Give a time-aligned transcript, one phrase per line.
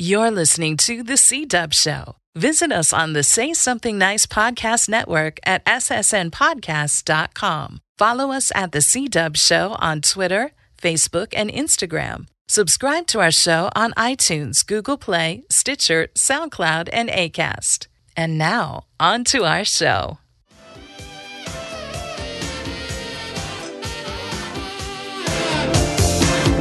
[0.00, 2.14] You're listening to The C Dubb Show.
[2.36, 7.80] Visit us on the Say Something Nice Podcast Network at ssnpodcast.com.
[7.98, 12.28] Follow us at The C Dubb Show on Twitter, Facebook, and Instagram.
[12.46, 17.88] Subscribe to our show on iTunes, Google Play, Stitcher, SoundCloud, and ACAST.
[18.16, 20.18] And now, on to our show.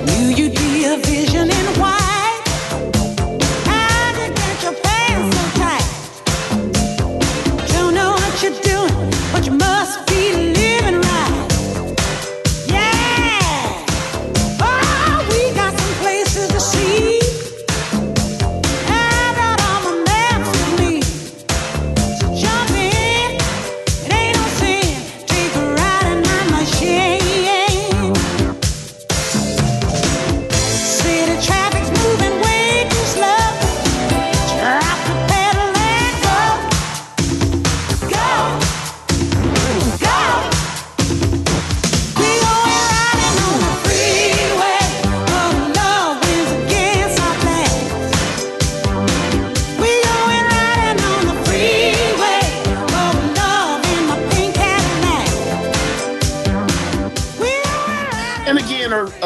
[0.07, 1.96] Knew you'd be a vision in white.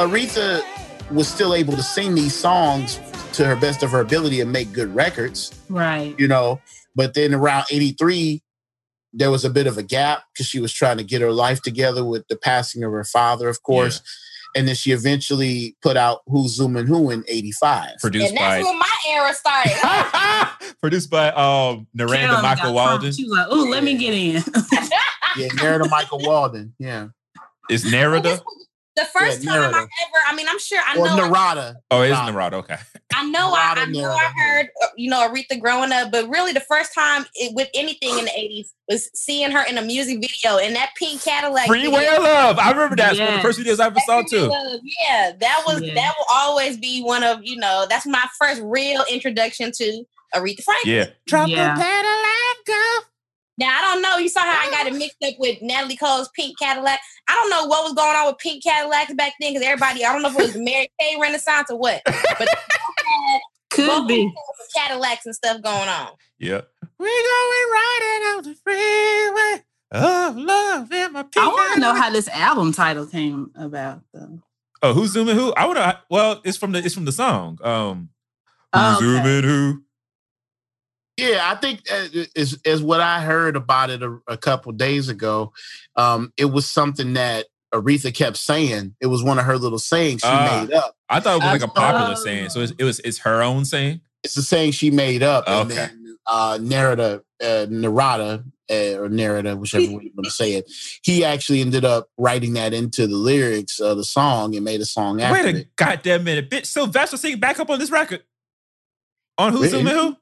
[0.07, 0.61] Aretha
[1.11, 2.99] was still able to sing these songs
[3.33, 6.15] to her best of her ability and make good records, Right.
[6.17, 6.59] you know.
[6.95, 8.41] But then around 83,
[9.13, 11.61] there was a bit of a gap because she was trying to get her life
[11.61, 14.01] together with the passing of her father, of course.
[14.55, 17.99] And then she eventually put out Who's Zooming Who in 85.
[18.01, 20.75] Produced And that's by when my era started.
[20.81, 22.99] produced by um Naranda Carolyn Michael Walden.
[23.01, 23.15] pumped.
[23.17, 24.43] She was like, "Oh, let me get in."
[25.37, 26.73] Yeah, Narada Michael Walden.
[26.79, 27.07] Yeah.
[27.69, 28.41] Is Narada?
[28.95, 31.77] The first Yeah, time I ever, I mean, I'm sure I Or know, Narada.
[31.89, 32.31] Oh, it is Narada.
[32.31, 32.57] Narada.
[32.57, 32.75] Okay.
[33.15, 36.27] I know, I, I Narada, know, I heard, uh, you know, Aretha growing up, but
[36.29, 39.81] really the first time it, with anything in the '80s was seeing her in a
[39.81, 41.67] music video in that pink Cadillac.
[41.67, 42.17] Freeway video.
[42.17, 42.59] of Love.
[42.59, 43.11] I remember that.
[43.11, 44.47] It's one of the first videos I ever saw too.
[44.47, 45.93] Love, Yeah, that was Yeah.
[45.93, 50.03] that will always be one of you know that's my first real introduction to
[50.35, 50.93] Aretha Franklin.
[50.95, 51.05] Yeah.
[51.27, 51.75] Drop Yeah.
[51.75, 52.99] the pedal and go.
[53.57, 54.17] Now I don't know.
[54.17, 56.99] You saw how I got it mixed up with Natalie Cole's Pink Cadillac.
[57.27, 60.03] I don't know what was going on with Pink Cadillacs back then because everybody.
[60.05, 62.47] I don't know if it was the Mary Kay Renaissance or what, but
[63.69, 64.31] Could be.
[64.75, 66.09] Cadillacs and stuff going on.
[66.39, 66.61] Yeah.
[66.97, 69.63] We going riding on the freeway.
[69.93, 74.39] Oh, love in my I want to know how this album title came about, though.
[74.81, 75.53] Oh, who's zooming who?
[75.53, 75.97] I would have.
[76.09, 77.59] Well, it's from the it's from the song.
[77.63, 78.09] Um,
[78.73, 79.05] who's Oh, okay.
[79.05, 79.83] zooming who?
[81.21, 85.07] Yeah, I think uh, is is what I heard about it a, a couple days
[85.09, 85.53] ago.
[85.95, 88.95] Um, it was something that Aretha kept saying.
[88.99, 90.65] It was one of her little sayings she Ah.
[90.65, 90.95] made up.
[91.09, 92.23] I thought it was like a popular Oh.
[92.23, 92.49] saying.
[92.49, 94.01] So it's, it was it's her own saying.
[94.23, 99.55] It's the saying she made up, and then uh, Narada, uh, Narada, uh, or Narada,
[99.57, 100.71] whichever way you want to say it.
[101.03, 104.85] He actually ended up writing that into the lyrics of the song and made a
[104.85, 105.75] song after Wait a it.
[105.75, 106.67] goddamn minute, bitch!
[106.67, 108.23] Sylvester singing back up on this record.
[109.39, 109.85] On who's Really?
[109.85, 110.17] zooming who?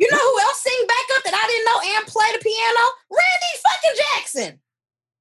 [0.00, 2.84] You know who else sing backup that I didn't know and play the piano?
[3.10, 4.60] Randy fucking Jackson.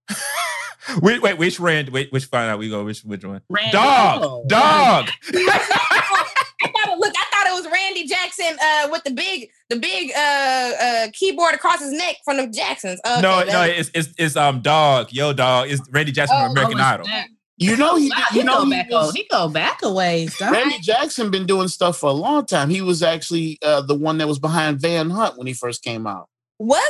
[1.02, 1.90] Wait, wait, which Rand?
[1.90, 2.86] Wait, which find out we go?
[2.86, 3.42] Which which one?
[3.50, 3.72] Randy.
[3.72, 4.46] Dog, Oh.
[4.48, 5.10] dog.
[5.34, 9.76] I thought it, look, I thought it was Randy Jackson uh, with the big, the
[9.76, 13.02] big uh, uh, keyboard across his neck from the Jacksons.
[13.06, 15.70] Okay, no, no, it's, it's it's um dog, yo dog.
[15.70, 17.06] It's Randy Jackson Oh, from American Oh, Idol.
[17.08, 17.28] that.
[17.60, 19.80] You know he, Wow, you he know go he back was- a, he go back
[19.84, 20.38] a ways.
[20.38, 22.70] Don't Randy Jackson been doing stuff for a long time.
[22.70, 26.06] He was actually uh, the one that was behind Van Hunt when he first came
[26.06, 26.30] out.
[26.60, 26.84] was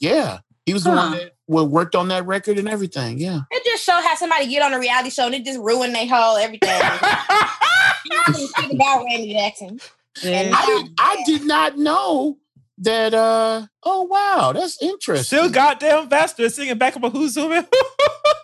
[0.00, 0.08] he?
[0.08, 3.18] Yeah, he was the one that worked on that record and everything.
[3.18, 5.94] Yeah, It just showed how somebody get on a reality show and it just ruined
[5.94, 6.68] their whole everything.
[6.70, 9.80] I didn't think about Randy Jackson.
[10.22, 10.50] Yeah.
[10.54, 12.38] I did, I did not know
[12.78, 13.14] that.
[13.14, 15.24] uh Oh wow, that's interesting.
[15.38, 17.66] Still goddamn bastard singing back up on who's zooming.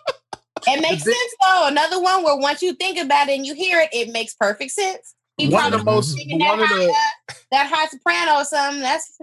[0.67, 1.67] It makes sense though.
[1.67, 4.71] Another one where once you think about it and you hear it, it makes perfect
[4.71, 5.15] sense.
[5.37, 8.41] He one of the most singing that one of high, the uh, that high soprano
[8.41, 8.81] or something.
[8.81, 9.17] That's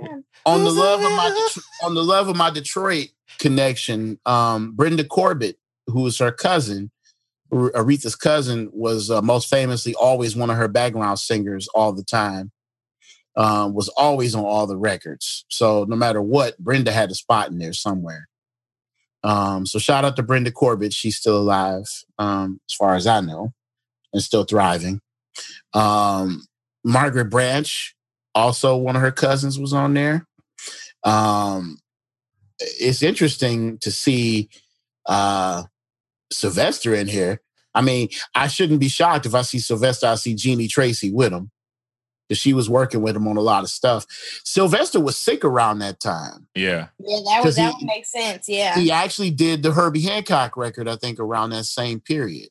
[0.46, 1.48] on the love of my
[1.82, 3.08] on the love of my Detroit
[3.38, 4.18] connection.
[4.26, 6.90] Um, Brenda Corbett, who is her cousin,
[7.52, 12.52] Aretha's cousin, was uh, most famously always one of her background singers all the time.
[13.36, 15.44] Um, was always on all the records.
[15.48, 18.27] So no matter what, Brenda had a spot in there somewhere.
[19.24, 20.92] Um, so shout out to Brenda Corbett.
[20.92, 21.84] She's still alive,
[22.18, 23.52] um, as far as I know,
[24.12, 25.00] and still thriving.
[25.74, 26.46] Um,
[26.84, 27.94] Margaret Branch,
[28.34, 30.26] also one of her cousins, was on there.
[31.04, 31.78] Um,
[32.60, 34.48] it's interesting to see
[35.06, 35.64] uh,
[36.32, 37.40] Sylvester in here.
[37.74, 40.06] I mean, I shouldn't be shocked if I see Sylvester.
[40.06, 41.50] I see Jeannie Tracy with him.
[42.28, 44.06] Because she was working with him on a lot of stuff.
[44.44, 46.46] Sylvester was sick around that time.
[46.54, 46.88] Yeah.
[47.00, 48.48] Yeah, that 'Cause would that he- would make sense.
[48.48, 48.74] Yeah.
[48.78, 52.48] He actually did the Herbie Hancock record, I think, around that same period.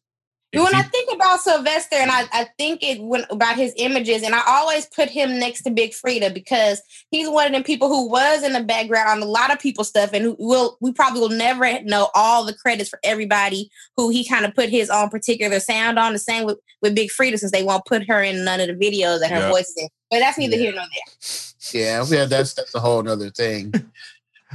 [0.53, 4.33] When I think about Sylvester, and I, I think it when, about his images, and
[4.33, 8.09] I always put him next to Big Freedia because he's one of them people who
[8.09, 11.19] was in the background on a lot of people's stuff, and who will we probably
[11.19, 15.09] will never know all the credits for everybody who he kind of put his own
[15.09, 16.13] particular sound on.
[16.13, 18.73] The same with, with Big Freedia, since they won't put her in none of the
[18.73, 19.49] videos that her Yeah.
[19.51, 19.89] voice is in.
[20.09, 20.61] But that's neither Yeah.
[20.61, 21.81] here nor there.
[21.81, 23.73] Yeah, yeah, that's that's a whole other thing.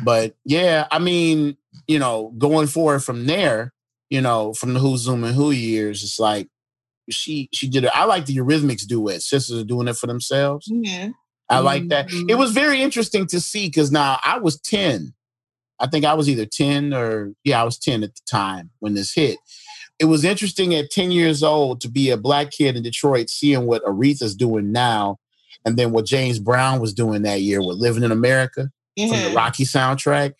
[0.02, 3.74] but yeah, I mean, you know, going forward from there,
[4.12, 6.46] you know, from the Who Zoom and Who years, it's like
[7.08, 7.90] she she did it.
[7.94, 9.22] I like the Eurythmics duet.
[9.22, 10.66] Sisters are doing it for themselves.
[10.70, 11.08] Yeah.
[11.48, 12.06] I like that.
[12.06, 12.38] It mm-hmm.
[12.38, 15.14] was very interesting to see because now I was 10.
[15.80, 18.92] I think I was either 10 or yeah, I was 10 at the time when
[18.92, 19.38] this hit.
[19.98, 23.66] It was interesting at 10 years old to be a black kid in Detroit seeing
[23.66, 25.16] what Aretha's doing now
[25.64, 29.32] and then what James Brown was doing that year with Living in America from the.
[29.34, 30.34] Rocky soundtrack.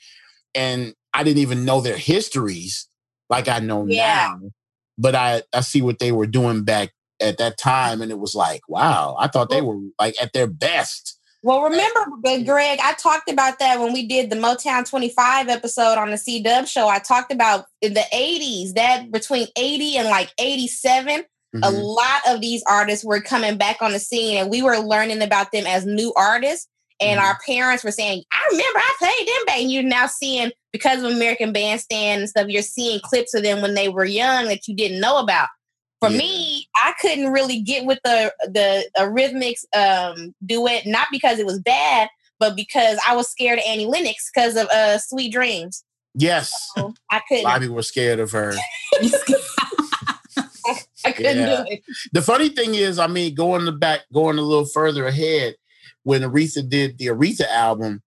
[0.55, 2.89] And I didn't even know their histories
[3.33, 4.37] like I know Yeah.
[4.41, 4.51] now.
[4.99, 6.91] But I, I see what they were doing back
[7.21, 8.01] at that time.
[8.03, 11.19] And it was like, wow, I thought they were like at their best.
[11.45, 12.05] Well, remember,
[12.45, 16.41] Greg, I talked about that when we did the Motown 25 episode on the C
[16.43, 16.87] Dubb show.
[16.89, 21.25] I talked about in the 80s, that between 80 and like 87,
[21.55, 21.83] a Mhm.
[21.83, 25.51] lot of these artists were coming back on the scene and we were learning about
[25.53, 26.69] them as new artists.
[27.03, 27.25] And Mhm.
[27.25, 29.59] our parents were saying, I remember I played them back.
[29.61, 33.61] And you're now seeing, because of American Bandstand and stuff, you're seeing clips of them
[33.63, 35.49] when they were young that you didn't know about.
[36.01, 36.19] For Yeah.
[36.19, 41.59] me, I couldn't really get with the the Eurythmics um, duet, not because it was
[41.61, 42.09] bad,
[42.41, 45.85] but because I was scared of Annie Lennox because of uh, Sweet Dreams.
[46.15, 46.53] Yes.
[46.77, 47.45] So I A couldn't.
[47.45, 48.53] lot of people were scared of her.
[51.05, 51.65] I couldn't Yeah.
[51.65, 51.83] do it.
[52.13, 55.57] The funny thing is, I mean, going the back, going a little further ahead,
[56.05, 58.03] when Aretha did the Aretha album,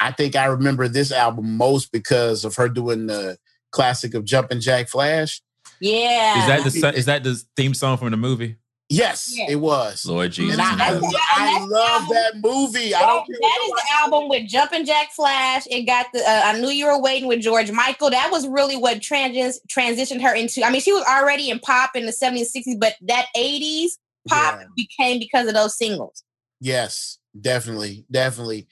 [0.00, 3.36] I think I remember this album most because of her doing the
[3.70, 5.40] classic of Jumpin' Jack Flash.
[5.80, 6.40] Yeah.
[6.40, 8.56] Is that the so- is that the theme song from the movie?
[8.88, 9.46] Yes, Yeah.
[9.48, 10.04] it was.
[10.04, 10.58] Lord Jesus.
[10.58, 11.02] And I, I, in.
[11.04, 12.94] I love the that movie.
[12.94, 15.66] I don't care that the album with Jumpin' Jack Flash.
[15.70, 18.10] It got the uh, I knew you were waiting with George Michael.
[18.10, 20.62] That was really what trans- transitioned her into.
[20.62, 23.92] I mean, she was already in pop in the 70s, 60s, but that 80s
[24.28, 24.66] pop Yeah.
[24.76, 26.22] became because of those singles.
[26.60, 28.66] Yes, definitely, definitely.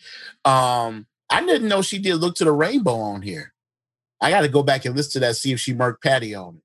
[0.45, 3.53] Um, I didn't know she did "Look to the Rainbow" on here.
[4.21, 6.57] I got to go back and listen to that, see if she murked Patti on
[6.57, 6.63] it.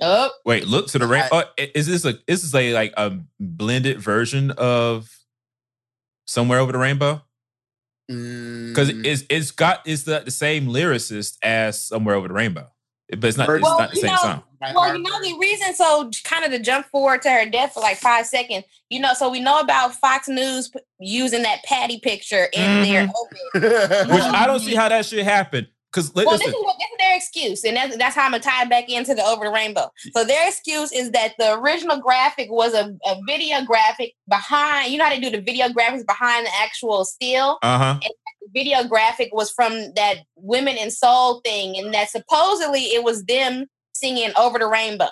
[0.00, 1.24] Oh, Wait, look to the I- rain.
[1.32, 5.08] Oh, is this a is this a like a blended version of
[6.26, 7.22] somewhere over the rainbow?
[8.06, 12.70] Because Mm, it's it's got it's the, the same lyricist as somewhere over the rainbow,
[13.10, 14.42] but it's not it's not the you same know- song.
[14.74, 15.72] well, you know the reason.
[15.74, 18.64] So, kind of to jump forward to her death for like five seconds.
[18.90, 23.02] You know, so we know about Fox News p- using that Patti picture in their
[23.04, 23.62] open.
[24.12, 25.68] Which I don't see how that should happen.
[25.90, 28.42] Because Well, this is, what, this is their excuse, and that's, that's how I'm gonna
[28.42, 29.90] tie it back into the Over the Rainbow.
[30.14, 34.92] So their excuse is that the original graphic was a, a video graphic behind.
[34.92, 37.58] You know how they do the video graphics behind the actual still.
[37.62, 38.00] uh huh.
[38.58, 43.24] The video graphic was from that Women in Soul thing, and that supposedly it was
[43.24, 45.08] them singing Over the Rainbow.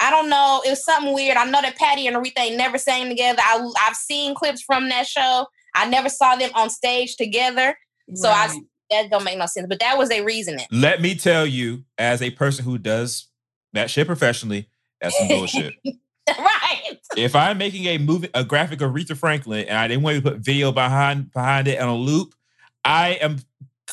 [0.00, 0.60] I don't know.
[0.66, 1.36] It was something weird.
[1.36, 3.40] I know that Patti and Aretha ain't never sang together.
[3.40, 5.46] I, I've seen clips from that show.
[5.76, 7.76] I never saw them on stage together.
[8.14, 8.48] So I
[8.90, 9.68] that don't make no sense.
[9.68, 10.66] But that was a reasoning.
[10.72, 13.28] Let me tell you, as a person who does
[13.74, 14.68] that shit professionally,
[15.00, 15.74] that's some bullshit.
[16.28, 16.98] right.
[17.16, 20.22] if I'm making a movie, a graphic of Aretha Franklin, and I didn't want to
[20.22, 22.34] put video behind behind it on a loop,
[22.84, 23.38] I am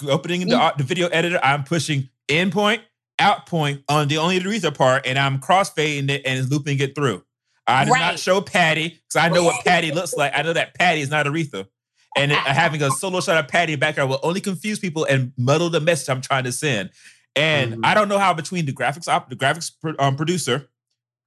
[0.07, 1.39] opening the, the video editor.
[1.43, 2.81] I'm pushing in point,
[3.19, 7.23] out point on the only Aretha part, and I'm crossfading it and looping it through.
[7.65, 7.99] I did Right.
[7.99, 10.31] not show Patti because I know what Patti looks like.
[10.35, 11.67] I know that Patti is not Aretha.
[12.15, 15.33] And having a solo shot of Patti in the background will only confuse people and
[15.37, 16.91] muddle the message I'm trying to send.
[17.35, 17.79] And Mhm.
[17.83, 20.69] I don't know how between the graphics op, the graphics um, producer,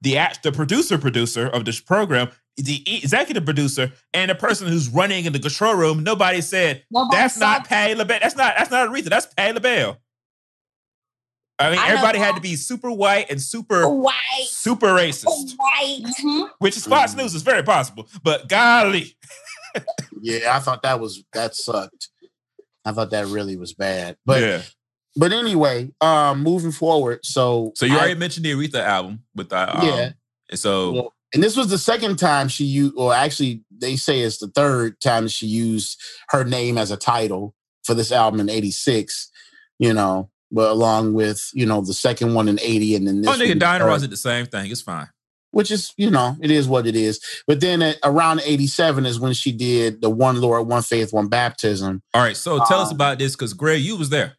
[0.01, 4.89] the act, the producer producer of this program, the executive producer, and the person who's
[4.89, 8.19] running in the control room, nobody said Nobody that's saw not Patti LaBelle.
[8.21, 9.05] That's not that's not Aretha.
[9.09, 9.97] That's Patti LaBelle.
[11.59, 14.15] I mean, I everybody had to be super white and super White.
[14.47, 16.01] super racist, White.
[16.19, 16.51] Mhm.
[16.59, 17.19] which is Fox Mhm.
[17.19, 18.09] News is very possible.
[18.23, 19.15] But golly,
[20.23, 22.09] Yeah, I thought that was that sucked.
[22.85, 24.17] I thought that really was bad.
[24.25, 24.63] But yeah.
[25.17, 27.21] but anyway, um, moving forward.
[27.25, 30.13] So So you I- already mentioned the Aretha album with the um, Yeah.
[30.51, 34.21] and So Well, and this was the second time she used, or actually, they say
[34.21, 38.51] it's the third time she used her name as a title for this album in
[38.51, 39.31] '86.
[39.79, 43.31] You know, but along with you know the second one in '80, and then this.
[43.31, 43.87] oh nigga, third.
[43.87, 44.71] Ross did the same thing.
[44.71, 45.09] It's fine.
[45.53, 47.21] which is you know it is what it is.
[47.47, 51.13] But then at around eighty seven is when she did the one Lord, one faith,
[51.13, 52.03] one baptism.
[52.13, 54.37] All right, so tell us Um, about this because Greg, you was there.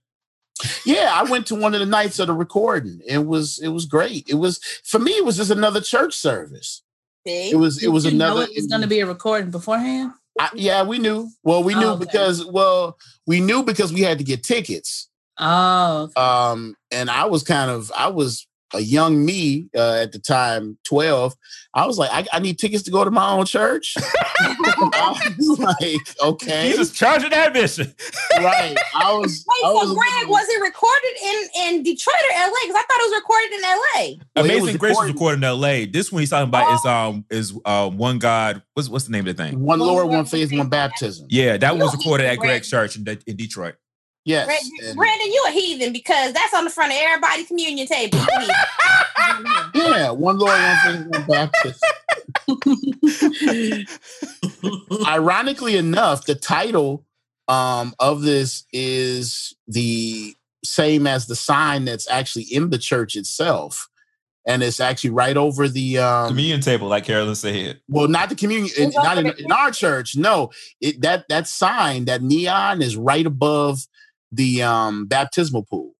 [0.86, 3.01] Yeah, I went to one of the nights of the recording.
[3.08, 4.27] It was it was great.
[4.29, 5.12] It was for me.
[5.13, 6.84] It was just another church service.
[7.25, 7.51] See?
[7.51, 8.43] It was it was you know another.
[8.43, 10.12] it was going to be a recording beforehand.
[10.39, 11.29] I, yeah, we knew.
[11.43, 12.05] Well, we knew Oh, okay.
[12.05, 15.10] because well, we knew because we had to get tickets.
[15.38, 16.13] Oh, okay.
[16.22, 20.77] Um, and I was kind of I was a young me uh, at the time,
[20.83, 21.33] twelve.
[21.73, 23.93] I was like, I, I need tickets to go to my own church.
[23.97, 27.93] I was like, okay, He was charging admission.
[28.39, 28.75] right.
[28.95, 29.45] I was.
[29.47, 32.51] Wait, I so was Greg, was it recorded in, in Detroit or LA?
[32.63, 34.23] Because I thought it was recorded in LA.
[34.35, 35.85] Well, Amazing was Grace was recorded- recorded in L.A.
[35.85, 38.61] This one he's talking about is um is um one God.
[38.73, 39.59] What's what's the name of the thing?
[39.61, 41.27] one Lord, one faith, one baptism.
[41.29, 42.49] Yeah, that one was recorded at Greg.
[42.49, 43.75] Greg's church in, De- in Detroit.
[44.23, 44.45] Yes.
[44.45, 48.19] Brandon, and- Brandon, you a heathen because that's on the front of everybody's communion table.
[48.19, 48.55] You a heathen.
[49.73, 51.89] Yeah, one Lord, one faith, one baptism.
[55.07, 57.05] Ironically enough, the title
[57.47, 63.87] um, of this is the same as the sign that's actually in the church itself.
[64.47, 67.79] And it's actually right over the um, Communion table, like Carolyn said.
[67.87, 70.15] well, not the communion, It's not in, in our church.
[70.15, 70.49] No,
[70.79, 73.85] it that that sign, that neon, is right above
[74.31, 75.93] the um, baptismal pool.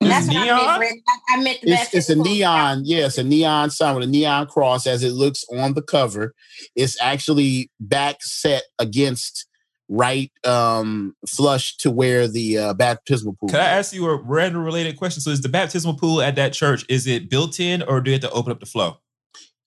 [0.00, 0.80] It's that's what I neon?
[0.80, 2.24] meant, I, I meant the It's, it's a baptismal.
[2.24, 5.82] neon, yeah, it's a neon sign with a neon cross as it looks on the
[5.82, 6.34] cover.
[6.74, 9.46] It's actually back set against
[9.88, 13.50] right um flush to where the uh, baptismal pool.
[13.50, 15.20] Can I ask you a random related question?
[15.20, 18.14] So, is the baptismal pool at that church is it built in, or do you
[18.14, 18.96] have to open up the flow?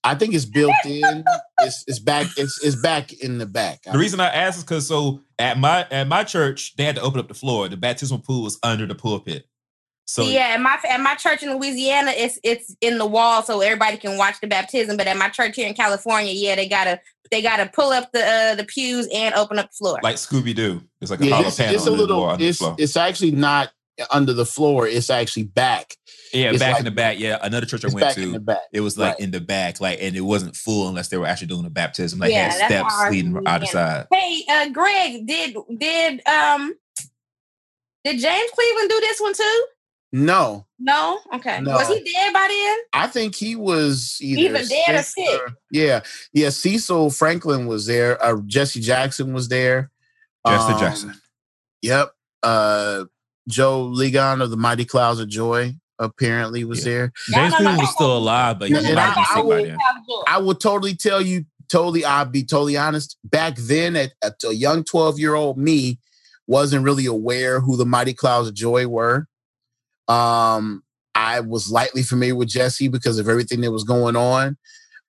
[0.06, 1.24] I think it's built in.
[1.60, 2.28] It's it's back.
[2.38, 3.84] It's it's back in the back.
[3.84, 7.02] The reason I ask is because so at my at my church they had to
[7.02, 7.68] open up the floor.
[7.68, 9.48] The baptismal pool was under the pulpit.
[10.08, 13.62] So yeah, at my at my church in Louisiana, it's it's in the wall so
[13.62, 14.98] everybody can watch the baptism.
[14.98, 18.24] But at my church here in California, yeah, they gotta they gotta pull up the
[18.24, 20.00] uh, the pews and open up the floor.
[20.04, 22.30] like Scooby Doo, it's like a yeah, hollow it's, panel it's a the little.
[22.40, 22.76] It's floor.
[22.78, 23.72] it's actually not
[24.12, 24.88] under the floor.
[24.88, 25.96] It's actually back.
[26.34, 27.20] Yeah, it's back like- in the back.
[27.20, 28.44] Yeah, another church I went back in the to.
[28.44, 28.60] back.
[28.74, 29.20] It was like Right.
[29.22, 32.20] in the back, like, and it wasn't full unless they were actually doing a baptism.
[32.20, 34.08] Like Yeah, had steps leading in out the Louisiana.
[34.12, 34.20] side.
[34.20, 36.76] hey, uh, Greg, did did um
[38.04, 39.66] did James Cleveland do this one too?
[40.12, 41.60] No, No, okay.
[41.62, 41.72] No.
[41.74, 42.78] Was he dead by then?
[42.94, 45.42] I think he was either, Either dead or sick sick.
[45.72, 46.50] yeah, yeah.
[46.52, 48.24] Cecil Franklin was there.
[48.24, 49.92] Uh, Jesse Jackson was there.
[50.48, 51.22] Jesse Um, Jackson.
[51.82, 52.12] Yep.
[52.44, 53.06] Uh,
[53.48, 56.92] Joe Ligon of the Mighty Clouds of Joy apparently was Yeah.
[56.94, 57.12] there.
[57.30, 57.84] James no, no, Cleveland no.
[57.84, 59.78] was still alive, but he Yeah, was and I- be I sick by then.
[60.28, 63.18] I will totally tell you, totally, I'll be totally honest.
[63.24, 66.00] Back then, at, at a young 12 year old me,
[66.48, 69.28] wasn't really aware who the Mighty Clouds of Joy were.
[70.08, 70.84] Um,
[71.16, 74.58] I was lightly familiar with Jesse because of everything that was going on.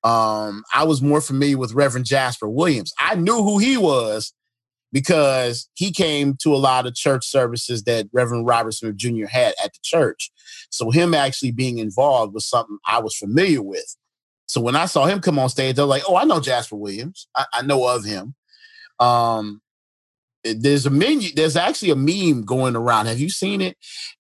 [0.04, 2.92] Um, I was more familiar with Reverend Jasper Williams.
[2.98, 4.32] I knew who he was
[4.92, 9.26] because he came to a lot of church services that Reverend Robert Smith Jr.
[9.26, 10.30] had at the church.
[10.70, 13.96] So him actually being involved was something I was familiar with.
[14.46, 16.76] So when I saw him come on stage, I was like, "Oh, I know Jasper
[16.76, 17.26] Williams.
[17.34, 18.34] I, I know of him."
[19.00, 19.60] Um,
[20.44, 21.30] there's a menu.
[21.34, 23.06] There's actually a meme going around.
[23.06, 23.76] Have you seen it?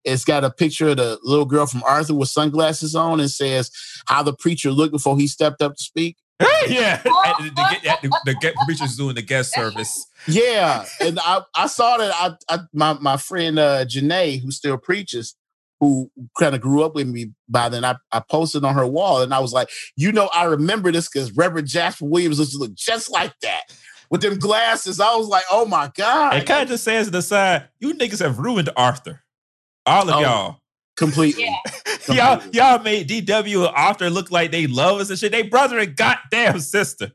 [0.04, 3.70] It's got a picture of the little girl from Arthur with sunglasses on, and says
[4.06, 6.16] how the preacher looked before he stepped up to speak.
[6.68, 7.10] yeah, the,
[7.54, 10.06] the, the, the, the preacher's doing the guest service.
[10.26, 12.12] Yeah, and I, I saw that.
[12.14, 15.36] I, I my my friend uh, Janae, who still preaches,
[15.80, 17.84] who kind of grew up with me by then.
[17.84, 21.08] I, I posted on her wall, and I was like, you know, I remember this
[21.08, 23.62] because Reverend Jasper Williams used to look just like that
[24.10, 24.98] with them glasses.
[25.00, 27.94] I was like, oh my god, It kind of just says to the side, you
[27.94, 29.22] niggas have ruined Arthur.
[29.86, 30.56] All of Oh, y'all.
[30.96, 31.44] Completely.
[31.44, 31.58] Yeah.
[32.38, 35.32] y'all, y'all made DW and Arthur look like they love us and shit.
[35.32, 37.12] They brother and goddamn sister.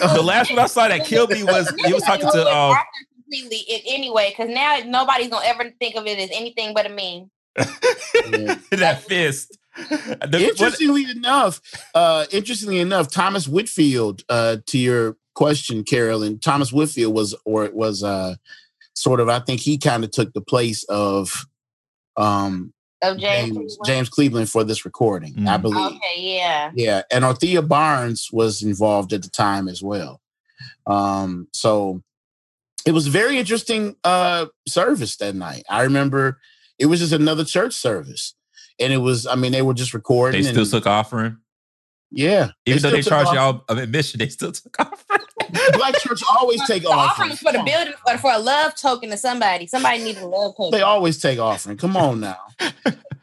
[0.00, 2.76] The last one I saw that killed me was he was talking to um
[3.14, 6.88] completely it anyway because now nobody's gonna ever think of it as anything but a
[6.88, 7.30] meme.
[8.70, 9.56] that fist.
[9.76, 11.60] The- what- Interestingly enough,
[11.94, 17.74] uh, interestingly enough, Thomas Whitfield, uh, to your question, Carolyn, Thomas Whitfield was or it
[17.74, 18.34] was uh,
[18.94, 19.28] sort of.
[19.28, 21.46] I think he kind of took the place of
[22.16, 23.20] um, Of James.
[23.20, 23.78] James, Cleveland.
[23.86, 25.62] James Cleveland for this recording, I Mm.
[25.62, 25.92] believe.
[25.96, 26.70] Okay, yeah.
[26.74, 30.20] Yeah, and Ortheia Barnes was involved at the time as well.
[30.86, 32.02] Um, so
[32.84, 35.62] it was a very interesting uh, service that night.
[35.68, 36.40] I remember
[36.78, 38.34] it was just another church service,
[38.80, 39.26] and it was.
[39.26, 40.42] I mean, they were just recording.
[40.42, 41.36] they still and, took offering.
[42.10, 45.17] yeah, Even though they charged off- y'all of admission, they still took offering.
[45.72, 47.38] Black church always take The offering offerings.
[47.40, 49.66] for the building for, for a love token to somebody.
[49.66, 50.70] Somebody needed a love token.
[50.78, 51.76] They always take offering.
[51.76, 52.38] Come on now.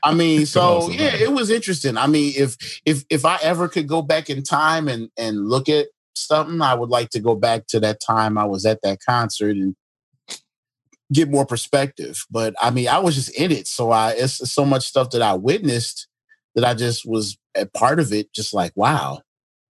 [0.04, 1.98] I mean, so yeah, it was interesting.
[1.98, 5.70] I mean, if if if I ever could go back in time and and look
[5.70, 9.00] at something, I would like to go back to that time I was at that
[9.08, 9.76] concert and
[11.14, 12.26] get more perspective.
[12.30, 15.22] But I mean, I was just in it, so I it's so much stuff that
[15.22, 16.08] I witnessed
[16.56, 18.32] that I just was a part of it.
[18.34, 19.22] Just like wow,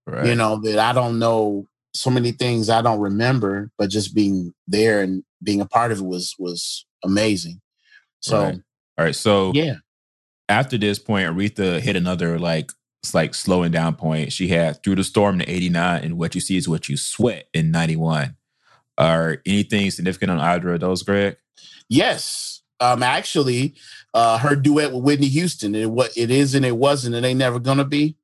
[0.05, 0.27] Right.
[0.27, 4.53] you know that I don't know so many things I don't remember, but just being
[4.67, 7.61] there and being a part of it was was amazing.
[8.19, 8.61] So Right.
[8.97, 9.15] All right.
[9.15, 9.75] So yeah,
[10.49, 12.71] after this point, Aretha hit another like
[13.03, 14.33] it's like slowing down point.
[14.33, 17.47] She had through the storm in '89, and what you see is what you sweat
[17.53, 18.35] in '91.
[18.97, 21.37] Are anything significant on either of those, Greg?
[21.89, 22.61] yes.
[22.81, 23.75] Um, actually,
[24.13, 27.39] uh, her duet with Whitney Houston, it what it is and it wasn't, it ain't
[27.39, 28.17] never gonna be.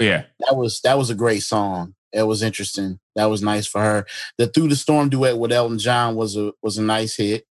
[0.00, 0.24] Yeah.
[0.40, 1.94] That was that was a great song.
[2.12, 2.98] It was interesting.
[3.14, 4.06] That was nice for her.
[4.38, 7.44] The Through the Storm duet with Elton John was a was a nice hit.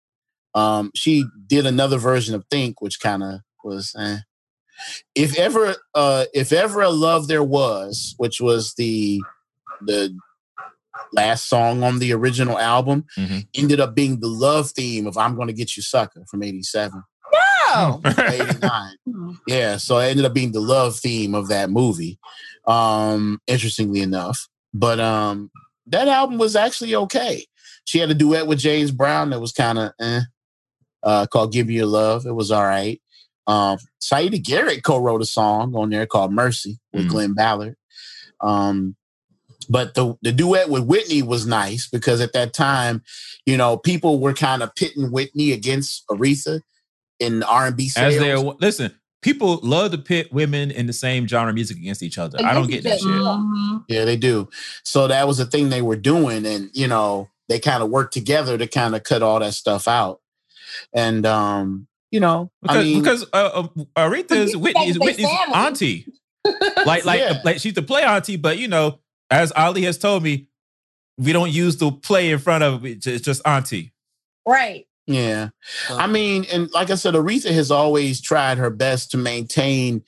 [0.53, 3.93] Um, she did another version of Think, which kind of was.
[3.99, 4.17] Eh.
[5.13, 9.21] If ever, uh, if ever a love there was, which was the
[9.81, 10.17] the
[11.13, 13.47] last song on the original album, Mhm.
[13.53, 17.03] ended up being the love theme of "I'm Gonna Get You Sucker" from '87.
[17.77, 18.95] Oh, 89.
[19.47, 22.17] yeah, so it ended up being the love theme of that movie.
[22.67, 24.47] Um, interestingly enough.
[24.73, 25.51] But um
[25.87, 27.45] that album was actually okay.
[27.85, 30.21] She had a duet with James Brown that was kind of eh,
[31.03, 32.25] uh called Give Me Your Love.
[32.25, 33.01] It was all right.
[33.47, 37.09] Um Siedah Garrett co-wrote a song on there called Mercy with Mm.
[37.09, 37.75] Glen Ballard.
[38.41, 38.95] Um
[39.69, 43.03] but the the duet with Whitney was nice because at that time,
[43.45, 46.61] you know, people were kind of pitting Whitney against Aretha
[47.19, 48.93] in R and B As they're listen,
[49.25, 52.37] people love to pit women in the same genre of music against each other.
[52.45, 53.09] I don't get that shit.
[53.09, 53.39] each other.
[53.41, 53.83] Mhm.
[53.89, 54.47] Yeah, they do.
[54.83, 58.13] So that was the thing they were doing, and you know, they kind of worked
[58.13, 60.21] together to kind of cut all that stuff out.
[60.93, 63.67] And um, you know, Because, I mean, because uh, uh,
[63.97, 66.05] Aretha is But Whitney is they Whitney's auntie.
[66.85, 67.41] Like like Yeah.
[67.43, 68.99] like she's the play auntie, but you know,
[69.31, 70.47] as Ali has told me,
[71.17, 73.07] we don't use the play in front of it.
[73.07, 73.91] It's just auntie.
[74.47, 74.85] Right.
[75.07, 75.49] Yeah,
[75.89, 80.03] I mean, and like I said, Aretha has always tried her best to maintain,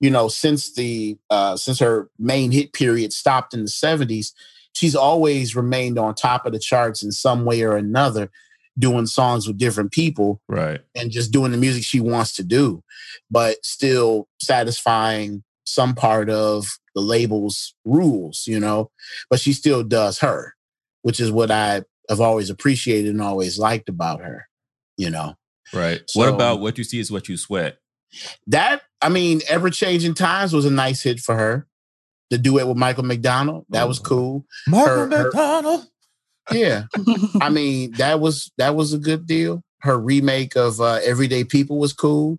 [0.00, 4.34] you know, since the uh since her main hit period stopped in the seventies,
[4.74, 8.30] she's always remained on top of the charts in some way or another,
[8.78, 10.40] doing songs with different people.
[10.48, 10.80] Right.
[10.94, 12.82] and just doing the music she wants to do,
[13.30, 18.90] but still satisfying some part of the label's rules, you know.
[19.30, 20.54] But she still does her,
[21.02, 24.46] which is what I have always appreciated and always liked about her,
[24.96, 25.34] you know.
[25.74, 26.02] Right.
[26.14, 27.78] what about what you see is what you sweat?
[28.46, 31.66] That, I mean, Ever Changing Times was a nice hit for her.
[32.30, 34.44] The duet with Michael McDonald, that was cool.
[34.68, 35.86] Martin Her- her- McDonald.
[36.50, 36.84] Yeah.
[37.40, 39.62] I mean, that was that was a good deal.
[39.80, 42.38] Her remake of uh, Everyday People was cool,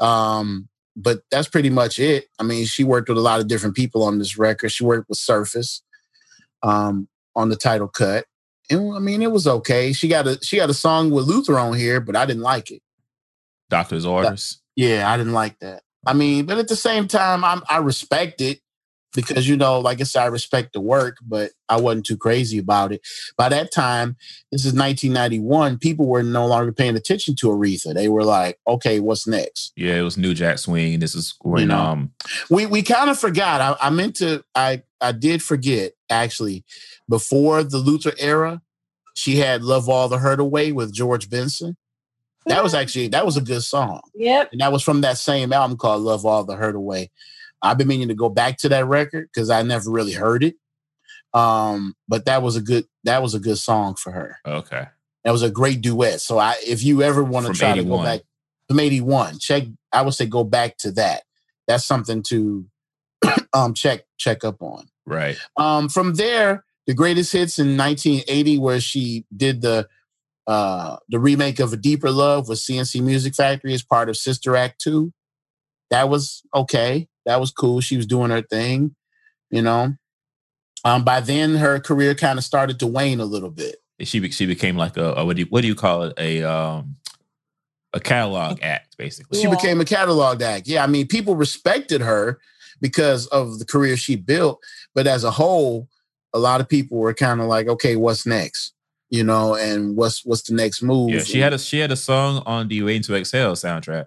[0.00, 2.26] um, but that's pretty much it.
[2.38, 4.70] I mean, she worked with a lot of different people on this record.
[4.70, 5.82] She worked with Surface
[6.62, 8.26] um, on the title cut,
[8.70, 9.92] and I mean, it was okay.
[9.92, 12.70] She got a she got a song with Luther on here, but I didn't like
[12.70, 12.82] it.
[13.70, 14.60] Doctor's orders.
[14.76, 15.82] Yeah, I didn't like that.
[16.06, 18.60] I mean, but at the same time, I'm I respect it
[19.14, 22.58] because you know, like I said, I respect the work, but I wasn't too crazy
[22.58, 23.00] about it.
[23.36, 24.16] By that time,
[24.52, 25.78] this is 1991.
[25.78, 27.94] People were no longer paying attention to Aretha.
[27.94, 30.98] They were like, "Okay, what's next?" Yeah, it was New Jack Swing.
[30.98, 31.78] This is when You know.
[31.78, 32.10] um
[32.50, 33.60] We we kind of forgot.
[33.60, 34.44] I, I meant to.
[34.54, 36.64] I I did forget actually.
[37.08, 38.62] Before the Luther era,
[39.14, 41.76] she had "Love All the Hurt Away" with George Benson.
[42.46, 44.00] That was actually that was a good song.
[44.14, 44.50] Yep.
[44.52, 47.10] and that was from that same album called Love All the Hurt Away.
[47.64, 50.56] I've been meaning to go back to that record because I never really heard it.
[51.32, 54.38] Um, but that was a good that was a good song for her.
[54.46, 54.86] okay.
[55.24, 56.20] That was a great duet.
[56.20, 58.20] So I if you ever want to try to go back
[58.68, 61.22] from 81, check I would say go back to that.
[61.66, 62.66] That's something to
[63.54, 64.86] um check check up on.
[65.06, 65.36] Right.
[65.56, 69.88] Um, from there, the greatest hits in 1980, where she did the
[70.46, 74.54] uh the remake of A Deeper Love with C+C Music Factory as part of Sister
[74.56, 75.10] Act 2.
[75.90, 77.08] That was okay.
[77.26, 77.80] That was cool.
[77.80, 78.94] She was doing her thing,
[79.50, 79.94] you know.
[80.84, 83.76] Um, by then her career kind of started to wane a little bit.
[84.00, 86.14] She she became like a, a what do you what do you call it?
[86.18, 86.96] A um
[87.94, 89.38] a catalog act, basically.
[89.38, 89.50] She Yeah.
[89.54, 90.66] became a catalog act.
[90.66, 92.38] Yeah, I mean, people respected her
[92.80, 94.60] because of the career she built,
[94.94, 95.88] but as a whole,
[96.34, 98.72] a lot of people were kind of like, okay, what's next?
[99.10, 101.10] You know, and what's what's the next move?
[101.10, 104.06] Yeah, she had a she had a song on the Waiting to Exhale soundtrack.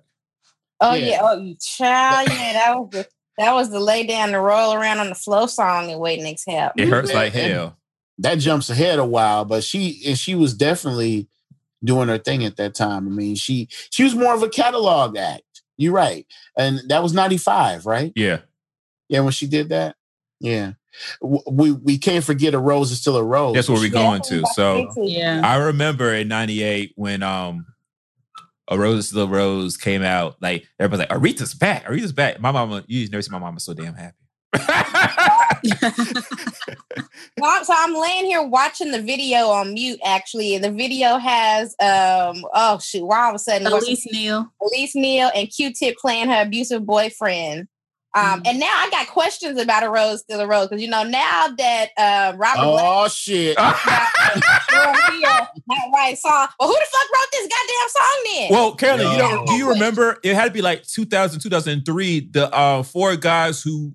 [0.82, 1.06] Oh Yeah.
[1.08, 1.20] yeah.
[1.24, 2.30] Oh, you child.
[2.30, 5.46] Yeah, that was the that was the lay down and roll around on the flow
[5.46, 6.74] song and wait next help.
[6.78, 7.78] It hurts like hell.
[8.20, 11.28] that jumps ahead a while, but she and she was definitely
[11.84, 13.08] doing her thing at that time.
[13.08, 15.44] I mean, she she was more of a catalog act.
[15.78, 16.26] You're right.
[16.58, 18.12] And that was 95, right?
[18.16, 18.40] Yeah.
[19.10, 19.96] Yeah, when she did that.
[20.40, 20.72] Yeah.
[21.22, 23.54] We we can't forget a rose is still a rose.
[23.54, 24.44] That's where we're going to.
[24.56, 25.42] So Yeah.
[25.44, 27.68] I remember in '98 when um
[28.70, 32.40] a Rose is Still Rose came out, like everybody's like, Aretha's back, Aretha's back.
[32.40, 34.16] My mama, you never see my mama so damn happy.
[37.40, 41.76] Well, so I'm laying here watching the video on mute actually, and the video has
[41.80, 44.52] um oh shoot, why all of a sudden what's- Elise Neal.
[44.62, 47.68] Elise Neal and Q-Tip playing her abusive boyfriend.
[48.18, 51.04] Um, and now I got questions about a rose still a rose because you know
[51.04, 53.56] now that uh, Robert Black Oh shit.
[53.58, 56.48] got Lauryn right song.
[56.60, 58.48] Well, who the fuck wrote this goddamn song then?
[58.52, 59.46] well, Carolyn, you know, No.
[59.46, 60.18] do you remember?
[60.24, 62.30] It had to be like 2000, 2003.
[62.32, 63.94] The uh, four guys who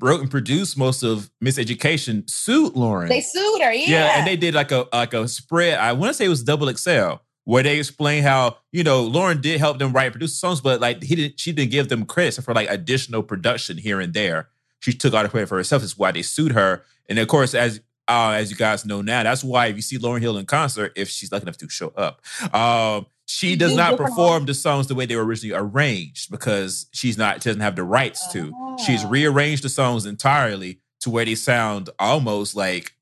[0.00, 3.08] wrote and produced most of Miseducation sued Lauryn.
[3.08, 3.72] they sued her.
[3.72, 5.78] Yeah, Yeah, and they did like a like a spread.
[5.78, 9.40] I want to say it was Double XL, where they explain how you know Lauryn
[9.40, 12.04] did help them write and produce songs, but like he didn't, she didn't give them
[12.06, 14.48] credit for like additional production here and there.
[14.80, 15.82] She took all the credit for herself.
[15.82, 16.84] That's why they sued her.
[17.08, 19.98] And of course, as uh, as you guys know now, that's why if you see
[19.98, 22.20] Lauryn Hill in concert, if she's lucky enough to show up,
[22.54, 27.16] um, she does not perform the songs the way they were originally arranged because she's
[27.16, 28.52] not she doesn't have the rights to.
[28.84, 29.08] She's Ah.
[29.08, 32.92] rearranged the songs entirely to where they sound almost like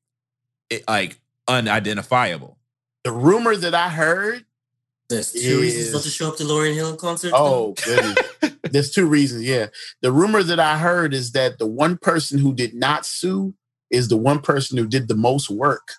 [0.69, 2.57] it, like unidentifiable.
[3.03, 4.45] The rumor that I heard.
[5.09, 7.33] There's two reasons Is- not to show up to Lauryn Hill concert.
[7.35, 8.17] Oh goodness.
[8.71, 9.43] There's two reasons.
[9.43, 9.67] Yeah.
[10.01, 13.53] The rumor that I heard is that the one person who did not sue
[13.91, 15.91] is the one person who did the most work,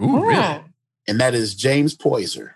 [0.00, 0.34] Ooh, really?
[0.36, 0.66] Hmm.
[1.08, 2.52] and that is James Poyser.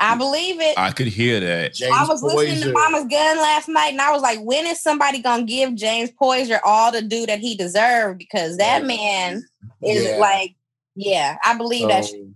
[0.00, 0.78] I believe it.
[0.78, 1.74] I could hear that.
[1.74, 4.80] James I was listening to Mama's Gun last night, and I was like, when is
[4.82, 8.18] somebody gonna give James Poyser all the due that he deserved?
[8.18, 9.44] Because that man
[9.82, 10.16] is Yeah.
[10.18, 10.54] like,
[10.94, 12.04] yeah, I believe that.
[12.06, 12.26] So, shit.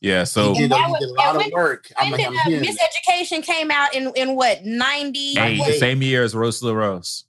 [0.00, 0.24] Yeah.
[0.24, 1.90] So he did, And that was- did a lot and of work.
[1.96, 2.66] I'm, When did I'm uh.
[2.66, 5.34] Miseducation came out in in what ninety?
[5.34, 5.78] hey, Wait.
[5.80, 7.24] same year as Rose La Rose.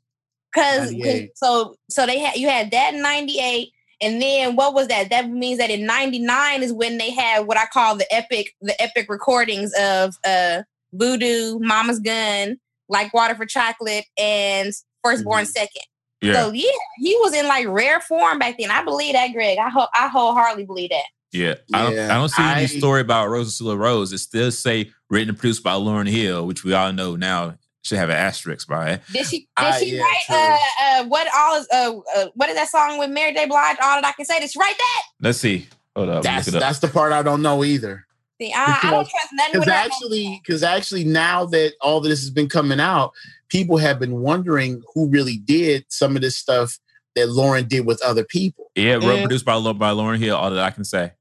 [0.53, 0.93] Because
[1.35, 3.69] so so they had you had that in ninety eight,
[4.01, 5.09] and then what was that?
[5.11, 8.53] That means that in ninety nine is when they had what I call the epic
[8.61, 14.71] the epic recordings of uh Voodoo, Mama's Gun, Like Water for Chocolate, and
[15.03, 15.47] Firstborn Mhm.
[15.47, 15.83] Second.
[16.21, 16.33] Yeah.
[16.33, 18.71] So yeah, he was in like rare form back then.
[18.71, 19.57] I believe that, Greg.
[19.59, 21.05] I ho- I wholeheartedly believe that.
[21.31, 21.55] Yeah.
[21.73, 24.11] I don't, I don't see any I- story about Rose La Rose.
[24.13, 27.97] It still say written and produced by Lauryn Hill, which we all know now should
[27.97, 29.01] have an asterisk by it.
[29.13, 32.49] Did she did Ah, she yeah, write uh, uh what all is uh, uh what
[32.49, 33.45] is that song with Mary J.
[33.45, 33.77] Blige?
[33.81, 34.39] All that I can say.
[34.39, 35.01] Did she write that?
[35.21, 35.67] Let's see.
[35.95, 36.23] Hold up.
[36.23, 36.59] That's up.
[36.59, 38.05] that's the part I don't know either.
[38.41, 39.79] See, I, I don't trust nothing Because with her.
[39.79, 43.11] actually, because actually, now that all this has been coming out,
[43.49, 46.77] people have been wondering who really did some of this stuff
[47.15, 48.71] that Lauryn did with other people.
[48.75, 49.21] yeah, wrote Mm.
[49.23, 50.37] produced by, by Lauryn Hill.
[50.37, 51.11] All that I can say.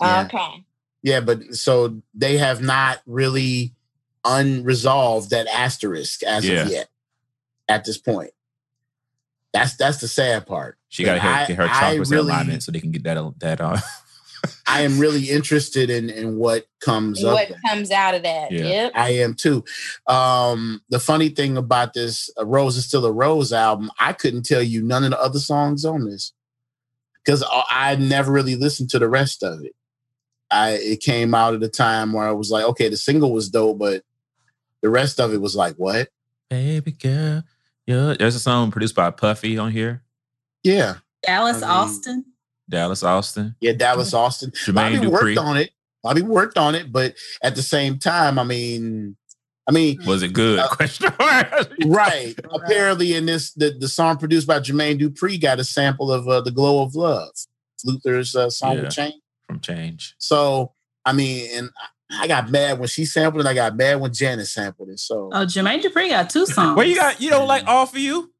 [0.00, 0.24] Yeah.
[0.26, 0.64] Okay.
[1.02, 3.74] Yeah, but so they have not really
[4.24, 6.62] unresolved that asterisk as Yeah.
[6.62, 6.88] of yet.
[7.68, 8.30] At this point,
[9.52, 10.76] that's that's the sad part.
[10.88, 13.16] She got to I- get her I chakras really- alignment so they can get that
[13.16, 13.76] uh, that on.
[13.78, 13.80] Uh,
[14.66, 17.34] I am really interested in in what comes up.
[17.34, 18.50] What comes out of that?
[18.50, 18.64] Yeah.
[18.64, 18.92] Yep.
[18.96, 19.64] I am too.
[20.08, 24.44] Um, the funny thing about this "A Rose is Still a Rose" album, I couldn't
[24.44, 26.32] tell you none of the other songs on this
[27.24, 29.74] because I, I never really listened to the rest of it.
[30.52, 33.48] I it came out at a time where I was like, okay, the single was
[33.48, 34.02] dope, but
[34.82, 36.08] the rest of it was like, what?
[36.50, 37.42] Baby girl,
[37.86, 38.14] yeah.
[38.18, 40.02] There's a song produced by Puffy on here.
[40.62, 42.24] Yeah, Dallas I mean, Austin.
[42.68, 43.56] Dallas Austin.
[43.60, 44.52] yeah, Dallas Austin.
[44.72, 45.70] Bobby Jermaine worked on it.
[46.02, 49.16] Bobby worked on it, but at the same time, I mean,
[49.68, 50.58] I mean, Was it good?
[50.58, 51.70] Uh, Question mark.
[51.86, 52.34] right.
[52.52, 56.40] Apparently, in this, the, the song produced by Jermaine Dupri got a sample of uh,
[56.40, 57.30] "The Glow of Love,"
[57.84, 58.82] Luther's uh, song Yeah.
[58.82, 59.12] with Chain.
[59.52, 60.14] From Change.
[60.16, 60.72] So,
[61.04, 61.70] I mean, and
[62.10, 63.48] I got mad when she sampled it.
[63.48, 64.98] I got mad when Janet sampled it.
[64.98, 66.74] So, Oh, Jermaine Dupri got two songs.
[66.76, 68.32] Well, you got you don't like all for you.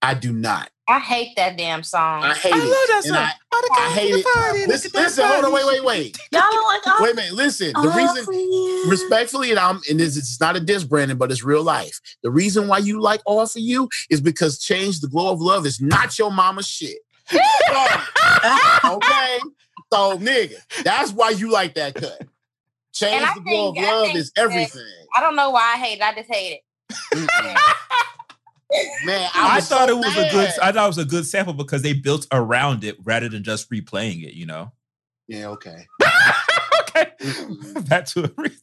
[0.00, 0.70] I do not.
[0.86, 2.22] I hate that damn song.
[2.22, 2.60] I hate I it.
[2.60, 3.16] love that And song.
[3.16, 4.24] I, All I hate it.
[4.24, 6.18] party, Listen, listen, hold on, wait, wait, wait.
[6.32, 7.72] Y'all don't like all, Wait a minute, listen.
[7.72, 8.84] The reason, you.
[8.88, 12.00] respectfully, and I'm and this it's not a diss, Brandon, but it's real life.
[12.22, 15.66] The reason why you like All for You is because Change the Glow of Love
[15.66, 16.98] is not your mama's shit.
[18.84, 19.38] Okay.
[19.92, 22.22] So nigga, that's why you like that cut.
[22.92, 24.82] Change the Glow of think- I Love think is that- everything.
[25.16, 26.02] I don't know why I hate it.
[26.02, 26.60] I just hate
[27.14, 27.28] it.
[29.06, 30.50] Man, I, I, thought so it was a good.
[30.62, 33.70] I thought it was a good sample because they built around it rather than just
[33.70, 34.34] replaying it.
[34.34, 34.72] You know.
[35.26, 35.86] yeah, okay.
[36.80, 37.06] okay.
[37.22, 37.88] Mm-mm.
[37.88, 38.60] Back to Aretha.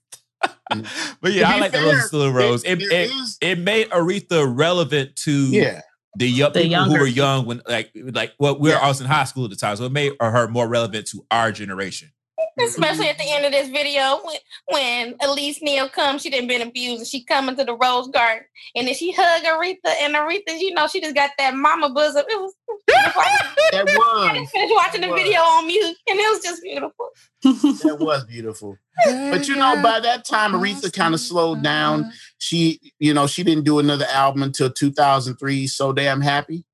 [0.72, 1.16] Mm.
[1.22, 2.64] but yeah, I be like the fair, Rose is Still a Rose.
[2.64, 5.82] There- It, it, is- it made Aretha relevant to yeah,
[6.16, 8.80] the young The people who were young when like like well we are Yeah.
[8.88, 11.52] also in high school at the time, so it made her more relevant to our
[11.52, 12.12] generation.
[12.60, 16.62] Especially at the end of this video when, when Elise Neal comes, she didn't been
[16.62, 20.58] abused and she come into the rose garden and then she hug Aretha and Aretha,
[20.60, 22.24] you know, she just got that mama bosom.
[22.30, 22.54] It was,
[22.88, 23.26] it was
[23.72, 25.22] That I was just finished watching the was.
[25.22, 27.10] video on mute and it was just beautiful.
[27.44, 28.78] that was beautiful.
[29.06, 32.12] But you know, by that time, Aretha kind of slowed down.
[32.38, 35.68] She, you know, she didn't do another album until 2003.
[35.68, 36.66] So damn happy.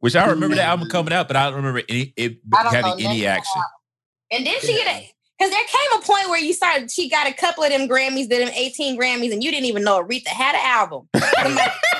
[0.00, 0.92] Which I remember the album mm-hmm.
[0.92, 3.62] coming out, but I don't remember any it having know any action.
[4.30, 7.26] And then she get a because there came a point where you started, she got
[7.26, 10.28] a couple of them Grammys, did them 18 Grammys, and you didn't even know Aretha
[10.28, 11.08] had an album.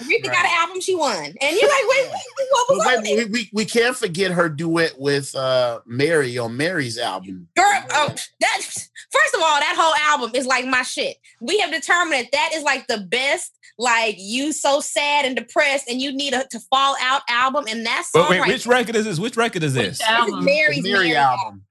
[0.00, 1.24] I'm Aretha got an album, she won.
[1.24, 4.32] And you're like, wait, wait, wait, what But was wait, we, we, we can't forget
[4.32, 7.48] her duet with uh, Mary on Mary's album.
[7.56, 11.16] Girl, oh, that first of all, that whole album is like my shit.
[11.40, 15.88] We have determined that that is like the best, like you so sad and depressed,
[15.88, 17.66] and you need a to fall out album.
[17.68, 19.18] And that's song wait, right which record is this?
[19.18, 19.98] Which record is this?
[19.98, 20.40] there- album?
[20.40, 21.62] The Mary's Mary Mary album.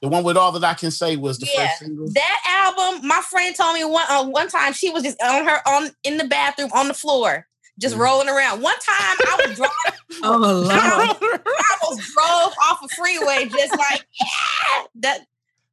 [0.00, 1.68] The one with all that I can say was the Yeah.
[1.68, 2.08] first single.
[2.12, 5.60] That album, my friend told me one uh, one time she was just on her
[5.64, 7.46] on in the bathroom on the floor,
[7.80, 8.62] just rolling around.
[8.62, 10.70] One time I was driving, Oh Lord.
[10.70, 15.20] I almost drove off a freeway, just like yeah, that.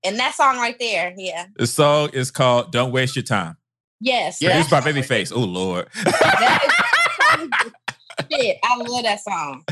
[0.04, 3.58] And that song right there, yeah, the song is called "Don't Waste Your Time."
[4.00, 4.52] yes, Yeah.
[4.52, 5.34] Produced by that- Babyface.
[5.36, 5.90] Oh Lord.
[6.06, 6.66] That
[7.38, 7.72] is
[8.32, 8.58] shit.
[8.64, 9.66] I love that song.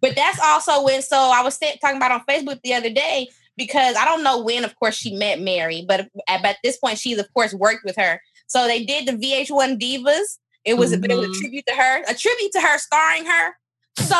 [0.00, 3.96] But that's also when, so I was talking about on Facebook the other day because
[3.96, 7.18] I don't know when, of course, she met Mary, but at, at this point, she's
[7.18, 8.20] of course worked with her.
[8.46, 10.38] So they did the VH1 Divas.
[10.66, 11.40] It was, but it was a Mhm.
[11.40, 13.56] tribute to her, a tribute to her, starring her.
[14.00, 14.16] So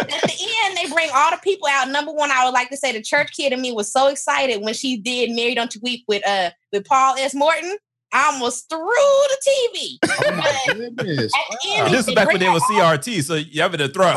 [0.00, 1.88] at the end, they bring all the people out.
[1.88, 4.60] Number one, I would like to say the church kid in me was so excited
[4.62, 7.34] when she did "Married Don't You Weep" with uh with Paul S.
[7.34, 7.76] Morton.
[8.12, 9.38] I almost threw the
[9.72, 9.98] TV.
[10.04, 11.32] Oh my goodness.
[11.34, 14.16] At the end, this is back when they was CRT, so you have to throw.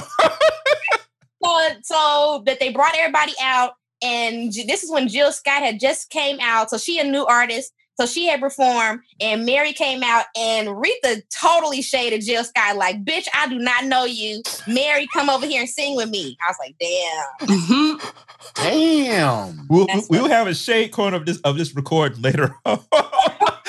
[1.44, 6.10] so, so that they brought everybody out, and this is when Jill Scott had just
[6.10, 6.70] came out.
[6.72, 7.72] So she a new artist.
[7.98, 13.06] So she had performed, and Mary came out, and Rita totally shaded Jill Scott, like,
[13.06, 14.42] "Bitch, I do not know you.
[14.68, 18.14] Mary, come over here and sing with me." I was like, "Damn." Mhm.
[18.56, 19.68] Damn.
[19.70, 22.80] We'll, That's we'll what- have a shade corner of this of this record later on.
[22.92, 23.62] Oh.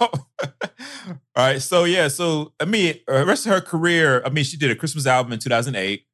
[0.00, 0.10] all
[1.36, 1.60] right.
[1.62, 2.08] So yeah.
[2.08, 4.22] So I mean, uh, the rest of her career.
[4.24, 6.04] I mean, she did a Christmas album in 2008.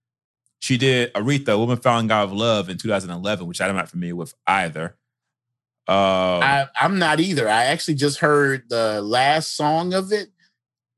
[0.60, 4.34] She did Aretha, "Woman Found God of Love" in 2011, which I'm not familiar with
[4.46, 4.96] either.
[5.88, 5.96] Um,
[6.42, 7.48] I, I'm not either.
[7.48, 10.30] I actually just heard the last song of it.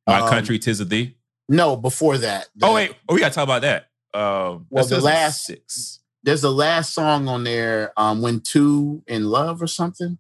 [0.06, 1.16] My Um, country, tis of thee.
[1.48, 2.48] No, before that.
[2.62, 3.88] Oh wait, oh we gotta talk about that.
[4.14, 6.00] Um, Well, the last- six.
[6.22, 10.18] there's the last song on there, um, "When Two in Love" or something.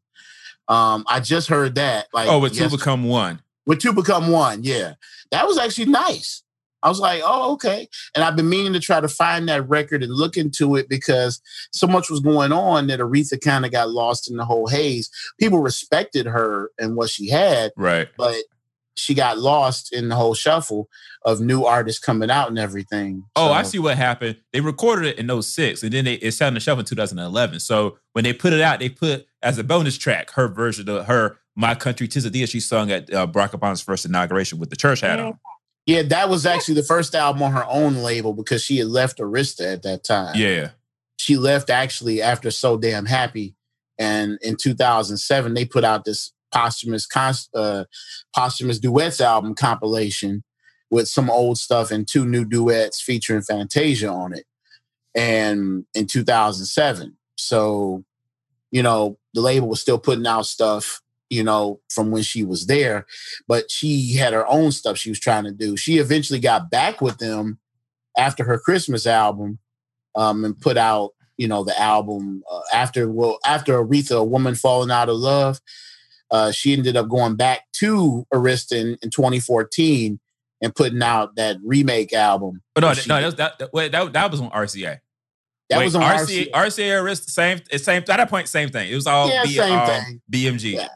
[0.68, 2.08] Um, I just heard that.
[2.12, 3.40] Like, Oh, with two become one.
[3.64, 4.64] when two become one.
[4.64, 4.94] Yeah,
[5.30, 6.42] that was actually nice.
[6.82, 7.88] I was like, oh, okay.
[8.14, 11.40] And I've been meaning to try to find that record and look into it because
[11.72, 15.10] so much was going on that Aretha kind of got lost in the whole haze.
[15.40, 18.08] People respected her and what she had, Right.
[18.16, 18.36] but
[18.96, 20.88] she got lost in the whole shuffle
[21.24, 23.22] of new artists coming out and everything.
[23.36, 24.36] Oh, I see what happened.
[24.52, 27.60] They recorded it in 06 and then they, it sat on the shelf in 2011.
[27.60, 31.06] So when they put it out, they put as a bonus track her version of
[31.06, 34.70] her My Country Tis of Thee she sung at uh, Barack Obama's first inauguration with
[34.70, 35.38] the church hat on.
[35.88, 39.20] Yeah, that was actually the first album on her own label because she had left
[39.20, 40.34] Arista at that time.
[40.36, 40.72] Yeah.
[41.16, 43.54] she left actually after So Damn Happy.
[43.98, 47.08] And in 2007, they put out this posthumous
[47.54, 47.84] uh,
[48.36, 50.44] posthumous duets album compilation
[50.90, 54.44] with some old stuff and two new duets featuring Fantasia on it.
[55.14, 58.04] And in 2007, so
[58.70, 62.66] you know the label was still putting out stuff, you know, from when she was
[62.66, 63.06] there,
[63.46, 65.76] but she had her own stuff she was trying to do.
[65.76, 67.58] She eventually got back with them
[68.16, 69.58] after her Christmas album
[70.14, 74.54] um, and put out you know the album uh, after well after Aretha, a woman
[74.54, 75.60] falling out of love.
[76.30, 80.20] Uh, she ended up going back to Arista in, in 2014
[80.60, 82.60] and putting out that remake album.
[82.74, 84.98] But no, that, she- no, that was, that, that, wait, that, that was on RCA.
[85.70, 86.50] that Wait, was on RCA.
[86.50, 86.52] RCA.
[86.52, 88.90] RCA same, same, at that point, same thing.
[88.90, 90.20] It was all Yeah, B, same um, thing.
[90.30, 90.74] BMG.
[90.74, 90.88] Yeah.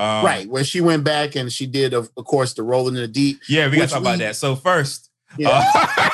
[0.00, 3.02] Um, right, when she went back and she did, of, of course, the Rolling in
[3.02, 3.40] the Deep.
[3.48, 4.36] Yeah, we gotta talk about that.
[4.36, 5.48] So first, Yeah.
[5.52, 6.10] uh,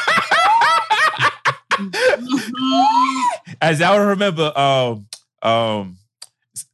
[3.60, 5.06] as I remember, um,
[5.42, 5.98] um,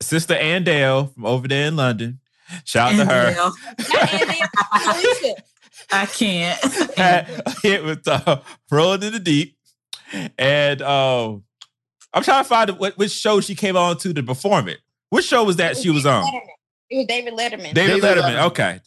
[0.01, 2.21] Sister Ann Dale from over there in London,
[2.65, 3.33] shout out to her.
[3.33, 3.53] Andale.
[3.93, 4.41] Not Andy,
[4.87, 5.35] Alicia.
[5.95, 6.59] I can't.
[6.97, 9.57] had a hit with uh, Rolling in the Deep.
[10.39, 11.45] And um,
[12.15, 14.79] I'm trying to find what which show she came on to to perform it.
[15.11, 16.25] Which show was that she was on?
[16.93, 16.97] Letterman.
[16.97, 17.75] It was David Letterman.
[17.75, 18.23] David, David Letterman.
[18.23, 18.47] Letterman.
[18.47, 18.81] Okay.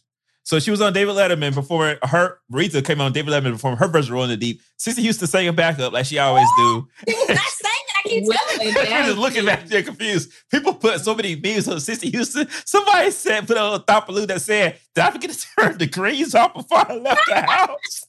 [0.43, 3.87] So she was on David Letterman before her Rita came on David Letterman before her
[3.87, 4.61] version of Rolling the Deep.
[4.77, 6.87] Sister Houston sang it back up like she always do.
[7.09, 8.03] She was not saying that.
[8.05, 8.95] I keep telling you.
[8.95, 10.31] I'm just looking back there confused.
[10.51, 12.47] People put so many memes on Cissy Houston.
[12.63, 15.87] Somebody said, put a little thought balloon that said, Did I forget to turn the
[15.87, 18.05] greens off before I left the house?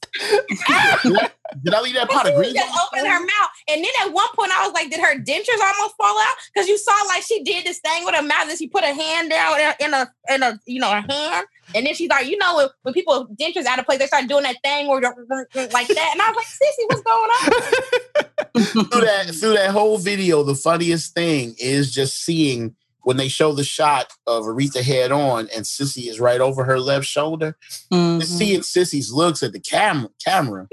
[1.67, 2.53] Did I leave that pot of was greens?
[2.55, 2.87] just on?
[2.87, 3.49] opening her mouth.
[3.67, 6.35] And then at one point, I was like, did her dentures almost fall out?
[6.53, 8.93] Because you saw like she did this thing with her mouth and she put her
[8.93, 11.45] hand down in a, in a, you know, her hand.
[11.75, 14.27] And then she's like, you know, when, when people dentures out of place, they start
[14.27, 16.09] doing that thing where they're mm, mm, mm, like that.
[16.13, 18.85] And I was like, Cissy, what's going on?
[18.91, 23.53] through that through that whole video, the funniest thing is just seeing when they show
[23.53, 27.57] the shot of Aretha head on and Cissy is right over her left shoulder.
[27.91, 28.23] Mhm.
[28.23, 30.67] Seeing Cissy's looks at the camera camera.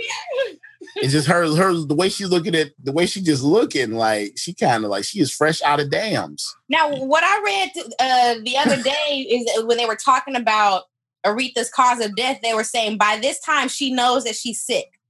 [0.96, 4.34] It's just her her the way she's looking at the way she just looking like
[4.36, 6.54] she kind of like she is fresh out of dams.
[6.68, 10.84] Now, what I read uh, the other day is when they were talking about
[11.24, 15.00] Aretha's cause of death, they were saying by this time she knows that she's sick,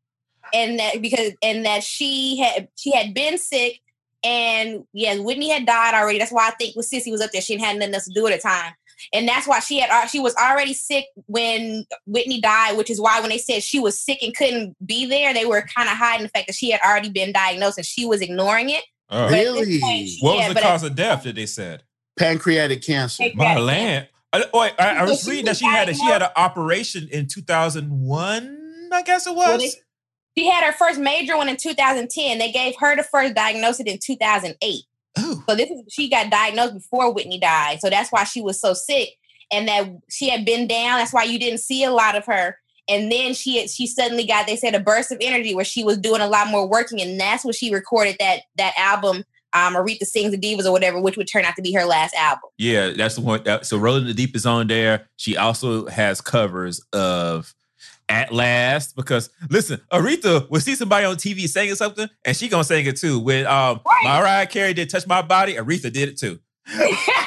[0.53, 3.81] and that because and that she had she had been sick,
[4.23, 6.19] and yeah, Whitney had died already.
[6.19, 8.27] That's why I think when Cissy was up there, she had nothing else to do
[8.27, 8.73] at the time,
[9.13, 13.01] and that's why she had uh, she was already sick when Whitney died, which is
[13.01, 15.97] why when they said she was sick and couldn't be there, they were kind of
[15.97, 18.85] hiding the fact that she had already been diagnosed and she was ignoring it.
[19.11, 19.29] Oh.
[19.29, 19.81] But at this Really?
[19.81, 21.83] point, she- What was the but at- cause of death that they said?
[22.19, 23.25] Pancreatic cancer.
[23.35, 24.09] My land.
[24.33, 26.23] I, oh, wait, I, I was So she reading that she had a, she had
[26.23, 29.63] an operation in 2001, I guess it Well, was.
[29.75, 29.81] they-
[30.41, 32.39] She had her first major one in 2010.
[32.39, 34.85] They gave her the first diagnosis in 2008.
[35.17, 35.45] Oh.
[35.49, 37.81] So this is she got diagnosed before Whitney died.
[37.81, 39.11] So that's why she was so sick
[39.53, 40.99] and that she had been down.
[40.99, 42.59] That's why you didn't see a lot of her.
[42.89, 45.97] And then she she suddenly got they said a burst of energy where she was
[45.97, 49.25] doing a lot more working, and that's when she recorded that that album,
[49.55, 52.15] um, Aretha Sings the Divas or whatever, which would turn out to be her last
[52.15, 52.51] album.
[52.59, 53.43] Yeah, that's the one.
[53.45, 55.09] That, so Rolling the Deep is on there.
[55.17, 57.55] She also has covers of
[58.09, 62.65] At Last because listen, Aretha will see somebody on TV singing something and she gonna
[62.65, 63.19] sing it too.
[63.19, 64.03] When um Right.
[64.05, 66.39] Mariah Carey did Touch My Body, Aretha did it too.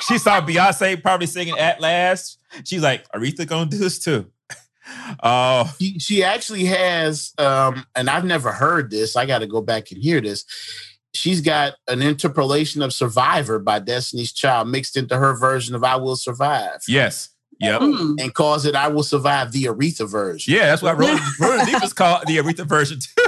[0.08, 2.40] she saw Beyonce probably singing At Last.
[2.64, 4.28] She's like, Aretha gonna do this too.
[5.24, 9.16] Oh, She, she actually has, um, and I've never heard this.
[9.16, 10.46] I got to go back and hear this.
[11.14, 15.96] She's got an interpolation of Survivor by Destiny's Child mixed into her version of I
[15.96, 17.30] Will Survive yes.
[17.60, 17.82] Yep.
[17.82, 18.22] Mm.
[18.22, 20.54] and calls it I Will Survive the Aretha version.
[20.54, 23.24] Yeah, that's why Rolling, Rolling the Deep is called the Aretha version too.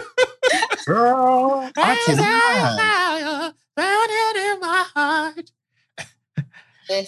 [0.86, 3.56] Girl, I cannot.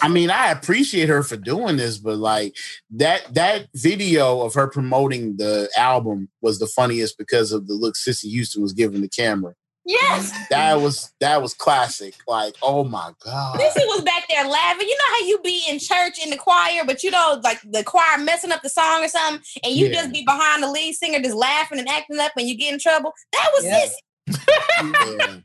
[0.00, 2.56] I mean, I appreciate her for doing this, but like
[2.92, 7.96] that that video of her promoting the album was the funniest because of the look
[7.96, 9.54] Cissy Houston was giving the camera.
[9.84, 12.14] Yes, That was that was classic.
[12.28, 13.58] Like, oh my god.
[13.60, 14.86] Cissy was back there laughing.
[14.88, 17.82] You know how you be in church in the choir, but you know, like the
[17.82, 19.94] choir messing up the song or something, and you Yeah.
[19.94, 22.78] just be behind the lead singer just laughing and acting up and you get in
[22.78, 23.12] trouble.
[23.32, 23.78] That was Yeah.
[23.80, 23.96] Cissy.
[24.82, 25.36] Yeah,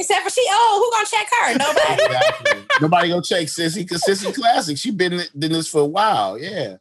[0.00, 1.58] Except for she, oh, who gonna check her?
[1.58, 2.04] Nobody.
[2.04, 2.64] exactly.
[2.80, 4.78] Nobody gonna check Cissy because Cissy classic.
[4.78, 6.38] She been in this for a while.
[6.38, 6.76] Yeah.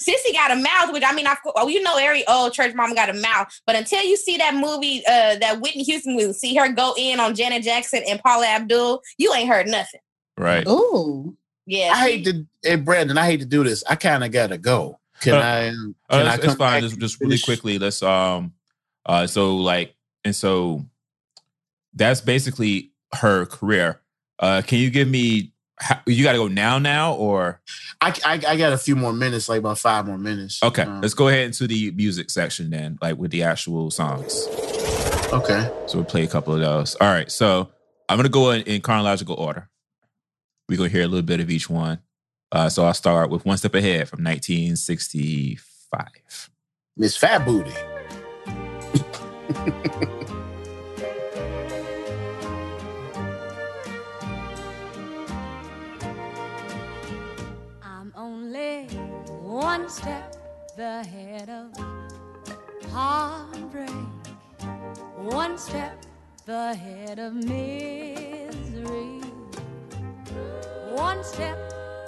[0.00, 2.94] Cissy got a mouth, which I mean, I, oh, you know, every old church mom
[2.94, 3.48] got a mouth.
[3.66, 7.20] But until you see that movie, uh, that Whitney Houston movie, see her go in
[7.20, 10.00] on Janet Jackson and Paula Abdul, you ain't heard nothing.
[10.38, 10.66] Right.
[10.66, 11.36] Ooh.
[11.66, 13.84] Yeah, I hate to hey Brandon, I hate to do this.
[13.88, 14.98] I kind of gotta go.
[15.20, 16.80] Can Uh, I can Uh, I it's, it's come fine.
[16.80, 18.54] back Just, just really quickly, let's um
[19.06, 20.84] uh so like and so
[21.94, 24.00] that's basically her career.
[24.40, 27.60] Uh can you give me how, you got to go now now or
[28.00, 30.62] I, I I got a few more minutes, like about five more minutes.
[30.62, 34.46] okay, Um, let's go ahead into the music section then, like with the actual songs.
[35.32, 35.70] okay.
[35.86, 36.94] So we'll play a couple of those.
[36.96, 37.70] All right, so
[38.08, 39.68] I'm gonna go in, in chronological order.
[40.68, 42.00] We're gonna hear a little bit of each one.
[42.52, 46.50] Uh, so I'll start with One Step Ahead from 1965.
[46.96, 47.70] Miss Fat Booty.
[59.70, 60.36] one step
[60.78, 61.70] ahead of
[62.90, 64.04] heartbreak,
[65.16, 65.96] one step
[66.48, 69.20] ahead of misery.
[70.90, 71.56] One step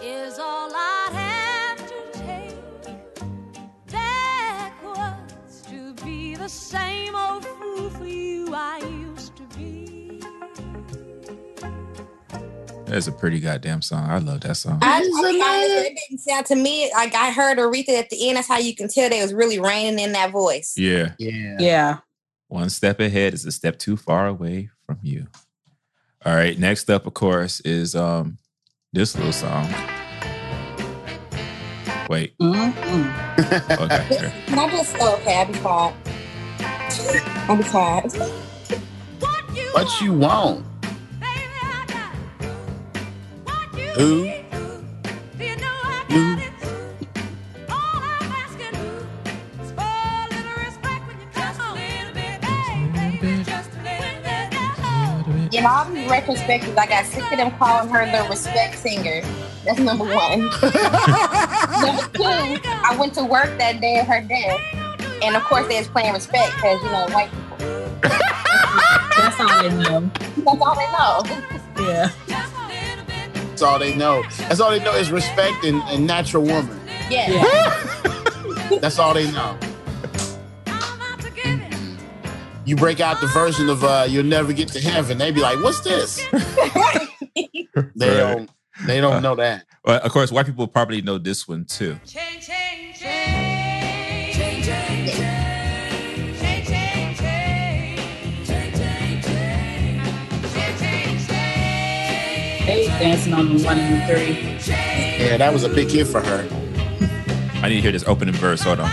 [0.03, 2.97] is all I'd have to take
[3.93, 9.02] backwards to be the same old fool for you I
[12.93, 14.05] That's a pretty goddamn song.
[14.11, 14.79] I love that song.
[14.83, 15.93] I, Isn't I it?
[15.93, 18.37] it didn't sound to me like I heard Aretha at the end.
[18.37, 20.75] That's how you can tell they was really raining in that voice.
[20.77, 21.15] Yeah.
[21.19, 21.57] Yeah.
[21.59, 21.99] Yeah.
[22.49, 25.27] One step ahead is a step too far away from you.
[26.27, 26.59] All right.
[26.59, 28.37] Next up, of course, is um
[28.93, 29.73] this little song.
[32.11, 32.37] Wait.
[32.37, 33.81] Mm-mm.
[33.81, 34.05] Okay.
[34.21, 34.35] here.
[34.49, 34.97] Can I just?
[35.01, 35.95] Oh, okay, I'll be quiet.
[37.49, 38.13] I'll be quiet.
[39.73, 40.67] What you want?
[43.97, 44.45] Little bit.
[55.55, 59.21] In all these retrospectives, I got sick of them calling her the respect singer.
[59.65, 60.41] That's number one.
[60.41, 62.23] number two,
[62.85, 66.15] I went to work that day at her desk, and of course they was playing
[66.15, 67.59] respect because you know white people.
[68.03, 70.11] That's all they know.
[70.39, 71.87] That's all they know.
[71.87, 72.11] Yeah.
[73.63, 74.25] That's all they know.
[74.39, 76.81] That's all they know is respect and, and natural woman.
[77.09, 77.31] Yeah.
[77.31, 78.79] Yeah.
[78.81, 79.57] That's all they know.
[82.65, 85.63] You break out the version of uh, "You'll Never Get to Heaven," they'd be like,
[85.63, 88.17] "What's this?" They Right.
[88.35, 88.51] don't.
[88.87, 89.65] They don't know that.
[89.85, 92.01] Well, of course, white people probably know this one too.
[92.05, 94.35] Change, change, change.
[94.35, 95.32] Change, change, change.
[102.67, 102.67] Change.
[102.67, 105.25] They was dancing on the one and the three.
[105.25, 106.49] Yeah, that was a big hit for her.
[107.63, 108.63] I need to hear this opening verse.
[108.63, 108.89] Hold on.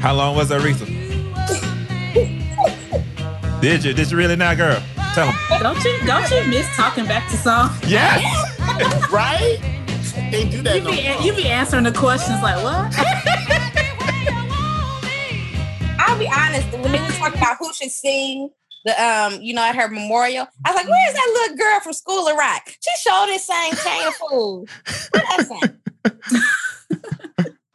[0.00, 0.86] How long was that, Aretha?
[3.60, 3.94] Did you?
[3.94, 4.82] Did you really now, girl?
[5.14, 5.60] Tell him.
[5.62, 7.70] Don't you don't you miss talking back to song?
[7.86, 8.22] Yes.
[9.12, 9.58] right?
[10.30, 11.22] They do that You no be more.
[11.22, 12.92] you be answering the questions like what?
[15.98, 16.70] I'll be honest.
[16.72, 18.50] When they was talking about who should sing
[18.84, 21.92] the um, you know, at her memorial, I was like, "Where's that little girl from
[21.92, 24.68] School of Rock?" She showed this sang "Chain of Fools."
[25.10, 25.80] What that sang?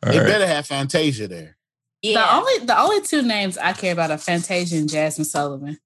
[0.03, 0.27] All They right.
[0.27, 1.57] better have Fantasia there.
[2.01, 2.13] Yeah.
[2.13, 5.77] The Yeah, only the only two names I care about are Fantasia and Jazmine Sullivan.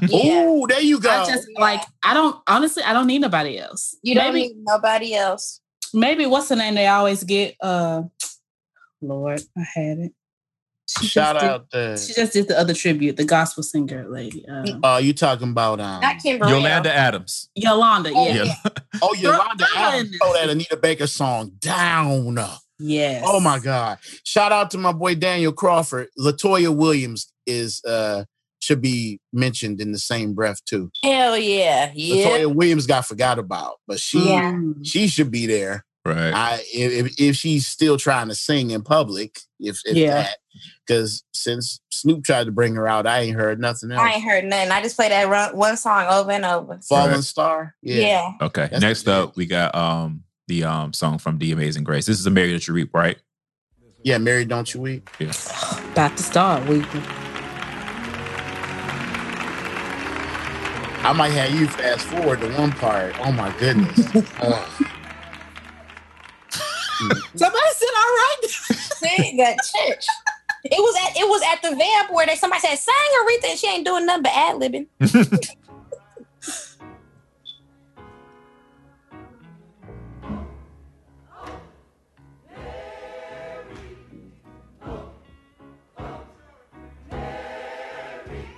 [0.00, 0.44] yeah.
[0.46, 1.10] Ooh, there you go.
[1.10, 3.94] I just like I don't honestly I don't need nobody else.
[4.02, 5.60] You don't need nobody else.
[5.92, 7.56] maybe what's the name they always get?
[7.60, 8.04] Uh
[9.02, 10.12] Lord, I had it.
[11.00, 14.06] She Shout just did- out to she just did the other tribute, the gospel singer
[14.08, 14.44] lady.
[14.48, 16.52] Um, uh you talking about um Not Kimberly.
[16.52, 17.48] Yolanda Adams.
[17.54, 18.44] Yolanda, Oh, yeah.
[18.44, 18.54] Yeah.
[19.02, 22.38] oh Yolanda Throw- Adams throw that Anita Baker song down.
[22.78, 23.22] Yes.
[23.26, 23.98] Oh my God.
[24.24, 26.08] Shout out to my boy Daniel Crawford.
[26.18, 28.24] Latoya Williams is uh
[28.60, 30.90] should be mentioned in the same breath too.
[31.02, 32.26] Hell yeah, yeah.
[32.26, 34.56] Latoya Williams got forgot about, but she Yeah.
[34.84, 35.84] She should be there.
[36.04, 36.32] Right.
[36.34, 40.14] I if, if she's still trying to sing in public, if, if Yeah.
[40.22, 40.36] that,
[40.86, 44.00] because since Snoop tried to bring her out, I ain't heard nothing else.
[44.02, 44.72] I ain't heard nothing.
[44.72, 46.80] I just play that run, one song over and over.
[46.82, 47.22] Fallen Right.
[47.24, 48.32] Star, Yeah.
[48.40, 48.68] Okay.
[48.70, 52.06] That's Next up, we got um the um song from The Amazing Grace.
[52.06, 53.18] This is a Mary Don't You Weep, right?
[54.04, 55.08] yeah, Mary, don't you weep.
[55.20, 55.78] Yes.
[55.92, 57.02] About to start weeping.
[61.04, 63.14] I might have you fast forward to one part.
[63.20, 64.14] Oh my goodness.
[64.40, 64.68] Uh,
[67.36, 68.40] Somebody said all right.
[68.44, 70.04] See, that church.
[70.64, 73.58] It was at it was at the vamp where they somebody said sang Aretha and
[73.58, 74.86] she ain't doing nothing but ad libbing.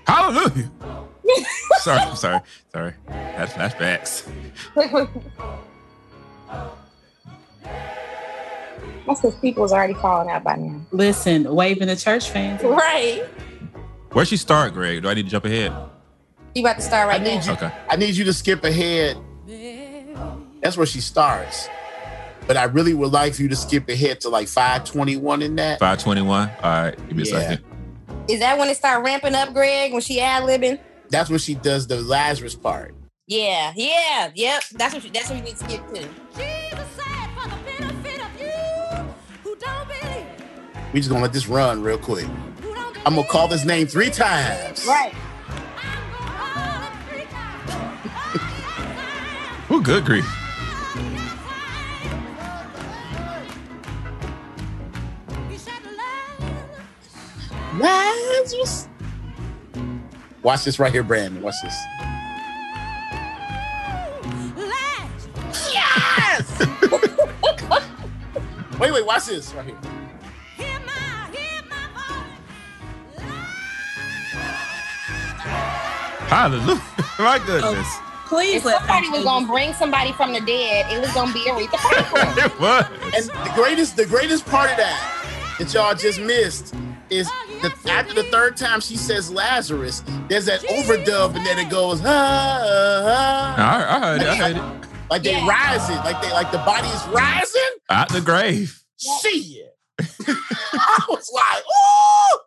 [0.07, 0.71] Hallelujah.
[1.81, 2.41] sorry, sorry,
[2.73, 2.95] sorry.
[3.09, 4.29] That's flashbacks.
[9.07, 10.81] That's because people was already falling out by now.
[10.91, 12.63] Listen, waving the church fans.
[12.63, 13.25] Right.
[14.13, 15.03] Where'd she start, Greg?
[15.03, 15.73] Do I need to jump ahead?
[16.55, 17.45] You about to start right I need now.
[17.47, 17.53] you.
[17.53, 17.73] Okay.
[17.91, 19.17] I need you to skip ahead.
[20.63, 21.69] That's where she starts.
[22.47, 25.81] But I really would like for you to skip ahead to like 521 in that.
[25.81, 26.49] 521.
[26.49, 26.97] All right.
[27.09, 27.65] Give me a second.
[28.29, 29.93] Is that when it start ramping up, Greg?
[29.93, 30.79] When she ad libbing?
[31.11, 32.95] That's when she does the Lazarus part.
[33.27, 34.63] Yeah, yeah, yep.
[34.73, 36.84] That's what you, that's what you need to skip to.
[40.95, 42.25] We just gonna let this run real quick.
[42.25, 43.03] who don't believe.
[43.05, 44.87] I'm gonna call this name three times.
[44.87, 45.13] Right.
[45.49, 47.73] I'm gonna call him three times.
[49.85, 50.25] Good grief.
[55.51, 56.55] You said love.
[57.81, 58.89] Lazarus.
[60.45, 61.43] Watch this right here, Brandon.
[61.43, 61.75] Watch this.
[65.73, 66.61] Yes.
[68.79, 69.05] wait, wait.
[69.05, 69.94] Watch this right here.
[76.35, 76.83] Hallelujah.
[77.21, 77.87] My goodness.
[78.27, 81.79] Please If somebody was gonna bring somebody from the dead, it was gonna be Aretha
[81.79, 82.45] Franklin.
[82.45, 82.85] It was.
[83.15, 86.75] And the greatest, the greatest part of that that y'all just missed
[87.09, 87.31] is
[87.63, 92.01] the, after the third time she says Lazarus, there's that overdub and then it goes
[92.05, 94.27] ah, ah, I, I heard it.
[94.27, 94.89] I heard it.
[95.11, 95.49] like they Yeah.
[95.49, 97.71] rising, like they like the body is rising.
[97.91, 98.83] Out the grave.
[98.97, 99.77] See it.
[100.27, 102.41] I was like, oh,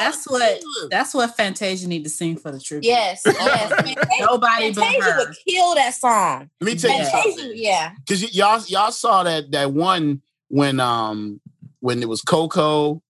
[0.00, 0.60] That's what
[0.90, 2.88] that's what Fantasia need to sing for the tribute.
[2.88, 3.70] Yes, yes.
[3.84, 5.18] Fantasia, Nobody but her.
[5.18, 6.50] would kill that song.
[6.60, 7.10] Let me tell you Yeah.
[7.10, 7.32] something.
[7.36, 7.90] Fantasia, yeah.
[8.06, 11.40] because y- y'all y'all saw that that one when um
[11.80, 13.02] when it was Coko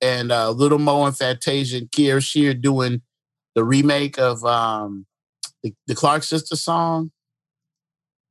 [0.00, 3.02] and uh Little Mo and Fantasia and Kierra Sheard doing
[3.54, 5.06] the remake of um
[5.62, 7.10] the, the Clark Sister song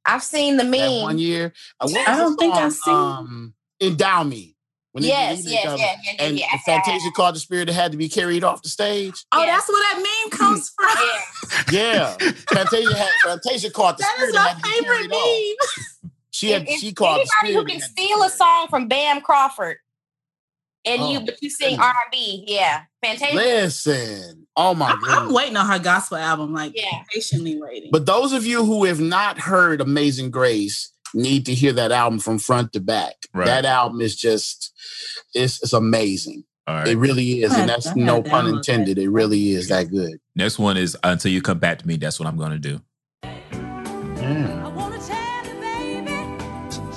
[0.05, 1.51] I've seen the that one year.
[1.79, 2.53] Uh, I don't think?
[2.53, 4.54] I've seen- um Endow Me.
[4.95, 5.99] When they did Yes, the yes, remake of yes, it.
[6.05, 6.61] yes, yes, And yes.
[6.65, 9.25] Fantasia called the spirit that had to be carried off the stage.
[9.33, 9.47] Oh, Yeah.
[9.57, 10.87] that's where that meme comes from.
[11.73, 12.15] Yeah.
[12.21, 14.95] Yeah, Fantasia had Fantasia caught the That spirit is that my had to be favorite
[14.95, 15.27] carried off.
[15.99, 16.11] meme.
[16.31, 18.23] She had If- she if called the anybody who can that had to be steal
[18.23, 19.77] a song from Bam Crawford
[20.85, 21.77] and you Oh, but you sing.
[21.77, 22.83] R and B, yeah.
[23.03, 23.35] Fantasia.
[23.35, 25.03] Listen, oh my I'm.
[25.27, 27.03] I'm waiting on her gospel album, like Yeah.
[27.13, 27.89] patiently waiting.
[27.91, 32.19] But those of you who have not heard Amazing Grace need to hear that album
[32.19, 33.13] from front to back.
[33.33, 33.45] Right.
[33.45, 34.73] That album is just
[35.33, 36.43] it's, it's amazing.
[36.67, 36.87] All right.
[36.87, 38.97] It really is, and that's no had to pun intended.
[38.97, 40.19] It really is that good.
[40.35, 41.97] Next one is until you come back to me.
[41.97, 42.81] That's what I'm gonna do.
[43.23, 44.63] Yeah.
[44.65, 46.11] I wanna tell you, baby,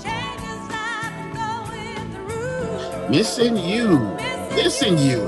[0.02, 3.08] changes I'm going through.
[3.10, 3.98] Missing you,
[4.54, 5.18] missing you.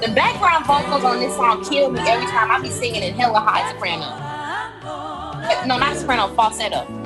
[0.00, 3.40] The background vocals on this song kill me every time I be singing in hella
[3.40, 4.04] high soprano.
[4.04, 6.97] I'm gonna But no, not soprano, falsetto.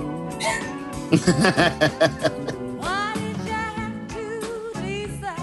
[2.79, 5.35] Why did you have to, Lisa?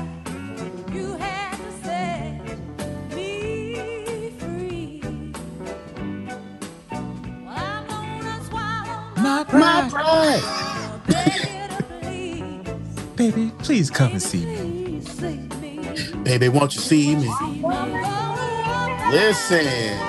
[0.94, 2.60] You had to set
[3.16, 5.02] me free.
[7.36, 10.42] Well, I'm gonna swallow my My pride.
[11.08, 15.02] beg you to please, Baby, please come and see me.
[15.62, 16.24] me.
[16.24, 17.30] Baby, won't you see me?
[19.12, 20.00] Listen.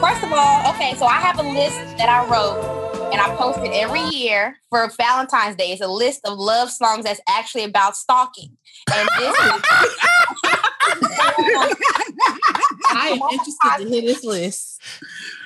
[0.00, 3.58] First of all, okay, so I have a list that I wrote and I post
[3.62, 5.72] it every year for Valentine's Day.
[5.72, 8.56] It's a list of love songs that's actually about stalking.
[8.94, 9.62] And this is
[12.88, 14.80] I am interested to hear this list.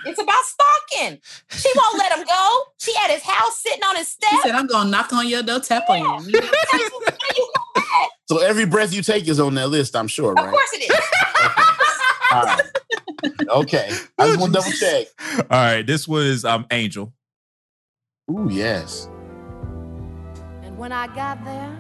[0.04, 1.18] it's about stalking.
[1.50, 2.62] She won't let him go.
[2.78, 4.40] She at his house sitting on his He step.
[4.42, 6.40] said, I'm gonna knock on your door, tap on you.
[8.28, 10.40] So every breath you take is on that list, I'm sure, right?
[10.46, 10.52] Of right?
[10.52, 11.00] course it is.
[12.32, 12.60] All right.
[13.48, 13.90] Okay.
[14.18, 15.06] I just want to double check.
[15.50, 17.12] All right, this was um Angel.
[18.30, 19.08] Ooh, yes.
[20.62, 21.76] And when I got there,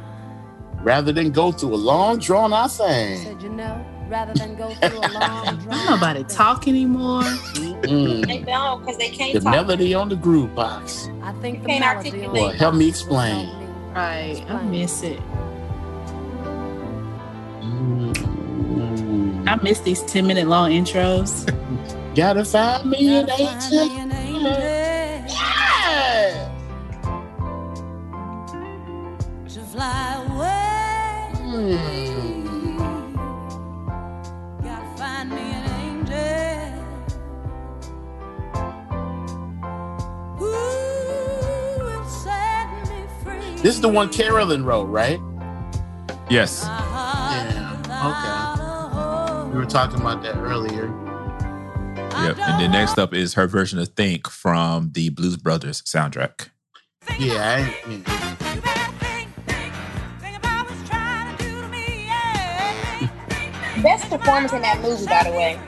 [0.82, 3.22] Rather than go through a long, drawn out I thing.
[3.22, 5.90] said, you know, rather than go through a long Don't drive.
[5.90, 7.22] nobody talk anymore.
[7.22, 8.26] Mm.
[8.26, 9.52] They don't because they can't The talk.
[9.52, 11.10] melody on the groove box.
[11.22, 12.32] I think the Can't melody articulate.
[12.32, 13.48] Well, help me box will explain.
[13.94, 14.42] Right.
[14.48, 15.20] I miss it.
[17.60, 19.48] Mm.
[19.48, 21.44] I miss these 10 minute long intros.
[22.14, 23.86] Gotta find me an Gotta find angel.
[23.88, 24.50] me an angel
[29.80, 31.32] fly away.
[31.40, 33.14] Mm.
[34.62, 36.26] Gotta find me an angel.
[40.36, 40.52] Who
[41.82, 43.54] will set me free.
[43.62, 45.18] This is the one Carolyn wrote, right?
[46.28, 46.62] Yes.
[46.66, 49.50] Yeah, Okay.
[49.50, 50.88] We were talking about that earlier.
[52.12, 52.38] Yep.
[52.38, 56.50] And then next up is her version of Think from the Blues Brothers soundtrack.
[57.18, 58.19] Yeah, I, yeah.
[63.82, 65.58] Best performance in that movie, by the way.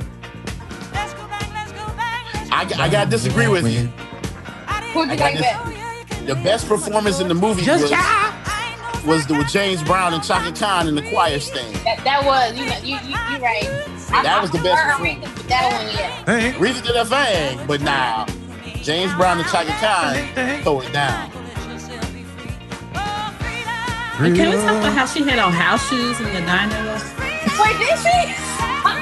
[0.92, 2.24] Let's go back, let's go back.
[2.34, 3.86] Let's I, I gotta disagree with you.
[4.92, 6.26] Who'd I you got like this- better?
[6.26, 7.82] The best performance in the movie was,
[9.04, 11.74] was the with James Brown and Chaka Khan in the choir stand.
[11.84, 13.64] That, that was, you know, you, you, you right.
[14.12, 16.50] I- That I was the prefer best Aretha, but That one, yeah.
[16.52, 16.58] Hey.
[16.60, 18.26] Rita did her thing, but now
[18.82, 21.30] James Brown and Chaka Khan throw it down.
[24.20, 27.00] And can we talk about how she had on house shoes in the diner?
[27.60, 28.34] Wait, did she?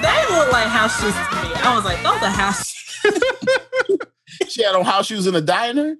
[0.00, 1.54] They look like house shoes to me.
[1.62, 3.20] I was like, those are house shoes.
[4.48, 5.96] She had on house shoes in a diner.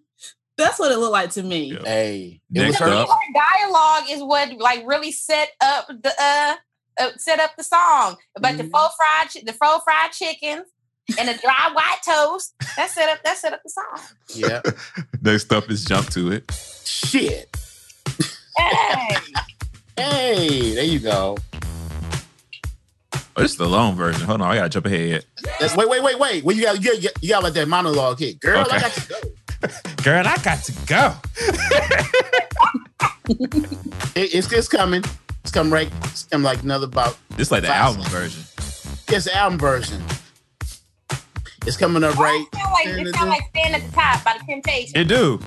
[0.57, 1.73] That's what it looked like to me.
[1.75, 1.83] Yeah.
[1.85, 2.95] Hey, it Next was her.
[2.97, 3.09] up.
[3.09, 6.55] Her dialogue is what like really set up the uh,
[7.01, 8.17] uh set up the song.
[8.41, 8.71] But the Mhm.
[8.71, 10.67] faux fried chi- the faux fried chickens
[11.19, 12.55] and the dry white toast.
[12.77, 14.01] That set up that set up the song.
[14.35, 14.63] Yeah.
[15.23, 16.51] Next up is Jump to It.
[16.85, 17.57] Shit.
[18.57, 19.17] Hey.
[19.97, 21.37] Hey, there you go.
[23.37, 24.23] Oh, this is the long version.
[24.23, 25.25] Hold on, I gotta jump ahead.
[25.59, 26.45] That's, wait, wait, wait, wait.
[26.45, 28.41] Well, you got you got, you got to let that monologue hit.
[28.41, 29.17] Girl, I got to go.
[30.03, 31.15] Girl, I got to go.
[34.17, 35.05] It, it's it's coming.
[35.43, 35.89] It's coming right.
[36.05, 37.17] It's coming like another about.
[37.37, 38.35] This like the album seconds.
[38.57, 39.15] version.
[39.15, 40.03] It's the album version.
[41.67, 42.45] It's coming up right.
[42.53, 44.93] It sound like it sound like stand at the top by the Temptations.
[44.97, 45.39] It do.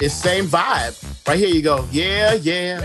[0.00, 1.26] It's same vibe.
[1.28, 1.86] Right here you go.
[1.92, 2.80] Yeah, yeah.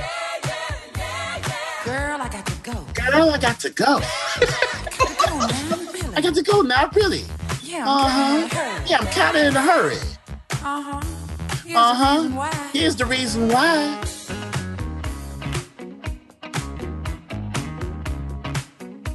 [1.83, 2.52] Girl, I got to go.
[3.11, 3.99] Girl, I got to go.
[6.15, 7.23] I got to go now, really.
[7.63, 8.83] Yeah, Uh huh.
[8.87, 9.97] Yeah, I'm kind of in a hurry.
[10.51, 11.01] Uh-huh.
[11.75, 12.69] Uh huh.
[12.71, 13.99] Here's the reason why.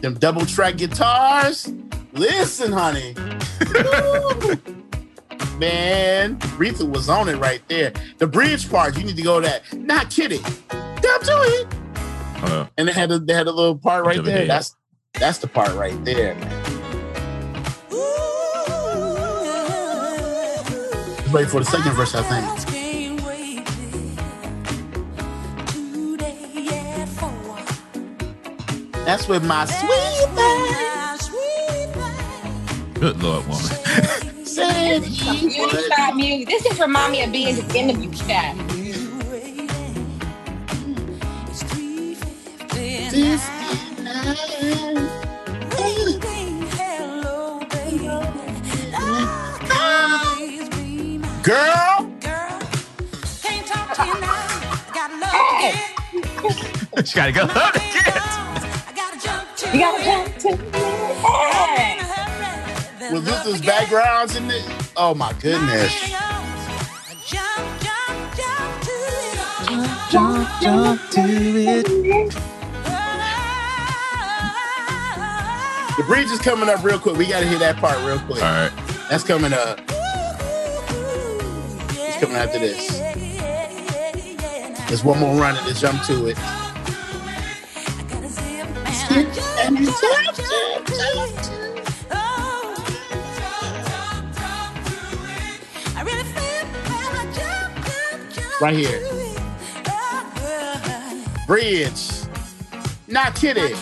[0.00, 1.72] Them double track guitars.
[2.12, 3.14] Listen, honey.
[5.58, 7.92] Man, Retha was on it right there.
[8.18, 9.72] The bridge part, you need to go to that.
[9.72, 10.42] Not kidding.
[10.70, 11.67] Down to it.
[12.42, 14.36] Uh, And they had a they had a little part right there.
[14.36, 14.50] ahead.
[14.50, 14.76] That's
[15.14, 16.64] that's the part right there, man.
[21.32, 22.66] Wait for the second verse, I think.
[22.72, 23.66] Can't wait
[25.66, 26.68] today
[27.00, 27.58] at four.
[29.04, 30.68] That's with my sweet My
[32.94, 33.62] good lord, woman.
[34.46, 35.92] said he Beauty would.
[35.94, 36.48] shot music.
[36.48, 38.56] This just remind me of being in the interview shot.
[43.18, 43.40] Got
[55.18, 55.78] love again.
[57.04, 57.42] she gotta go.
[57.42, 61.98] I gotta jump to You gotta jump to In a hurry.
[63.00, 63.80] Then with love Luther's again.
[63.80, 64.64] backgrounds in it.
[64.96, 65.92] Oh my goodness.
[67.26, 67.80] Jump,
[70.12, 72.47] jump, jump to it.
[75.98, 77.16] The bridge is coming up real quick.
[77.16, 78.40] We got to hear that part real quick.
[78.40, 78.70] All right.
[79.10, 79.80] That's coming up.
[81.90, 82.98] It's coming after this.
[84.86, 86.38] There's one more run and then jump to it.
[89.58, 91.58] And you jump, jump, jump to it.
[98.60, 99.00] Right here.
[101.48, 102.22] Bridge.
[103.08, 103.76] Not kidding.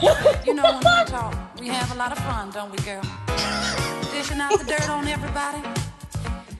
[0.00, 3.02] You know when we talk, we have a lot of fun, don't we, girl?
[4.12, 5.60] Dishing out the dirt on everybody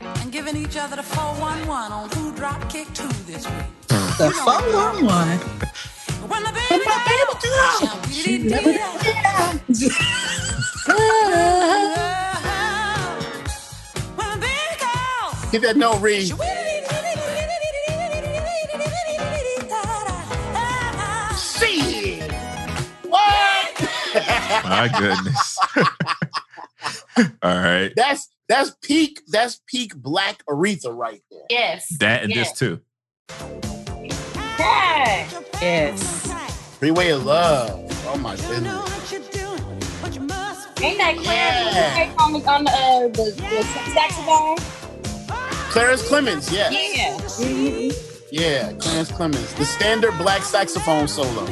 [0.00, 3.88] and giving each other the 411 on who drop kick two this week.
[3.88, 5.38] The 411.
[6.28, 8.72] When the baby girl, she never
[14.16, 16.32] When the baby girl, Get that note, Reed.
[24.64, 25.58] My goodness.
[27.42, 27.92] All right.
[27.96, 29.20] that's that's peak.
[29.28, 31.40] That's peak Black Aretha right there.
[31.50, 31.88] Yes.
[31.98, 32.50] That and yes.
[32.50, 32.80] this too.
[34.58, 35.28] Yeah.
[35.60, 36.32] Yes.
[36.78, 37.84] Freeway of Love.
[38.06, 38.88] Oh my goodness.
[40.80, 42.06] Ain't that Yeah.
[42.06, 44.56] Clarence on the, on the, uh, the, the saxophone?
[45.70, 46.52] Clarence Clemons.
[46.52, 47.40] Yes.
[47.40, 47.92] Yeah.
[48.30, 48.72] Yeah.
[48.74, 49.56] Clarence Clemons.
[49.56, 51.46] The standard black saxophone solo.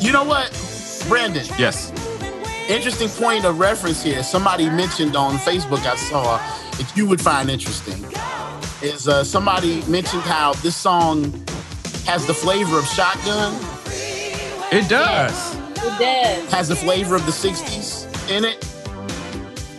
[0.00, 0.50] You know what,
[1.08, 1.44] Brandon?
[1.58, 1.92] Yes.
[2.68, 4.22] Interesting point of reference here.
[4.22, 6.38] Somebody mentioned on Facebook, I saw
[6.78, 8.04] that you would find interesting.
[8.82, 11.24] Is uh, somebody mentioned how this song
[12.06, 13.54] has the flavor of shotgun,
[14.72, 15.54] It does.
[15.54, 16.52] It does.
[16.52, 18.64] has the flavor of the 60s in it,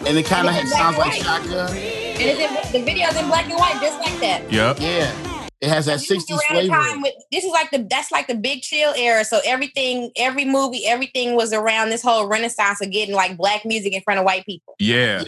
[0.08, 1.22] and it kind of Yeah, sounds like right.
[1.22, 1.70] shotgun.
[1.70, 1.78] And
[2.20, 4.52] it's in, the video's in black and white, just like that.
[4.52, 4.80] Yep.
[4.80, 6.76] Yeah, it has that This 60s around the flavor.
[6.76, 9.24] time with- this is like the that's like the big chill era.
[9.26, 13.94] So everything, every movie, everything was around this whole renaissance of getting like black music
[13.94, 14.76] in front of white people.
[14.80, 15.24] Yeah.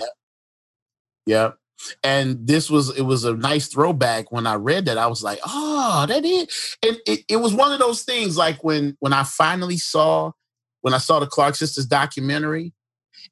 [1.26, 1.56] Yep.
[2.04, 4.98] And this was it was a nice throwback when I read that.
[4.98, 8.64] I was like, oh, that is and it, it was one of those things like
[8.64, 10.32] when when I finally saw
[10.82, 12.74] when I saw the Clark sisters documentary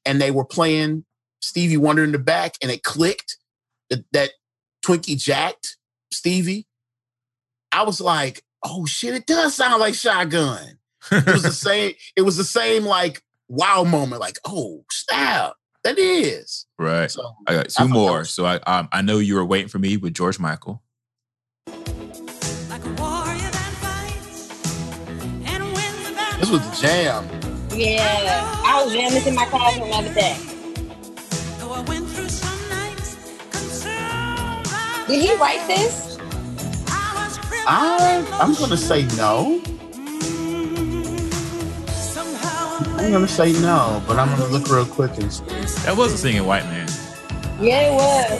[0.05, 1.05] and they were playing
[1.41, 3.37] Stevie Wonder in the back and it clicked
[3.89, 4.31] that, that
[4.85, 5.77] Twinkie jacked
[6.11, 6.67] Stevie.
[7.71, 10.77] I was like, oh shit, it does sound like shotgun.
[11.11, 15.53] It was the same, it was the same like wow moment, like, oh, snap.
[15.83, 16.67] That is.
[16.77, 17.09] right.
[17.09, 18.17] So I got two thought that more.
[18.19, 20.83] was- So I um, I know you were waiting for me with George Michael.
[21.65, 23.39] Like a warrior
[23.81, 24.51] fights
[25.43, 26.37] and wins the.
[26.39, 27.27] This was the jam.
[27.73, 30.37] Yeah, I was jamming this in my classroom the other day.
[35.11, 36.17] Did he write this?
[36.87, 39.61] I was crippled I, I'm gonna say no.
[42.97, 45.43] I'm gonna say no, but I'm gonna look real quick and see.
[45.83, 46.87] That was a singing white man.
[47.59, 48.31] Yeah, it was.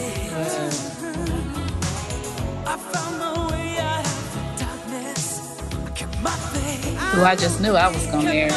[2.66, 5.60] I found my way out of darkness.
[5.86, 6.98] I kept my faith.
[7.12, 8.46] Who I just knew I was gonna air.
[8.46, 8.52] it.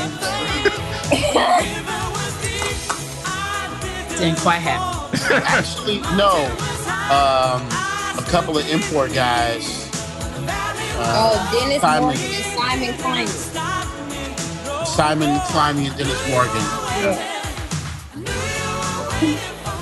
[1.11, 5.19] If I was deep, I'd dig Didn't quite happen.
[5.43, 6.47] Actually, no.
[7.11, 7.67] Um,
[8.17, 9.89] a couple of import guys.
[10.97, 12.01] Uh, Oh, Dennis Simon.
[12.03, 14.85] Morgan and Simon Climie.
[14.85, 16.61] Simon Climie and Dennis Morgan.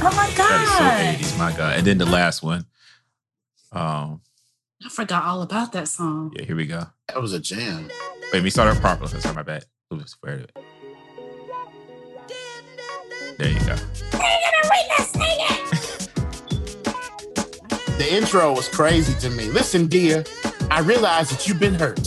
[0.06, 1.78] Oh my That is so 80s, my God.
[1.78, 2.66] And then the last one.
[3.72, 4.22] Um,
[4.86, 6.34] I forgot all about that song.
[6.36, 6.88] yeah, here we go.
[7.08, 7.88] That was a jam.
[7.88, 9.10] Wait, let me start off properly.
[9.12, 9.66] Let's start my bad.
[9.94, 10.52] Oops, where is it?
[13.38, 13.76] There you go.
[17.98, 19.46] The intro was crazy to me.
[19.50, 20.24] Listen, dear,
[20.72, 22.04] I realize that you've been hurt.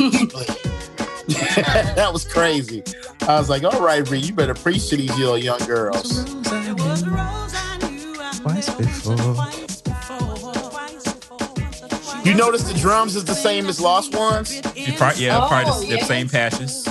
[0.00, 0.46] deeply."
[1.96, 2.82] that was crazy.
[3.22, 6.24] I was like, all right, Ree, you better preach to these little young girls.
[8.40, 9.14] Twice before.
[12.24, 14.54] You notice the drums is the same as Lost Ones?
[14.74, 16.86] You probably, yeah, Oh, probably the, the same patches.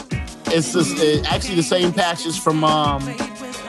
[0.47, 3.01] It's just, uh, actually the same patches from um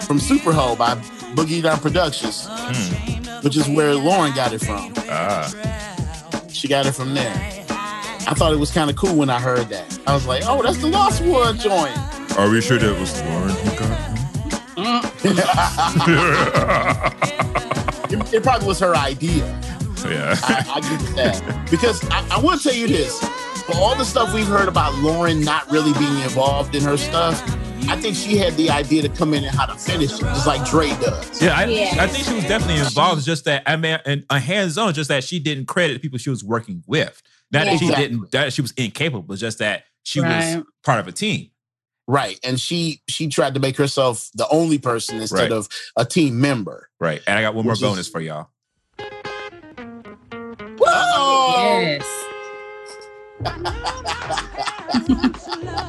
[0.06, 0.94] from Superho by
[1.34, 2.46] Boogie Down Productions,
[3.44, 4.92] which is where Lauryn got it from.
[5.08, 5.52] Ah,
[6.48, 7.32] She got it from there.
[8.26, 9.98] I thought it was kind of cool when I heard that.
[10.06, 11.94] I was like, oh, that's the Lost One joint.
[12.38, 15.14] are we sure that was Lauryn who got
[18.10, 19.44] It, it probably was her idea.
[20.06, 20.34] Yeah.
[20.42, 21.68] I, I give it that.
[21.70, 23.18] Because I, I want to tell you this
[23.64, 27.42] for all the stuff we've heard about Lauren not really being involved in her stuff,
[27.88, 30.46] I think she had the idea to come in and how to finish it, just
[30.46, 31.42] like Dre does.
[31.42, 31.96] Yeah, I, Yeah.
[32.00, 33.18] I think she was definitely involved.
[33.18, 35.94] It's just that I mean, and uh, a hands on, just that she didn't credit
[35.94, 37.22] the people she was working with.
[37.52, 38.08] Not that she Exactly.
[38.08, 40.56] didn't, that she was incapable, just that she Right.
[40.56, 41.50] was part of a team.
[42.06, 42.38] Right.
[42.44, 45.52] And she she tried to make herself the only person instead Right.
[45.52, 46.90] of a team member.
[47.00, 47.22] Right.
[47.26, 48.48] And I got one more Which is- bonus for y'all.
[50.86, 52.23] Oh, Yes.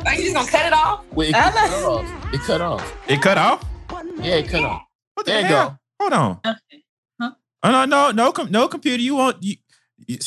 [0.06, 1.06] Are you just gonna cut it off?
[1.14, 2.34] Wait, it I cut off.
[2.34, 2.94] It cut off.
[3.08, 3.64] It cut off.
[4.18, 4.82] Yeah, it cut off.
[5.14, 5.70] What the There you hell?
[5.70, 5.78] go.
[6.02, 6.40] Hold on.
[6.46, 6.84] Okay.
[7.22, 7.32] Huh?
[7.64, 9.02] Oh, no, no, no, com- no computer.
[9.02, 9.42] You won't.
[9.42, 9.56] You,
[10.08, 10.18] you,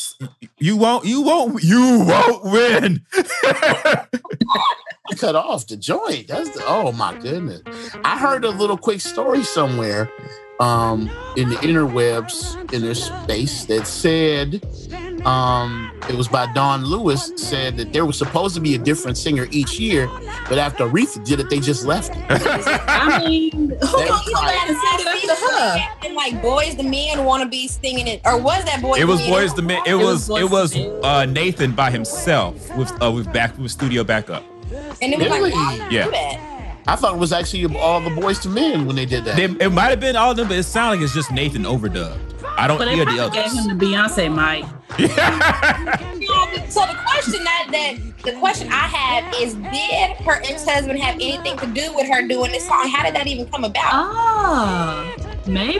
[0.59, 1.05] you won't.
[1.05, 1.63] You won't.
[1.63, 3.05] You won't win.
[5.11, 6.27] It cut off the joint.
[6.27, 7.63] That's the, oh my goodness.
[8.03, 10.07] I heard a little quick story somewhere
[10.59, 14.61] um in the interwebs in their space that said
[15.25, 19.17] um it was by Don Lewis said that there was supposed to be a different
[19.17, 20.07] singer each year,
[20.49, 22.23] but after Aretha did it, they just left it.
[22.29, 26.05] I mean, who That gonna was go like- and sing it after her?
[26.05, 28.99] And like Boyz II Men want to be singing it, or was that boys?
[29.01, 29.81] it was the boys the man.
[29.85, 30.29] It It was.
[30.29, 31.05] was It was Boyz II Men.
[31.05, 34.43] uh, Nathan by himself with uh, with back with studio backup.
[35.01, 35.51] and it was Really?
[35.51, 36.58] like, why would you Yeah.
[36.89, 36.97] Do that?
[36.97, 39.35] I thought it was actually all the Boyz II Men when they did that.
[39.35, 41.63] They, it might have been all of them, but it sounded like it's just Nathan
[41.63, 42.17] overdubbed.
[42.57, 43.65] I don't But they hear the probably gave others.
[43.67, 44.65] him the Beyonce mic.
[46.69, 51.15] So the question that that the question I have is, did her ex husband have
[51.15, 52.87] anything to do with her doing this song?
[52.89, 53.89] How did that even come about?
[53.91, 55.15] Oh,
[55.47, 55.79] maybe.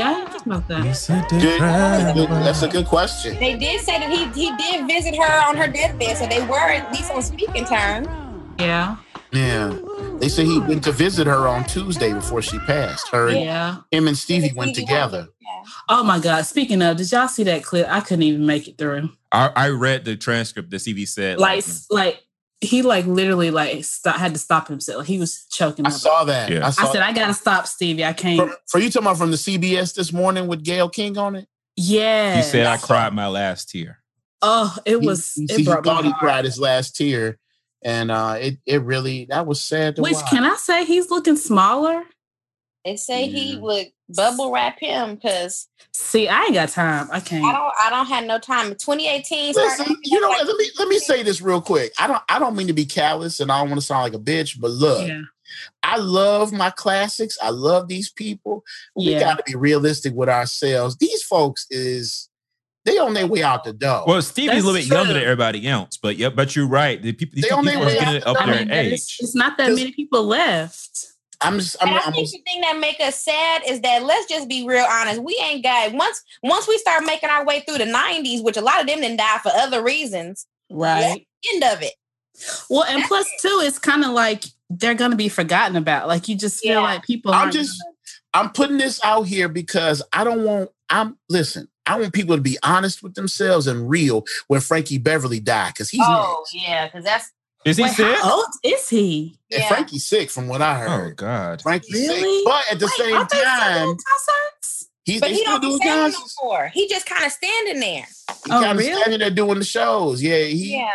[0.00, 1.28] I didn't think about that.
[1.30, 3.36] Good- That's a good question.
[3.40, 6.58] They did say that he he did visit her on her deathbed, so they were
[6.58, 8.06] at least on speaking terms.
[8.60, 8.96] Yeah.
[9.32, 9.70] Yeah.
[10.20, 13.08] They say he went to visit her on Tuesday before she passed.
[13.08, 13.76] Her and Yeah.
[13.92, 15.28] him and Stevie went together.
[15.88, 16.42] Oh my God.
[16.44, 17.86] Speaking of, did y'all see that clip?
[17.88, 19.10] I couldn't even make it through.
[19.30, 20.70] I, I read the transcript.
[20.70, 22.24] The CV said Like, like
[22.60, 25.06] he like literally like stop, had to stop himself.
[25.06, 25.86] He was choking.
[25.86, 25.94] I up.
[25.94, 26.50] saw that.
[26.50, 26.66] Yeah.
[26.66, 28.04] I saw I said, I gotta stop, Stevie.
[28.04, 28.50] I can't.
[28.50, 31.46] For, for you talking about from the CBS this morning with Gayle King on it?
[31.76, 32.36] Yeah.
[32.36, 34.00] he said, "I cried my last tear."
[34.42, 35.32] Oh, it was.
[35.34, 37.38] He, it he broke thought he cried his last tear,
[37.82, 40.30] and uh, it it really that was sad to Which watch.
[40.30, 42.04] can I say he's looking smaller?
[42.84, 47.08] They say he would bubble wrap him because See, I ain't got time.
[47.12, 47.44] I can't.
[47.44, 48.68] I don't I don't have no time.
[48.70, 51.92] 2018 Listen, you know, what, let me let me say this real quick.
[51.98, 54.14] I don't I don't mean to be callous, and I don't want to sound like
[54.14, 55.22] a bitch, but look, yeah.
[55.82, 57.36] I love my classics.
[57.42, 58.64] I love these people.
[58.96, 59.20] We Yeah.
[59.20, 60.96] got to be realistic with ourselves.
[60.96, 62.28] These folks is
[62.88, 64.04] they on their way out the door.
[64.06, 67.00] Well, Stevie's a little bit younger than everybody else, but yeah, but you're right.
[67.00, 68.92] The people, these They people are way getting up the there in age.
[68.94, 71.06] it's, it's not that many people left.
[71.40, 74.02] I'm just I'm, And I I'm think the thing that make us sad is that
[74.02, 75.22] let's just be real honest.
[75.22, 78.60] We ain't got once once we start making our way through the 90s, which a
[78.60, 80.46] lot of them didn't die for other reasons.
[80.70, 81.26] Right.
[81.54, 81.92] End of it.
[82.68, 86.08] Well, and plus too, it's kind of like they're gonna be forgotten about.
[86.08, 86.80] Like you just feel Yeah.
[86.80, 87.32] like people.
[87.32, 87.80] I'm aren't just
[88.34, 91.68] I'm putting this out here because I don't want I'm listen.
[91.88, 95.90] I want people to be honest with themselves and real when Frankie Beverly died because
[95.90, 96.54] he's Oh next.
[96.68, 97.30] yeah, because that's
[97.64, 98.16] Is he Wait, sick?
[98.18, 99.38] how old is he?
[99.50, 99.68] And yeah.
[99.68, 101.12] Frankie's sick from what I oh, heard.
[101.12, 101.14] Oh.
[101.16, 101.62] God.
[101.62, 102.20] Frankie's Really?
[102.20, 104.88] sick, but at the Wait, same aren't they still time, concerts?
[105.04, 106.36] he's but he still don't be doing saying no concerts.
[106.42, 106.68] more.
[106.68, 108.06] He just kind of standing there.
[108.44, 108.92] He Oh, kind of really?
[109.00, 110.22] standing there doing the shows.
[110.22, 110.90] Yeah, he Yeah.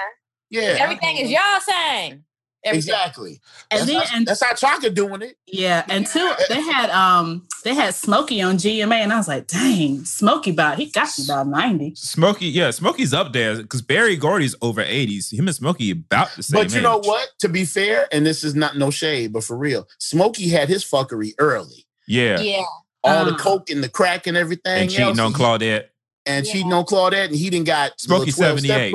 [0.50, 0.78] yeah.
[0.80, 2.24] Everything is y'all saying.
[2.66, 2.94] Everything.
[2.94, 3.42] Exactly.
[3.72, 5.36] And that's, then how, and that's how Chaka doing it.
[5.48, 10.06] yeah, until they had um they had Smokey on GMA, and I was like, dang,
[10.06, 11.94] Smokey about he got to about ninety.
[11.96, 15.34] Smokey, yeah, Smokey's up there because Berry Gordy's over 80s.
[15.34, 16.62] Him and Smokey about the same.
[16.64, 17.30] But you know what?
[17.40, 20.84] To be fair, and this is not no shade, but for real, Smokey had his
[20.86, 21.86] fuckery early.
[22.08, 22.40] Yeah.
[22.40, 22.64] Yeah.
[23.04, 23.38] All the Uh.
[23.38, 24.84] coke and the crack and everything.
[24.84, 25.86] And cheating else, on Claudette.
[26.26, 26.54] and Yeah.
[26.54, 28.94] cheating on Claudette, and he didn't got Smokey the 12 step 78.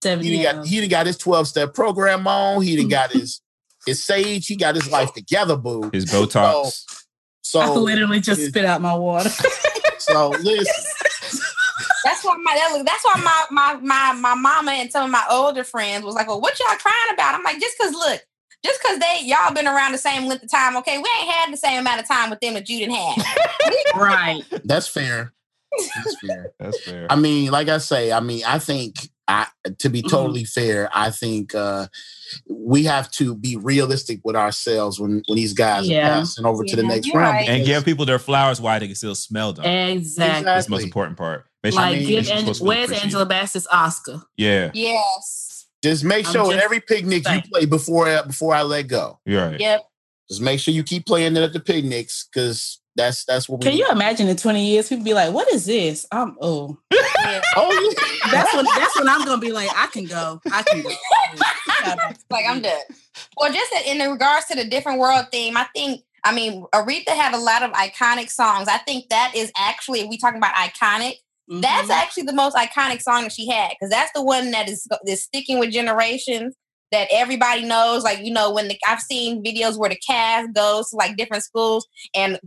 [0.00, 0.20] Program.
[0.24, 0.42] He Seventy.
[0.42, 2.62] didn't got he didn't got his 12 step program on.
[2.62, 3.40] He didn't got his
[3.86, 4.46] his sage.
[4.46, 5.90] He got his life together, boo.
[5.92, 6.84] His Botox.
[7.42, 9.28] So I literally just it- spit out my water.
[9.98, 10.84] so listen.
[12.04, 15.64] That's why my that's why my, my my my mama and some of my older
[15.64, 18.22] friends was like, "Well, what y'all crying about?" I'm like, "Just cause look,
[18.64, 20.96] just cause they y'all been around the same length of time, okay?
[20.96, 23.26] We ain't had the same amount of time with them that you didn't have."
[23.96, 24.42] right.
[24.64, 25.32] That's fair.
[25.94, 26.52] That's fair.
[26.58, 27.06] That's fair.
[27.10, 28.96] I mean, like I say, I mean, I think
[29.30, 29.46] I
[29.78, 30.10] to be Mhm.
[30.10, 31.86] totally fair, I think uh
[32.48, 36.06] we have to be realistic with ourselves when when these guys Yeah.
[36.18, 37.34] are passing over to the next you're round.
[37.36, 37.48] right.
[37.48, 39.64] and give people their flowers while they can still smell them.
[39.64, 40.44] Exactly.
[40.44, 41.46] That's the most important part.
[41.62, 42.90] Make sure Like mean, give you're Ang- supposed to feel where's.
[42.92, 44.22] Angela Bassett's Oscar?
[44.36, 45.66] Yeah, yes.
[45.84, 47.42] just make I'm sure at just every picnic saying.
[47.44, 49.18] you play before I- before I let go.
[49.26, 49.60] you're right.
[49.60, 49.80] Yep.
[50.28, 53.70] Just make sure you keep playing it at the picnics because that's that's what we
[53.70, 56.06] Can you imagine in 20 years people be like, what is this?
[56.12, 56.78] I'm oh.
[56.92, 56.98] Yeah.
[57.56, 58.30] Oh yeah.
[58.30, 60.40] That's when that's when I'm gonna be like, I can go.
[60.50, 60.88] I can go.
[62.30, 62.80] like I'm done.
[63.36, 67.34] Well, just in regards to the different world theme, I think I mean Aretha had
[67.34, 68.68] a lot of iconic songs.
[68.68, 71.16] I think that is actually we talking about iconic,
[71.48, 71.94] that's Mhm.
[71.94, 75.22] actually the most iconic song that she had because that's the one that is is
[75.24, 76.54] sticking with generations
[76.92, 78.02] that everybody knows.
[78.04, 81.42] Like you know, when the, I've seen videos where the cast goes to like different
[81.44, 82.38] schools and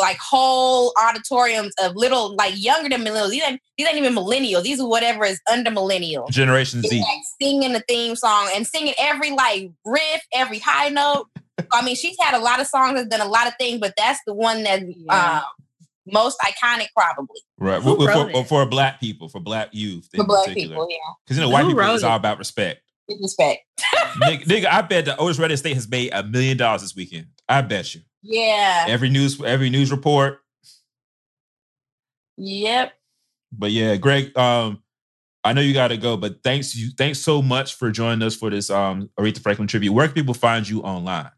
[0.00, 3.30] like whole auditoriums of little like younger than millennials.
[3.30, 4.62] These ain't, these ain't even millennials.
[4.62, 6.28] These are whatever is under millennial.
[6.28, 7.00] Generation It's Z.
[7.00, 11.26] like singing the theme song and singing every like riff, every high note.
[11.72, 13.92] I mean, she's had a lot of songs that's done a lot of things, but
[13.96, 14.94] that's the one that Yeah.
[15.14, 15.42] uh,
[16.06, 17.80] most iconic probably Right.
[17.82, 20.08] Who For, for, for black people, for black youth.
[20.14, 20.74] for in black particular.
[20.76, 20.86] people.
[20.90, 22.06] Yeah, Because you know, white Who people wrote is it?
[22.06, 22.80] all about respect.
[23.10, 23.60] With respect.
[24.22, 27.26] nigga, nigga, I bet the Otis Redding State has made a million dollars this weekend.
[27.48, 28.02] I bet you.
[28.22, 28.86] Yeah.
[28.88, 30.38] Every news, every news report.
[32.36, 32.92] Yep.
[33.52, 34.82] But yeah, Greg, um,
[35.42, 38.50] I know you gotta go, but thanks you thanks so much for joining us for
[38.50, 39.92] this um Aretha Franklin tribute.
[39.92, 41.30] Where can people find you online?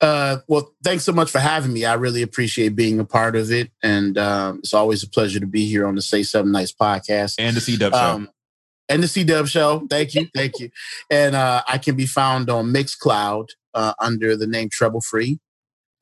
[0.00, 1.86] Uh, well, thanks so much for having me.
[1.86, 5.46] I really appreciate being a part of it, and um, it's always a pleasure to
[5.46, 7.36] be here on the Say Something Nice podcast.
[7.38, 8.26] And the C Dubb show.
[8.88, 9.86] And the C Dubb Show.
[9.90, 10.70] Thank you, thank you.
[11.10, 15.40] And uh, I can be found on Mixcloud uh, under the name Treble Free,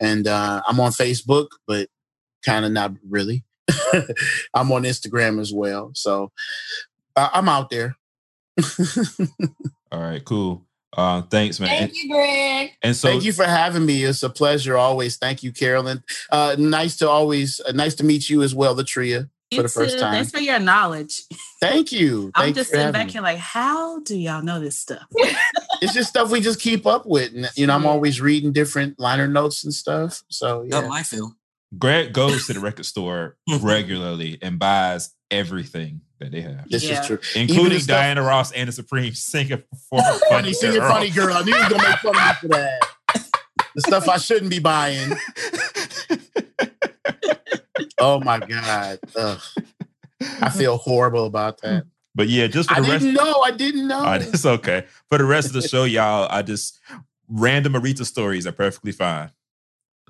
[0.01, 1.89] and uh, I'm on Facebook, but
[2.45, 3.45] kind of not really.
[4.55, 6.31] I'm on Instagram as well, so
[7.17, 7.97] uh, I'm out there.
[9.91, 10.67] All right, cool.
[10.97, 11.69] Uh, thanks, man.
[11.69, 12.71] Thank you, Greg.
[12.83, 14.05] and so Thank you for having me.
[14.05, 15.17] It's a pleasure always.
[15.17, 16.05] Thank you, Carolyn.
[16.31, 19.69] Uh, nice to always, uh, nice to meet you as well, LaTria, You for the
[19.69, 20.13] first uh, time.
[20.15, 21.23] Thanks for your knowledge.
[21.61, 22.31] Thank you.
[22.35, 23.13] I'm Thank just you sitting back me.
[23.13, 25.05] here like, how do y'all know this stuff?
[25.83, 27.35] It's just stuff we just keep up with.
[27.35, 30.23] And, you know, I'm always reading different liner notes and stuff.
[30.31, 30.89] So How yeah.
[30.91, 31.35] I feel.
[31.77, 37.01] Greg goes to the record store regularly and buys everything that they have, This Yeah.
[37.01, 37.19] is true.
[37.35, 40.91] including stuff- Diana Ross and the Supreme singing for Funny, Funny singing Girl.
[40.91, 41.35] funny girl.
[41.37, 42.81] I knew you was gonna make fun of me for that.
[43.75, 45.11] The stuff I shouldn't be buying.
[48.05, 48.99] Oh my god.
[49.17, 49.41] Ugh.
[50.43, 51.85] I feel horrible about that.
[52.15, 53.01] But yeah, just for I rest.
[53.01, 53.41] didn't know.
[53.41, 54.03] I didn't know.
[54.03, 54.85] Right, it's okay.
[55.09, 56.79] For the rest of the show, y'all, I just
[57.29, 59.31] random Aretha stories are perfectly fine.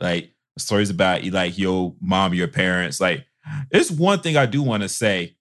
[0.00, 3.00] Like stories about like your mom, your parents.
[3.00, 3.26] Like
[3.70, 5.36] it's one thing I do want to say.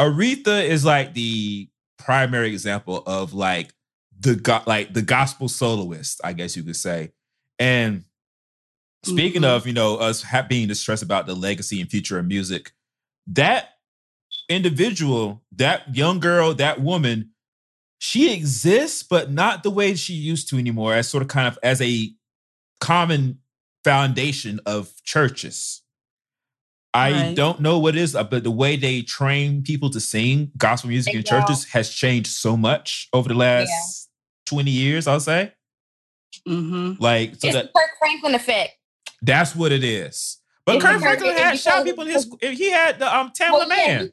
[0.00, 1.68] Aretha is like the
[1.98, 3.74] primary example of like
[4.18, 7.12] the go- like the gospel soloist, I guess you could say.
[7.58, 8.04] And
[9.04, 9.46] speaking Mhm.
[9.56, 12.72] of, you know, us being distressed about the legacy and future of music,
[13.26, 13.70] that
[14.48, 17.30] individual, that young girl, that woman,
[17.98, 21.58] she exists, but not the way she used to anymore, as sort of kind of
[21.62, 22.12] as a
[22.80, 23.38] common
[23.84, 25.82] foundation of churches.
[26.94, 27.34] I Right.
[27.34, 30.90] don't know what it is, uh, but the way they train people to sing gospel
[30.90, 31.40] music They in don't.
[31.40, 34.10] churches has changed so much over the last
[34.46, 35.52] 20 years, I'll say.
[36.46, 37.02] Mm-hmm.
[37.02, 38.72] Like, so it's that the Kirk Franklin effect.
[39.22, 40.38] That's what it is.
[40.66, 43.86] But Kirk Franklin had shot people in his, he had the um, Tamla Well, yeah,
[43.86, 44.10] Man.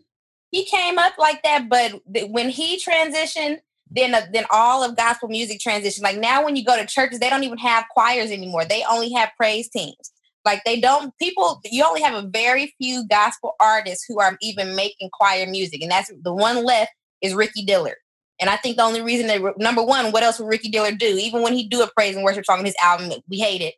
[0.51, 3.59] he, he came up like that, but th- when he transitioned,
[3.91, 6.03] then uh, then all of gospel music transitioned.
[6.03, 8.65] Like now, when you go to churches, they don't even have choirs anymore.
[8.65, 10.11] They only have praise teams.
[10.45, 11.61] Like they don't people.
[11.65, 15.91] You only have a very few gospel artists who are even making choir music, and
[15.91, 16.91] that's the one left
[17.21, 17.97] is Ricky Dillard.
[18.39, 21.17] And I think the only reason that number one, what else would Ricky Dillard do?
[21.17, 23.75] Even when he do a praise and worship song in his album, we hate it.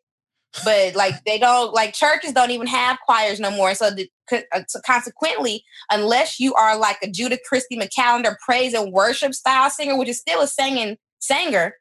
[0.66, 3.74] But like they don't like churches don't even have choirs no more.
[3.74, 8.92] So, the, uh, so consequently, unless you are like a Judith Christie McAllister praise and
[8.92, 11.76] worship style singer, which is still a singing singer,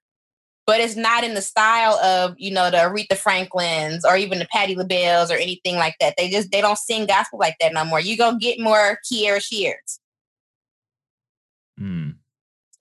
[0.66, 4.46] but it's not in the style of you know the Aretha Franklins or even the
[4.52, 6.14] Patti LaBelle's or anything like that.
[6.16, 7.98] They just they don't sing gospel like that no more.
[7.98, 9.98] You gonna get more Kierra Sheards
[11.76, 12.10] Hmm.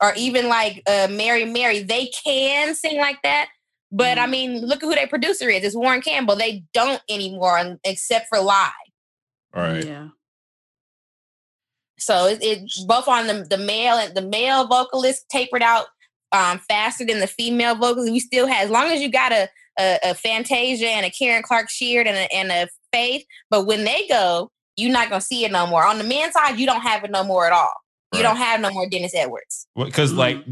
[0.03, 1.81] or even like uh, Mary Mary.
[1.81, 3.47] They can sing like that,
[3.91, 5.63] but I mean, look at who their producer is.
[5.63, 6.35] It's Warren Campbell.
[6.35, 8.71] They don't anymore, except for live.
[9.55, 9.85] Right.
[9.85, 10.09] Yeah.
[11.97, 15.87] So it, it both on the the male and the male vocalist tapered out
[16.31, 18.11] um, faster than the female vocalist.
[18.11, 21.43] We still have as long as you got a a, a Fantasia and a Karen
[21.43, 25.45] Clark Sheard and a, and a Faith, but when they go, you're not gonna see
[25.45, 25.85] it no more.
[25.85, 27.71] On the men's side, you don't have it no more at all.
[28.15, 29.67] You don't have no more Dennis Edwards.
[29.75, 30.17] because Mhm.
[30.17, 30.43] like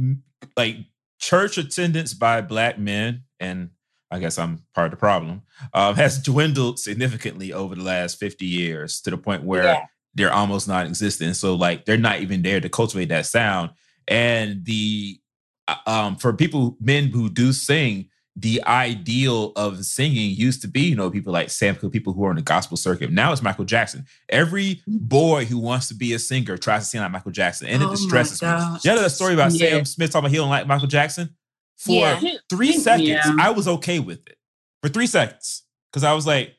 [0.55, 0.75] like
[1.19, 3.69] church attendance by black men and
[4.11, 5.41] i guess i'm part of the problem
[5.73, 9.85] um, has dwindled significantly over the last 50 years to the point where Yeah.
[10.15, 13.71] they're almost non-existent so like they're not even there to cultivate that sound
[14.07, 15.19] and the
[15.67, 18.09] uh, um for people men who do sing
[18.39, 22.23] the ideal of singing used to be, you know, people like Sam Cooke, people who
[22.23, 23.11] are on the gospel circuit.
[23.11, 24.05] Now it's Michael Jackson.
[24.29, 27.81] Every boy who wants to be a singer tries to sing like Michael Jackson, and
[27.81, 28.47] Oh it my distresses me.
[28.47, 29.69] You know that story about Yeah.
[29.69, 31.35] Sam Smith talking about he don't like Michael Jackson?
[31.77, 32.19] For Yeah.
[32.49, 33.35] three seconds, Yeah.
[33.39, 34.37] I was okay with it.
[34.81, 35.63] For three seconds.
[35.91, 36.53] Because I was like,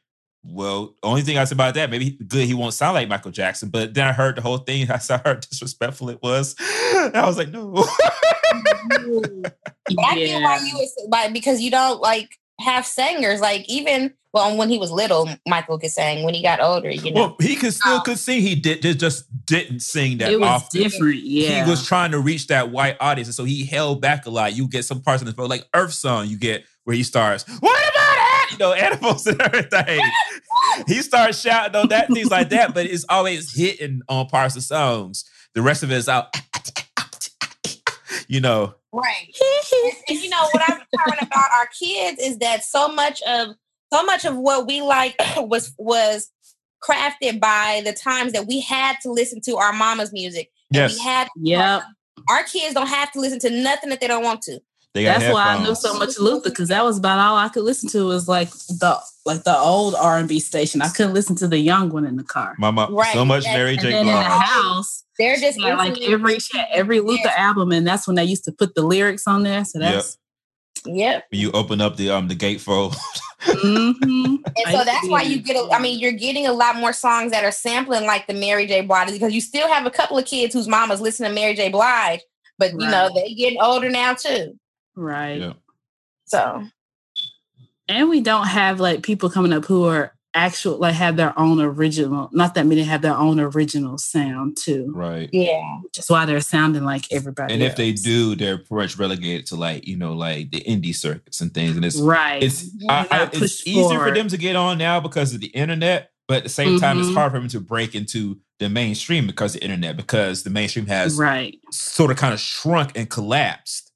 [0.44, 3.30] well, only thing I said about that, maybe he- good he won't sound like Michael
[3.32, 3.68] Jackson.
[3.68, 4.90] But then I heard the whole thing.
[4.90, 6.54] I saw how disrespectful it was.
[6.94, 7.72] And I was like, no.
[9.90, 12.28] But I get why you was like because you don't like
[12.60, 16.60] have singers like even well when he was little Michael could sing when he got
[16.60, 18.40] older you know Well, he could still um, could sing.
[18.40, 20.82] He did just, just didn't sing that it was often.
[20.82, 21.16] different.
[21.22, 21.64] Yeah.
[21.64, 24.54] He was trying to reach that white audience, and so he held back a lot.
[24.54, 27.44] You get some parts in the vote, like Earth Song, you get where he starts,
[27.60, 30.00] "What about that?" You know, animals and everything.
[30.86, 34.62] he starts shouting on that things like that, but it's always hitting on parts of
[34.62, 35.24] songs.
[35.54, 36.34] The rest of it is out.
[38.26, 39.36] You know, right
[39.72, 43.54] and, and you know what I'm talking about our kids is that so much of
[43.92, 46.30] so much of what we like was was
[46.82, 50.94] crafted by the times that we had to listen to our mama's music and yes,
[50.96, 51.82] we had Yep.
[52.28, 54.60] our kids don't have to listen to nothing that they don't want to
[54.94, 57.36] they got That's why I knew so much of Luther because that was about all
[57.36, 60.80] I could listen to was like the like the old R and B station.
[60.80, 62.54] I couldn't listen to the young one in the car.
[62.58, 63.90] Mama, Right, so much and- Mary And J.
[63.90, 66.38] then in the house, they're just yeah, like every
[66.72, 69.62] every Luther album, and that's when they used to put the lyrics on there.
[69.66, 69.92] So Yep.
[69.92, 70.18] that's
[70.86, 72.96] yep You open up the um the gatefold.
[73.42, 74.42] Mhm.
[74.44, 76.52] And so used to that's be why you get, a, I mean, you're getting a
[76.52, 78.80] lot more songs that are sampling like the Mary J.
[78.80, 81.68] Blige because you still have a couple of kids whose mamas listen to Mary J.
[81.68, 82.20] Blige,
[82.58, 84.58] but you know, they getting older now too.
[84.96, 85.40] right.
[85.40, 85.52] Yeah.
[86.26, 86.64] So,
[87.88, 91.60] And we don't have like people coming up who are actual like have their own
[91.60, 92.28] original.
[92.32, 95.28] Not that many have their own original sound too, right.
[95.32, 95.78] yeah.
[95.82, 97.54] which is why they're sounding like everybody.
[97.54, 100.94] And if they do, they're pretty much relegated to like, you know, like the indie
[100.94, 101.76] circuits and things.
[101.76, 104.78] And it's right, it's Yeah, I, I, it's pushed easier for them to get on
[104.78, 107.14] now because of the internet, but at the same time, it's Mhm.
[107.14, 110.86] hard for them to break into the mainstream because of the internet, because the mainstream
[110.86, 113.92] has right, sort of kind of shrunk and collapsed,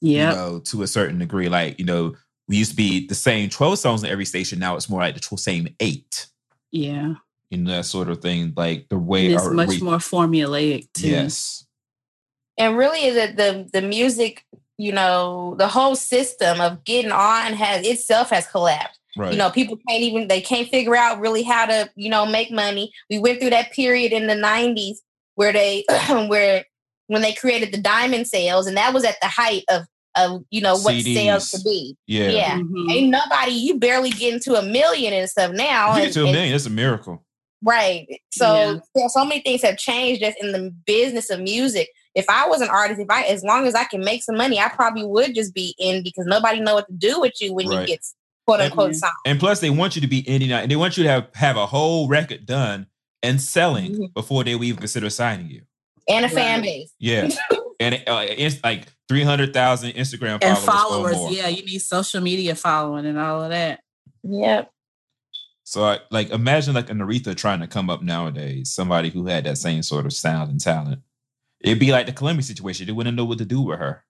[0.00, 1.48] yeah, you know, to a certain degree.
[1.48, 2.14] Like, you know,
[2.52, 4.58] we used to be the same 12 songs in every station.
[4.58, 6.26] Now it's more like the same eight,
[6.70, 7.14] yeah.
[7.48, 8.52] you know, that sort of thing.
[8.54, 11.08] Like the way It's our much re- more formulaic too.
[11.08, 11.64] Yes.
[12.58, 14.44] And really, the, the, the music,
[14.76, 19.00] you know, the whole system of getting on has itself has collapsed.
[19.16, 19.32] Right.
[19.32, 22.50] You know, people can't even, they can't figure out really how to, you know, make
[22.50, 22.92] money.
[23.08, 24.96] We went through that period in the 90s
[25.36, 25.86] where they,
[26.28, 26.66] where,
[27.06, 29.86] when they created the diamond sales, and that was at the height of,
[30.16, 31.14] of you know, what CDs.
[31.14, 31.96] sales could be.
[32.06, 32.28] yeah.
[32.28, 32.58] Yeah.
[32.58, 32.90] Mhm.
[32.92, 35.96] Ain't nobody, you barely get into a million and stuff now.
[35.96, 37.24] You get to a million, it's a miracle.
[37.62, 38.06] Right.
[38.32, 38.78] So Yeah.
[38.94, 41.88] there- so many things have changed just in the business of music.
[42.14, 44.58] If I was an artist, if I as long as I can make some money,
[44.58, 47.68] I probably would just be in because nobody know what to do with you when
[47.68, 47.80] Right.
[47.82, 48.04] you get
[48.46, 48.98] quote unquote Yeah.
[48.98, 49.12] signed.
[49.24, 51.28] And plus, they want you to be indie now, and they want you to have,
[51.34, 52.86] have a whole record done
[53.22, 54.12] and selling Mhm.
[54.14, 55.62] before they will even consider signing you.
[56.08, 56.90] And a fan base.
[56.98, 57.28] Yeah,
[57.82, 61.80] and uh, it's like three hundred thousand Instagram and followers, or followers, yeah, you need
[61.80, 63.80] social media following and all of that.
[64.22, 64.70] Yep.
[65.64, 68.72] So, I, like, imagine like an Aretha trying to come up nowadays.
[68.72, 71.00] Somebody who had that same sort of sound and talent.
[71.60, 72.86] It'd be like the Columbia situation.
[72.86, 74.04] They wouldn't know what to do with her.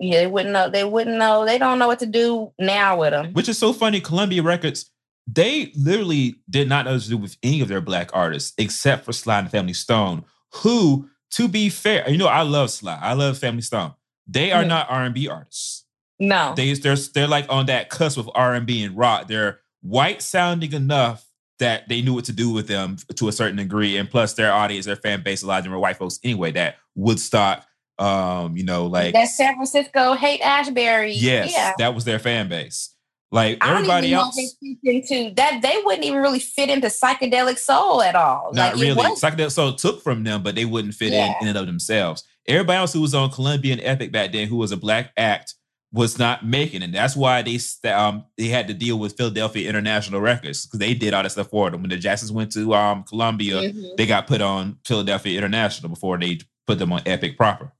[0.00, 0.68] Yeah, they wouldn't know.
[0.68, 1.46] They wouldn't know.
[1.46, 3.32] They don't know what to do now with them.
[3.32, 4.00] Which is so funny.
[4.00, 4.90] Columbia Records,
[5.26, 9.04] they literally did not know what to do with any of their black artists except
[9.04, 12.98] for Sly and Family Stone, who to be fair, you know, I love Sly.
[13.00, 13.94] I love Family Stone.
[14.26, 14.68] They are Mhm.
[14.68, 15.84] not R and B artists.
[16.18, 16.54] No.
[16.56, 19.28] They they're they're like on that cusp of R and B and rock.
[19.28, 21.24] They're white sounding enough
[21.58, 24.52] that they knew what to do with them to a certain degree, and plus their
[24.52, 26.50] audience, their fan base, a lot of them are white folks anyway.
[26.52, 27.64] That Woodstock,
[27.98, 31.12] um, you know, like that San Francisco Haight-Ashbury.
[31.14, 31.72] yes, Yeah.
[31.78, 32.90] that was their fan base.
[33.34, 35.60] Like everybody else, they into that.
[35.60, 38.52] They wouldn't even really fit into psychedelic soul at all.
[38.54, 38.94] not like, really.
[39.16, 41.26] Psychedelic Soul took from them, but they wouldn't fit Yeah.
[41.26, 42.22] in in and of themselves.
[42.46, 45.54] Everybody else who was on Columbia and Epic back then, who was a black act,
[45.92, 46.84] was not making, it.
[46.86, 47.58] and that's why they
[47.90, 51.50] um they had to deal with Philadelphia International Records because they did all that stuff
[51.50, 51.80] for them.
[51.82, 53.96] When the Jacksons went to um Columbia, Mhm.
[53.96, 57.72] they got put on Philadelphia International before they put them on Epic proper.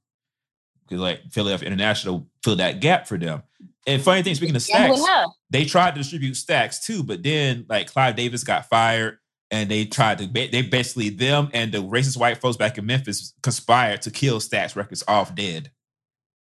[0.87, 3.43] Because like Philadelphia International filled that gap for them.
[3.87, 7.91] And funny thing, speaking of Stax, they tried to distribute Stax too, but then like
[7.91, 9.19] Clive Davis got fired,
[9.51, 13.33] and they tried to they basically them and the racist white folks back in Memphis
[13.43, 15.71] conspired to kill Stax Records off dead.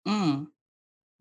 [0.08, 0.46] Mm.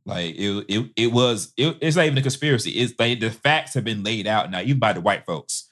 [0.06, 1.52] Like it, it, it was.
[1.58, 2.72] It, it's not even a conspiracy.
[2.72, 5.70] It's like the facts have been laid out now, even by the white folks.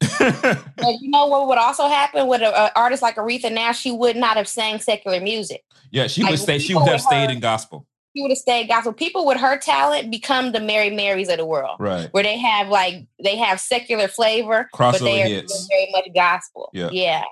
[0.20, 3.52] You know what would also happen with an artist like Aretha?
[3.52, 5.64] Now she would not have sang secular music.
[5.90, 6.58] yeah, she Like, would stay.
[6.58, 7.86] She would have stayed in gospel.
[8.18, 8.92] She would have stayed gospel.
[8.92, 12.08] People with her talent become the Mary Marys of the world, Right.
[12.12, 15.68] where they have like they have secular flavor, but they are hits.
[15.68, 16.68] very much gospel.
[16.72, 16.88] Yeah.
[16.90, 17.22] yeah.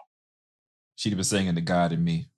[0.95, 2.29] She'd have been singing the God in me.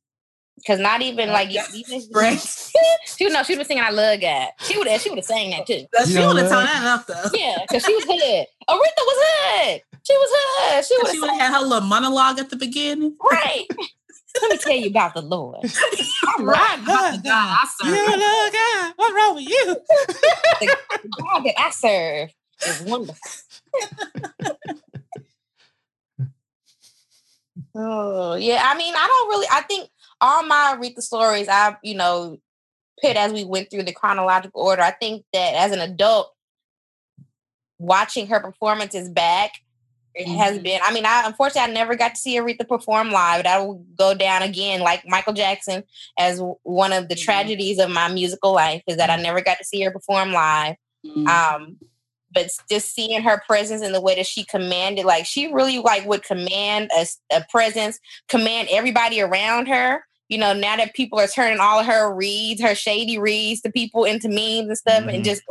[0.56, 2.40] Because not even like even, Right.
[3.06, 5.26] she would know she was singing "I Love God." She would have she would have
[5.26, 5.84] sang that too.
[5.92, 6.48] That- She would have what?
[6.48, 7.38] turned that up though.
[7.38, 8.46] Yeah, because she was hood.
[8.70, 9.82] Aretha was hood.
[10.06, 10.84] She was hood.
[10.86, 13.14] She would She would have have had her little monologue at the beginning.
[13.30, 13.66] right.
[14.40, 15.64] Let me tell you about the Lord.
[16.36, 16.78] I'm right.
[16.82, 17.90] about the God I serve.
[17.90, 18.92] look God.
[18.96, 19.76] What's wrong with you?
[20.60, 20.76] The
[21.20, 22.30] God that I serve
[22.66, 23.30] is wonderful.
[27.74, 29.46] oh yeah, I mean, I don't really.
[29.50, 29.88] I think
[30.20, 32.38] all my Aretha stories, I you know,
[33.02, 34.82] put as we went through the chronological order.
[34.82, 36.32] I think that as an adult,
[37.78, 39.52] watching her performances back,
[40.18, 40.62] it has Mhm.
[40.64, 40.80] been.
[40.82, 43.44] I mean, I unfortunately I never got to see Aretha perform live.
[43.44, 45.84] That will go down again, like Michael Jackson,
[46.18, 47.22] as one of the Mhm.
[47.22, 50.74] tragedies of my musical life is that I never got to see her perform live.
[51.06, 51.28] Mm.
[51.28, 51.76] Um,
[52.32, 56.04] but just seeing her presence and the way that she commanded, like she really like
[56.04, 56.90] would command
[57.32, 57.98] a presence,
[58.28, 60.04] command everybody around her.
[60.28, 63.72] You know, now that people are turning all of her reads, her shady reads to
[63.72, 65.14] people into memes and stuff, Mhm.
[65.14, 65.42] and just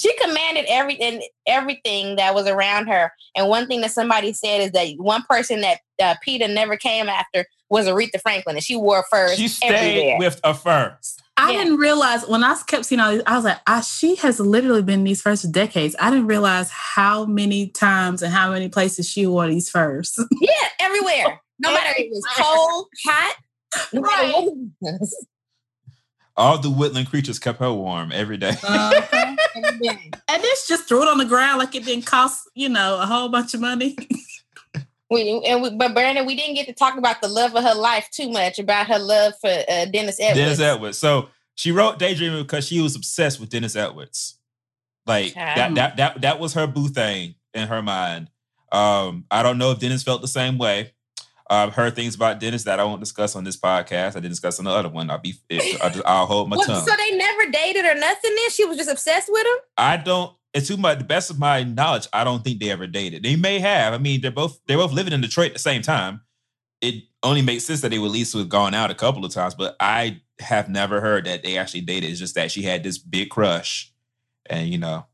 [0.00, 3.12] she commanded everything, everything that was around her.
[3.36, 7.08] And one thing that somebody said is that one person that uh, Peter never came
[7.08, 10.16] after was Aretha Franklin, and she wore furs She stayed everywhere.
[10.18, 10.96] with a fur.
[11.38, 11.64] I Yeah.
[11.64, 14.82] didn't realize when I kept seeing all these, I was like, I, she has literally
[14.82, 15.94] been these furs for decades.
[16.00, 20.18] I didn't realize how many times and how many places she wore these furs.
[20.40, 21.40] Yeah, everywhere.
[21.58, 23.36] No matter if it was cold, hot,
[23.92, 24.48] no matter
[24.82, 24.98] Right.
[26.36, 26.56] What it was.
[26.56, 28.54] All the woodland creatures kept her warm every day.
[28.62, 29.36] Uh-huh.
[30.28, 33.06] And this just threw it on the ground like it didn't cost, you know, a
[33.06, 33.96] whole bunch of money.
[35.08, 37.74] We, and we, but Brandon, we didn't get to talk about the love of her
[37.74, 40.36] life too much about her love for uh, Dennis Edwards.
[40.36, 40.98] Dennis Edwards.
[40.98, 44.38] So she wrote Daydreaming because she was obsessed with Dennis Edwards.
[45.06, 48.30] Like that, that, that, that was her boo thing in her mind.
[48.72, 50.92] Um, I don't know if Dennis felt the same way.
[51.48, 54.10] I've heard things about Dennis that I won't discuss on this podcast.
[54.10, 55.10] I didn't discuss on the other one.
[55.10, 55.34] I'll be,
[55.80, 56.84] I'll, just, I'll hold my What, tongue.
[56.86, 58.34] so they never dated or nothing.
[58.34, 59.56] Then she was just obsessed with him.
[59.76, 60.32] I don't.
[60.54, 60.98] It's too much.
[60.98, 63.22] The best of my knowledge, I don't think they ever dated.
[63.22, 63.92] They may have.
[63.92, 66.22] I mean, they're both they're both living in Detroit at the same time.
[66.80, 69.32] It only makes sense that they would at least have gone out a couple of
[69.32, 72.10] times, but I have never heard that they actually dated.
[72.10, 73.92] It's just that she had this big crush,
[74.50, 75.06] and you know,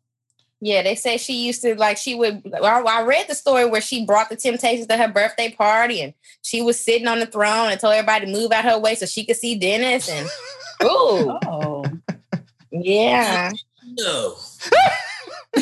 [0.65, 2.43] Yeah, they say she used to like she would.
[2.45, 6.15] Well, I read the story where she brought the Temptations to her birthday party, and
[6.43, 9.05] she was sitting on the throne and told everybody to move out her way so
[9.07, 10.09] she could see Dennis.
[10.09, 10.29] And
[10.85, 11.85] ooh, Oh.
[12.71, 13.51] yeah,
[13.99, 14.37] No.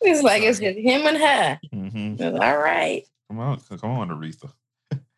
[0.00, 1.60] it's like it's just him and her.
[1.74, 2.40] Mhm.
[2.40, 3.04] All right.
[3.28, 4.52] come on, come on, Aretha.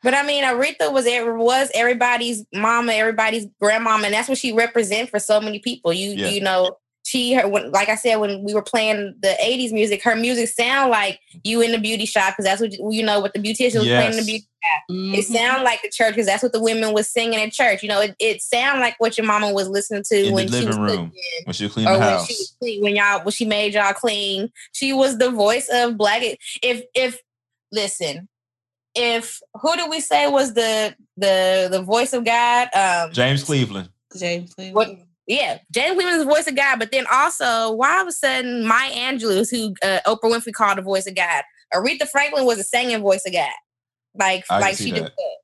[0.03, 5.11] But I mean, Aretha was was everybody's mama, everybody's grandmama, and that's what she represent
[5.11, 5.93] for so many people.
[5.93, 6.29] You Yeah.
[6.31, 10.03] you know, she her, when, like I said when we were playing the '80s music,
[10.05, 13.21] her music sound like you in the beauty shop because that's what you, you know
[13.21, 14.27] what the beautician was playing in the Yes.
[14.27, 14.47] beauty.
[14.89, 15.37] It Mhm.
[15.37, 17.83] sound like the church because that's what the women was singing at church.
[17.83, 20.49] You know, it, it sound like what your mama was listening to In the when
[20.49, 21.07] she was living room.
[21.09, 23.75] cooking When she cleaned or the when house, she clean, when y'all when she made
[23.75, 24.53] y'all clean.
[24.73, 26.23] She was the voice of black.
[26.63, 27.19] If if
[27.73, 28.29] listen,
[28.95, 32.69] if who do we say was the the the voice of God?
[32.75, 33.89] Um, James Cleveland.
[34.17, 34.75] James Cleveland.
[34.77, 35.07] what?
[35.27, 36.79] Yeah, James Cleveland's the voice of God.
[36.79, 40.79] But then also, why all of a sudden Maya Angelou, who uh, Oprah Winfrey called
[40.79, 41.43] the voice of God,
[41.73, 43.53] Aretha Franklin was a singing voice of God,
[44.19, 44.97] like I like see she that.
[45.01, 45.13] just.
[45.17, 45.37] was.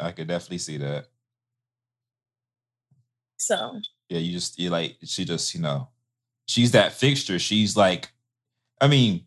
[0.00, 1.06] I could definitely see that.
[3.36, 5.88] So Yeah, you just you like she just you know
[6.46, 7.38] she's that fixture.
[7.38, 8.10] She's like,
[8.80, 9.24] I mean,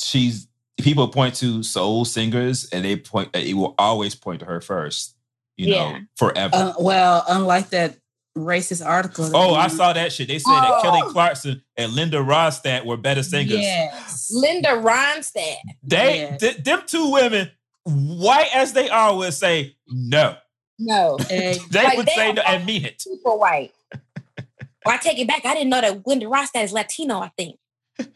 [0.00, 0.48] she's
[0.78, 5.16] people point to soul singers and they point it will always point to her first.
[5.56, 5.92] You Yeah.
[5.92, 6.56] know, forever.
[6.56, 7.96] Uh, well, unlike that
[8.36, 9.30] racist article.
[9.34, 10.28] oh, I saw that shit.
[10.28, 11.10] They said that Kelly Oh.
[11.10, 13.58] Clarkson and Linda Ronstadt were better singers.
[13.58, 14.30] Yes.
[14.32, 15.56] Linda Ronstadt.
[15.82, 16.40] They Yes.
[16.40, 17.50] th- them two women,
[17.84, 20.36] white as they are, would say no.
[20.78, 21.16] No.
[21.28, 23.00] Hey, They Like, would they say no and mean it.
[23.00, 23.72] Super white.
[23.94, 25.44] well, I take it back.
[25.46, 27.58] I didn't know that Linda Ronstadt is Latino, I think.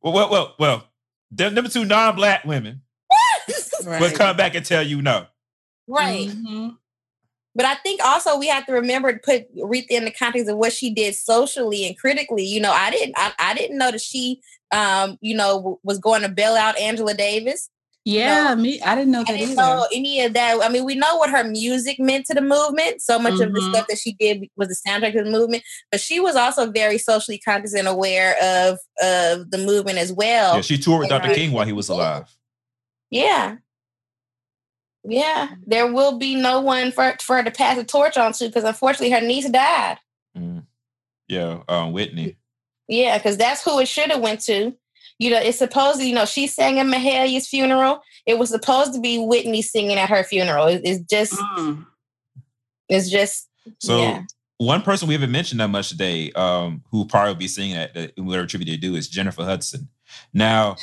[0.00, 0.84] Well, well, well, well.
[1.32, 2.82] Them, them two non-black women
[3.84, 4.00] right.
[4.00, 5.26] would come back and tell you no.
[5.88, 6.28] right.
[6.28, 6.76] Mhm.
[7.58, 10.56] But I think also we have to remember to put Aretha in the context of
[10.56, 12.44] what she did socially and critically.
[12.44, 14.40] You know, I didn't I, I didn't know that she
[14.72, 17.68] um, you know, w- was going to bail out Angela Davis.
[18.04, 18.80] Yeah, me.
[18.80, 19.62] I didn't know I that didn't either.
[19.62, 20.60] know any of that.
[20.62, 23.02] I mean, we know what her music meant to the movement.
[23.02, 23.70] So much of the Mhm.
[23.74, 25.62] stuff that she did was the soundtrack to the movement.
[25.90, 30.54] But she was also very socially conscious and aware of of the movement as well.
[30.56, 31.34] Yeah, she toured with and Dr.
[31.34, 32.34] King while he was alive.
[33.10, 33.56] Yeah.
[35.10, 35.48] Yeah.
[35.66, 38.64] There will be no one for, for her to pass the torch on to because
[38.64, 39.98] unfortunately her niece died.
[40.36, 40.64] Mm.
[41.28, 42.36] Yeah, um, Whitney.
[42.88, 44.74] Yeah, because that's who it should have went to.
[45.18, 48.02] You know, it's supposed to, you know, she sang at Mahalia's funeral.
[48.26, 50.66] It was supposed to be Whitney singing at her funeral.
[50.68, 51.86] It- it's just, Mm.
[52.88, 53.48] it's just,
[53.80, 54.22] So yeah.
[54.58, 57.94] one person we haven't mentioned that much today, um, who probably will be singing at
[57.94, 59.88] the, whatever tribute they do is Jennifer Hudson.
[60.32, 60.76] Now,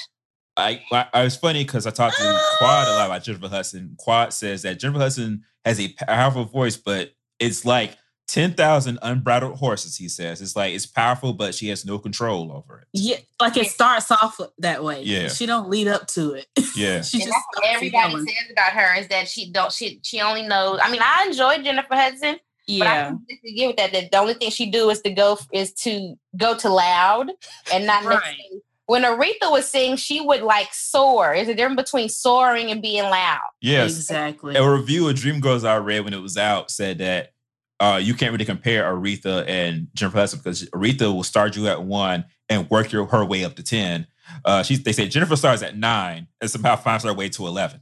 [0.57, 3.95] I I, I was funny because I talked to Quad a lot about Jennifer Hudson.
[3.98, 9.57] Quad says that Jennifer Hudson has a powerful voice, but it's like ten thousand unbridled
[9.57, 9.98] horses.
[9.98, 12.88] He says it's like it's powerful, but she has no control over it.
[12.94, 15.03] Yeah, like it starts off that way.
[15.03, 15.27] Yeah.
[15.27, 16.48] she don't lead up to it.
[16.77, 18.26] Yeah, she And just that's what everybody going.
[18.27, 20.80] says about her is that she don't she she only knows.
[20.84, 22.36] I mean, I enjoy Jennifer Hudson,
[22.68, 23.94] but I Yeah, completely get with that.
[23.94, 27.32] That the only thing she do is to go is to go to loud
[27.72, 28.15] and not Right.
[28.15, 28.61] necessarily.
[28.88, 31.34] When Aretha was singing, she would like soar.
[31.34, 33.40] Is a difference between soaring and being loud.
[33.62, 33.95] yes.
[33.98, 34.56] exactly.
[34.56, 37.34] A review of Dreamgirls I read when it was out said that
[37.80, 41.84] uh, you can't really compare Aretha and Jennifer Hudson because Aretha will start you at
[41.84, 44.07] one and work your her way up to ten.
[44.44, 47.82] Uh, she they say Jennifer starts at nine and somehow finds her way to eleven.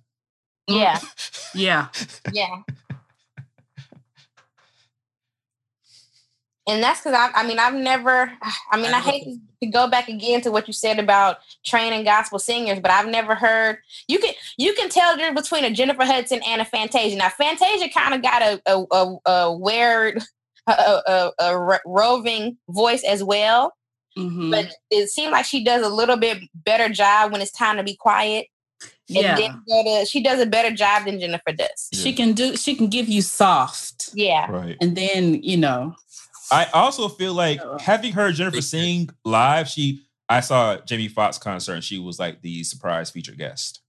[0.68, 1.00] Yeah,
[1.54, 1.88] Yeah,
[2.32, 2.62] yeah.
[6.68, 8.31] And that's because I, I mean, I've never,
[8.72, 12.03] I mean, I hate to- to go back again to what you said about training
[12.06, 13.77] gospel singers, but I've never heard
[14.07, 17.15] you can you can tell the difference between a Jennifer Hudson and a Fantasia.
[17.18, 20.22] Now, Fantasia kind of got a a, a, a weird,
[20.68, 23.73] a, a, a roving voice as well,
[24.18, 24.52] Mhm.
[24.52, 27.84] but it seems like she does a little bit better job when it's time to
[27.84, 28.48] be quiet.
[29.10, 29.56] And yeah.
[29.68, 31.90] go to, she does a better job than Jennifer does.
[31.94, 32.56] she can do.
[32.56, 34.49] She can give you soft, Yeah.
[34.49, 34.77] Right.
[34.81, 35.94] and then you know.
[36.54, 41.74] I also feel like having heard Jennifer sing live, she I saw Jamie Foxx concert
[41.74, 43.82] and she was like the surprise featured guest.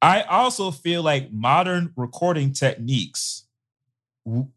[0.00, 3.44] I also feel like modern recording techniques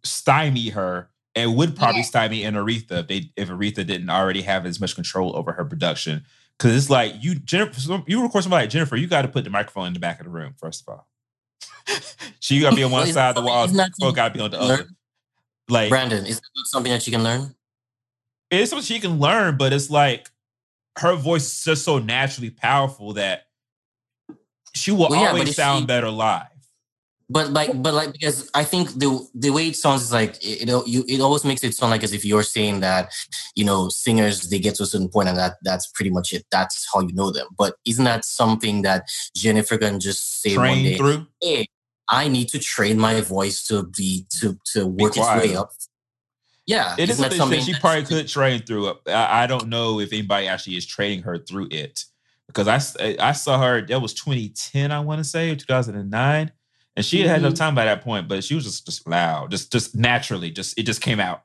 [0.04, 2.06] stymie her and would probably Yeah.
[2.06, 5.66] stymie an Aretha if they if Aretha didn't already have as much control over her
[5.66, 6.26] production.
[6.58, 9.50] Cause it's like you Jennifer, you record somebody like Jennifer, you got to put the
[9.50, 11.08] microphone in the back of the room, first of all.
[12.40, 13.76] she gotta be on one side of the wall, isn't
[14.16, 14.88] gotta be on the other.
[15.70, 17.56] Like Brandon, is that something that you can learn?
[18.52, 20.30] it's something she can learn, but it's like
[21.00, 23.48] her voice is just so naturally powerful that
[24.74, 26.48] she will Well, yeah, always sound she- better live.
[27.28, 30.70] But like, but like, because I think the the way it sounds is like it,
[30.70, 33.12] it you it always makes it sound like as if you're saying that
[33.56, 36.46] you know singers they get to a certain point and that that's pretty much it.
[36.52, 37.48] That's how you know them.
[37.58, 39.06] But isn't that something that
[39.36, 40.98] Jennifer can just say one Train day?
[40.98, 41.26] through.
[41.42, 41.68] Hey,
[42.08, 45.72] I need to train my voice to be to to work its way up.
[46.68, 48.90] Yeah, It is isn't that something she probably could train through.
[48.90, 48.98] it.
[49.08, 52.04] I, I don't know if anybody actually is training her through it
[52.48, 53.82] because I I saw her.
[53.86, 56.52] That was 2010, I want to say, or 2009,
[56.96, 57.58] and she had had enough Mm-hmm.
[57.58, 58.28] time by that point.
[58.28, 61.44] But she was just just loud, just just naturally, just it just came out.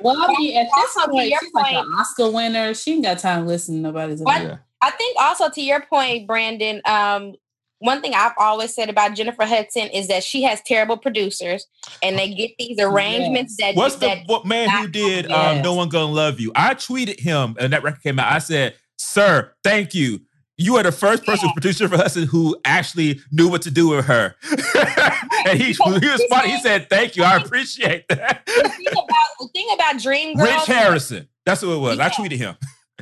[0.00, 2.74] Well, I mean, at this Also, to point, she's like point- an Oscar winner.
[2.74, 4.20] She ain't got time to listen to nobody's.
[4.20, 4.42] What?
[4.42, 4.56] Yeah.
[4.82, 7.34] I think also to your point, Brandon, um,
[7.82, 11.66] one thing I've always said about Jennifer Hudson is that she has terrible producers
[12.00, 15.74] and they get these arrangements that What's the that what man who did um, No
[15.74, 16.52] One Gonna Love You?
[16.54, 18.32] I tweeted him and that record came out.
[18.32, 20.20] I said, Sir, thank you.
[20.56, 23.88] You are the first person who produced for Hudson who actually knew what to do
[23.88, 24.36] with her.
[25.46, 26.52] and he, he was funny.
[26.52, 27.24] He said, Thank you.
[27.24, 28.46] I appreciate that.
[28.46, 31.28] the thing about the thing about Dreamgirls Rich Harrison.
[31.44, 31.98] That's who it was.
[31.98, 32.54] I tweeted him.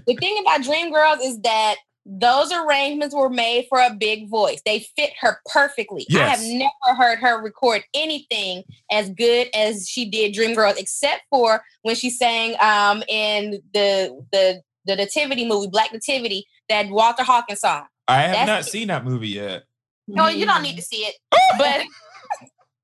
[0.07, 4.60] the thing about Dreamgirls is that those arrangements were made for a big voice.
[4.64, 6.06] They fit her perfectly.
[6.12, 11.62] I have never heard her record anything as good as she did Dreamgirls, except for
[11.82, 17.60] when she sang um in the the the Nativity movie, Black Nativity, that Walter Hawkins
[17.60, 17.85] song.
[18.09, 18.70] I have That's not it.
[18.70, 19.64] seen that movie yet.
[20.09, 21.14] No, you don't need to see it,
[21.59, 21.82] but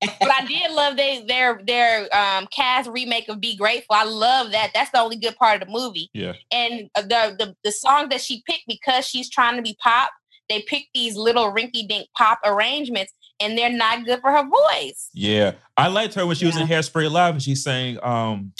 [0.00, 4.52] but I did love they their their um cast remake of "Be Grateful." I love
[4.52, 4.72] that.
[4.74, 6.10] That's the only good part of the movie.
[6.12, 6.34] Yeah.
[6.50, 10.10] And uh, the the the song that she picked because she's trying to be pop,
[10.48, 15.08] they picked these little rinky dink pop arrangements, and they're not good for her voice.
[15.12, 15.52] Yeah.
[15.76, 18.52] I liked her when she was in Hairspray Live and she sang um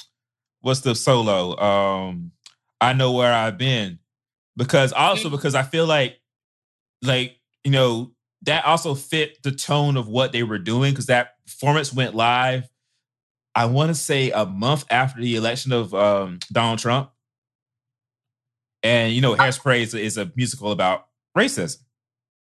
[0.61, 1.57] what's the solo?
[1.59, 2.33] Um
[2.81, 3.99] I know where I've been.
[4.57, 6.19] Because also because I feel like
[7.03, 11.35] like, you know, that also fit the tone of what they were doing because that
[11.47, 12.69] performance went live.
[13.55, 17.11] I want to say a month after the election of um, Donald Trump.
[18.83, 21.07] And you know, Hairspray is a, is a musical about
[21.37, 21.79] racism.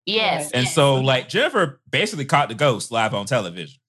[0.05, 0.51] Yes.
[0.51, 0.75] And yes.
[0.75, 3.79] so, like, Jennifer basically caught the ghost live on television.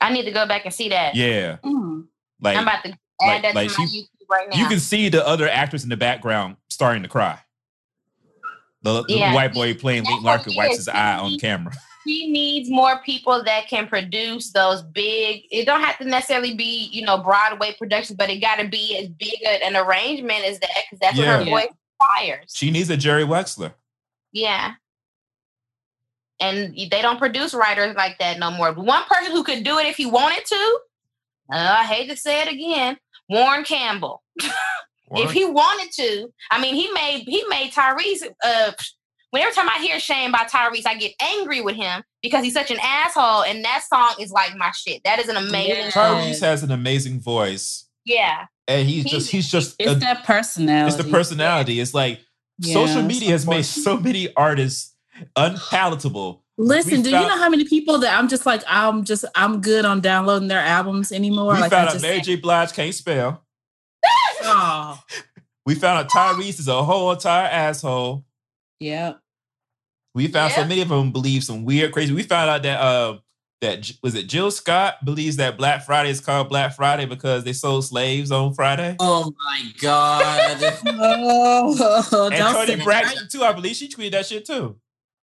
[0.00, 1.14] I need to go back and see that.
[1.14, 1.58] Yeah.
[1.64, 2.06] Mm.
[2.40, 4.58] Like, I'm about to add like- that like to my she- YouTube right now.
[4.58, 7.38] you can see the other actors in the background starting to cry.
[8.82, 9.34] The, the Yeah.
[9.34, 10.78] white boy playing Link Larkin wipes is.
[10.80, 11.72] his eye on camera.
[12.04, 16.88] He needs more people that can produce those big it don't have to necessarily be
[16.90, 20.70] you know broadway productions but it got to be as big an arrangement as that
[20.86, 21.66] because that's what her voice
[22.00, 23.74] requires She needs a Jerry Wexler.
[24.32, 24.74] yeah
[26.40, 29.76] and they don't produce writers like that no more but one person who could do
[29.78, 30.78] it if he wanted to
[31.52, 32.96] uh, i hate to say it again
[33.28, 34.22] warren campbell
[35.12, 38.72] if he wanted to i mean he made he made tyrese uh
[39.30, 42.54] when every time I hear shame by Tyrese, I get angry with him because he's
[42.54, 43.42] such an asshole.
[43.44, 45.02] And that song is like my shit.
[45.04, 45.90] That is an amazing Yeah.
[45.90, 48.46] Tyrese has an amazing voice, Yeah.
[48.66, 50.94] and he's He- just he's just It's a- that personality.
[50.96, 51.78] it's the personality.
[51.78, 52.20] It's like
[52.58, 54.94] Yeah, social media has made so many artists
[55.36, 56.42] unpalatable.
[56.56, 59.24] Listen, We do found- you know how many people that I'm just like I'm just
[59.34, 61.52] I'm good on downloading their albums anymore?
[61.54, 62.36] we like found I out just, Mary J.
[62.36, 63.44] Blige can't spell.
[64.42, 65.00] Oh,
[65.66, 68.24] We found out Tyrese is a whole entire asshole.
[68.80, 69.14] yeah.
[70.14, 72.12] We found so many of them believe some weird, crazy.
[72.12, 73.18] We found out that uh
[73.60, 77.52] that was it Jill Scott believes that Black Friday is called Black Friday because they
[77.52, 78.96] sold slaves on Friday.
[78.98, 80.60] Oh my god.
[80.86, 82.84] Oh, and don't Tony say that.
[82.84, 84.76] Braxton too, I believe she tweeted that shit too.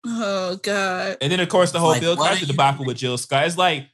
[0.05, 1.17] Oh God.
[1.19, 3.17] And then of course the whole Like, Bill what are Cosby you- debacle with Jill
[3.17, 3.47] Scott.
[3.47, 3.87] It's like s-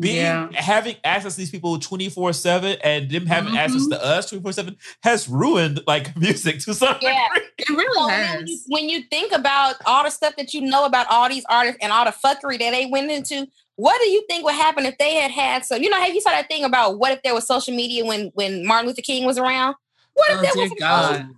[0.00, 0.48] being Yeah.
[0.54, 3.90] having access to these people 24-7 and them having access Mhm.
[3.90, 7.28] to us 24-7 has ruined like music to some Yeah.
[7.34, 7.48] degree.
[7.58, 8.50] It really So when, has.
[8.50, 11.78] you, when you think about all the stuff that you know about all these artists
[11.80, 13.46] and all the fuckery that they went into,
[13.76, 16.20] what do you think would happen if they had had so You know, have you
[16.20, 19.24] saw that thing about what if there was social media when when Martin Luther King
[19.24, 19.74] was around?
[20.14, 21.28] What if Oh, there dear was some God.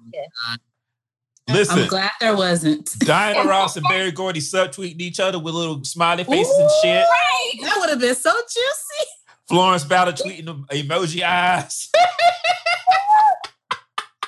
[1.48, 1.60] Social media?
[1.60, 2.90] Listen, I'm glad there wasn't.
[3.00, 7.04] Diana Ross and Berry Gordy subtweeting each other with little smiley faces and shit.
[7.04, 7.52] Right.
[7.62, 9.10] That would have been so juicy.
[9.48, 11.88] Florence Ballard tweeting them emoji eyes.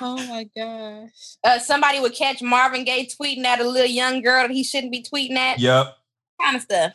[0.03, 1.35] Oh my gosh.
[1.43, 4.91] Uh, somebody would catch Marvin Gaye tweeting at a little young girl that he shouldn't
[4.91, 5.59] be tweeting at.
[5.59, 5.95] Yep.
[6.41, 6.93] Kind of stuff.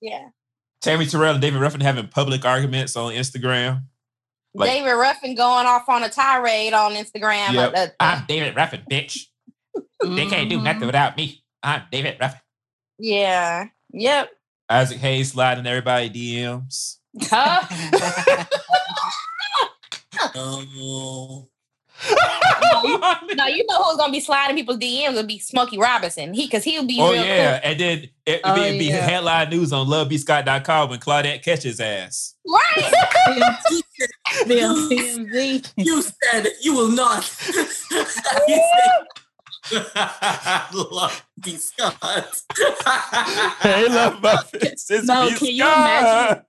[0.00, 0.28] Yeah.
[0.80, 3.82] Tammy Terrell and David Ruffin having public arguments on Instagram.
[4.54, 7.52] Like- David Ruffin going off on a tirade on Instagram.
[7.52, 7.72] Yep.
[7.74, 9.26] Uh, uh, I'm David Ruffin, bitch.
[10.04, 10.86] They can't do nothing Mhm.
[10.86, 11.42] without me.
[11.62, 12.40] I'm David Ruffin.
[12.98, 13.66] yeah.
[13.92, 14.30] Yep.
[14.68, 16.96] Isaac Hayes sliding everybody DMs.
[17.22, 17.62] Huh?
[20.34, 21.48] Oh.
[23.34, 26.34] no, you know who's gonna be sliding people's DMs will be Smokey Robinson.
[26.34, 28.84] He because he'll be oh real yeah, and then it, it'd Oh, be, it'd be
[28.86, 28.96] yeah.
[28.98, 32.34] headline news on lovebscott.com when Claudette catches ass.
[32.46, 32.92] Right.
[34.46, 35.72] Be TMZ.
[35.76, 37.24] You said you will not.
[39.70, 41.96] you said, love be Scott.
[43.60, 44.86] Hey, love Muffins.
[44.90, 45.34] It's No, B.
[45.36, 45.78] can you Scott.
[45.78, 46.42] imagine?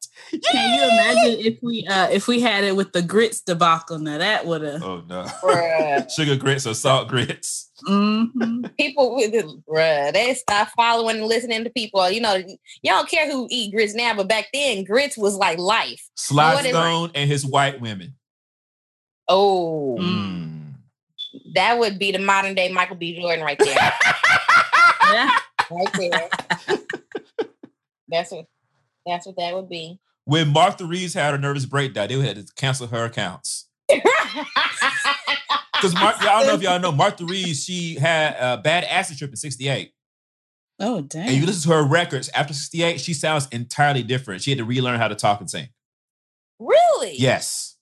[0.52, 3.98] Can you imagine if we uh if we had it with the grits debacle?
[4.00, 4.84] Now that would have.
[4.84, 5.24] Oh no.
[5.24, 6.10] Bruh.
[6.12, 7.72] Sugar grits or salt grits.
[7.86, 12.10] hmm People with the bruh, they stop following and listening to people.
[12.10, 15.58] You know, you don't care who eat grits now, but back then grits was like
[15.60, 16.08] life.
[16.16, 18.16] Sly What is- Stone and his white women.
[19.30, 20.57] Oh, Mm.
[21.58, 23.20] That would be the modern day Michael B.
[23.20, 23.94] Jordan right there.
[25.12, 25.32] Yeah.
[25.72, 26.30] right there.
[28.08, 28.46] That's what
[29.06, 30.00] that's what that would be.
[30.26, 33.68] When Martha Reeves had a nervous breakdown, they had to cancel her accounts.
[35.78, 39.30] Because Mar- y'all know if y'all know Martha Reeves, she had a bad acid trip
[39.30, 39.92] in '68.
[40.80, 41.28] Oh dang.
[41.28, 44.42] And you listen to her records after '68, she sounds entirely different.
[44.42, 45.70] She had to relearn how to talk and sing.
[46.58, 47.16] really?
[47.18, 47.77] Yes.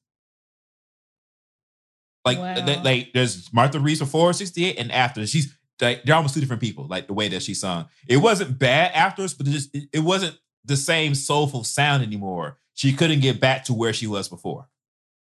[2.26, 2.56] Like, Wow.
[2.66, 5.26] th- like there's Martha Reeves before '68 and after.
[5.28, 6.88] She's like they're almost two different people.
[6.88, 10.00] Like the way that she sung, it wasn't bad afterwards, but it just it, it
[10.00, 12.58] wasn't the same soulful sound anymore.
[12.74, 14.68] She couldn't get back to where she was before.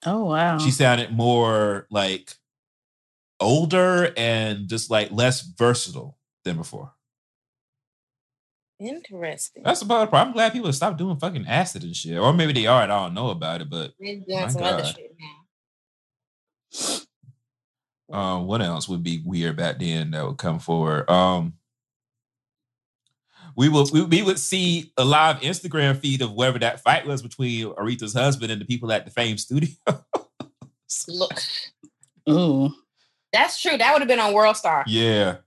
[0.06, 0.58] Oh wow.
[0.58, 2.34] She sounded more like
[3.40, 6.92] older and just like less versatile than before.
[8.80, 9.62] Interesting.
[9.64, 10.30] That's about the problem.
[10.30, 12.82] I'm glad people stopped doing fucking acid and shit, or maybe they are.
[12.82, 14.96] and I don't know about it, but They're My doing some other God.
[14.96, 15.28] shit now.
[18.12, 21.10] Um, what else would be weird back then that would come forward?
[21.10, 21.54] Um,
[23.56, 27.22] we will we, we would see a live Instagram feed of wherever that fight was
[27.22, 29.70] between Aretha's husband and the people at the Fame Studio.
[31.08, 31.40] Look,
[32.30, 32.74] Ooh.
[33.34, 33.78] that's true.
[33.78, 34.84] That would have been on World Star.
[34.88, 35.38] yeah,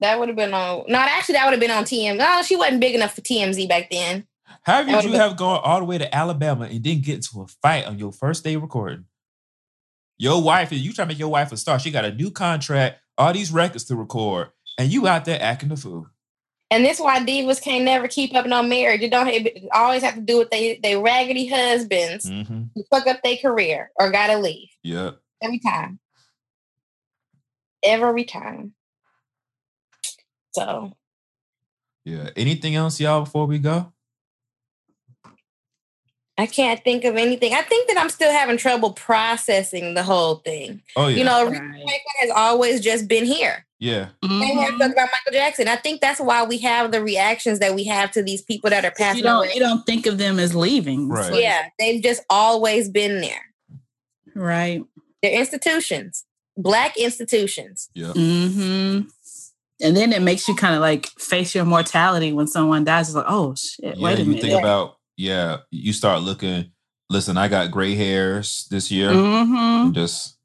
[0.00, 0.84] That would have been on.
[0.88, 2.16] No, actually, that would have been on TMZ.
[2.16, 4.26] No, she wasn't big enough for TMZ back then.
[4.62, 7.42] how did you been- have gone all the way to Alabama and then get into
[7.42, 9.04] a fight on your first day recording?
[10.18, 11.78] Your wife, is—you trying to make your wife a star.
[11.78, 14.48] She got a new contract, all these records to record,
[14.78, 16.06] and you out there acting the fool.
[16.70, 19.00] And this why divas can't never keep up no marriage.
[19.00, 22.62] You don't it always have to do with they they raggedy husbands Mm-hmm.
[22.74, 25.20] who fuck up their career or gotta leave Yep.
[25.42, 26.00] every time.
[27.84, 28.72] Every time.
[30.54, 30.92] So
[32.04, 32.30] Yeah.
[32.36, 33.92] Anything else, y'all, before we go?
[36.38, 37.54] I can't think of anything.
[37.54, 40.82] I think that I'm still having trouble processing the whole thing.
[40.94, 41.16] Oh yeah.
[41.16, 41.70] You know, Aretha Right.
[41.70, 43.64] Franklin has always just been here.
[43.78, 44.08] yeah.
[44.22, 44.78] Same way I Mhm.
[44.78, 45.68] talk about Michael Jackson.
[45.68, 48.84] I think that's why we have the reactions that we have to these people that
[48.84, 49.52] are passing You don't away.
[49.54, 51.08] you don't think of them as leaving.
[51.08, 51.34] Right.
[51.40, 53.42] Yeah, they've just always been there.
[54.34, 54.82] Right.
[55.22, 56.24] They're institutions,
[56.56, 57.88] black institutions.
[57.94, 58.08] Yeah.
[58.14, 59.08] Mm-hmm.
[59.82, 63.08] And then it makes you kind of like face your mortality when someone dies.
[63.08, 64.42] It's like, oh shit, Yeah, wait a you minute.
[64.42, 66.72] think about yeah, you start looking.
[67.10, 69.10] Listen, I got gray hairs this year.
[69.12, 70.36] hmm Just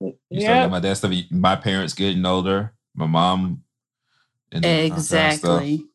[0.00, 1.12] you start Yeah, my dad stuff.
[1.30, 2.74] My parents getting older.
[2.94, 3.62] My mom.
[4.52, 5.62] And all that stuff.
[5.62, 5.86] Exactly.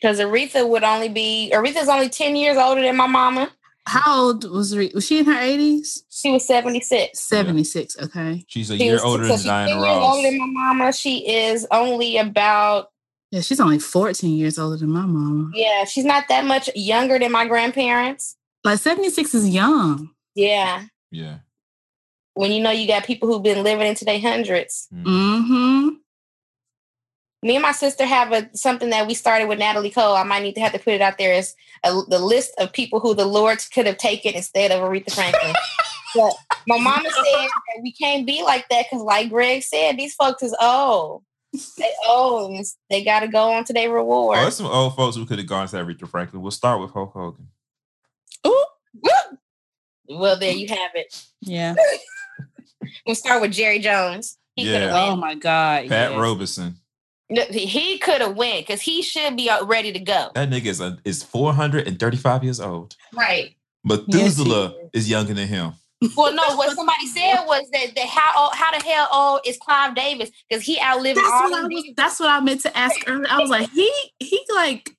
[0.00, 3.50] because Aretha would only be Aretha's only ten years older than my mama.
[3.86, 6.04] How old was Re- was she in her eighties?
[6.10, 7.20] She was seventy six.
[7.20, 7.96] Seventy six.
[8.00, 8.44] Okay.
[8.48, 10.14] She's a She year was, older so than she's Diana 10 Ross.
[10.16, 10.92] older than my mama.
[10.92, 12.91] She is only about
[13.32, 15.50] Yeah, she's only fourteen years older than my mom.
[15.54, 15.84] yeah.
[15.84, 18.36] She's not that much younger than my grandparents.
[18.62, 20.10] Like seventy six is young.
[20.36, 21.38] Yeah, Yeah.
[22.34, 24.86] when you know you got people who've been living into their hundreds.
[24.94, 25.04] Mm.
[25.04, 25.88] Mm-hmm.
[27.42, 30.14] me and my sister have a something that we started with Natalie Cole.
[30.14, 31.54] I might need to have to put it out there as
[31.84, 35.54] a, the list of people who the Lord could have taken instead of Aretha Franklin.
[36.14, 36.32] but
[36.68, 40.42] my mama said that we can't be like that because, like Greg said, these folks
[40.42, 41.22] is old.
[41.78, 42.50] They old.
[42.50, 44.38] and it's- They got to go on to their reward.
[44.38, 46.40] Oh, there's some old folks who could have gone to that Aretha Franklin.
[46.42, 47.48] We'll start with Hulk Hogan.
[48.46, 48.64] Ooh,
[49.02, 49.38] woo.
[50.18, 51.22] Well, there you have it.
[51.40, 51.74] Yeah.
[53.06, 54.38] We'll start with Jerry Jones.
[54.56, 54.80] He could Yeah.
[54.96, 55.88] have Oh my God.
[55.88, 56.20] Pat yeah.
[56.20, 56.76] Robertson.
[57.28, 60.30] He could have went because he should be uh, ready to go.
[60.34, 62.96] That nigga is, a, is 435 years old.
[63.14, 63.54] Right.
[63.84, 65.72] Methuselah is younger than him.
[66.16, 69.56] Well, no, what somebody said was that, that how old, how the hell old is
[69.58, 70.30] Clive Davis?
[70.48, 71.94] Because he outlived That's all what, I of was, these.
[71.96, 73.26] that's what I meant to ask earlier.
[73.30, 74.96] I was like, he he like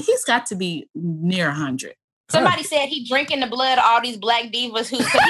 [0.00, 1.94] he's got to be near hundred.
[2.28, 5.20] Somebody said he drinking the blood of all these black divas who 'cause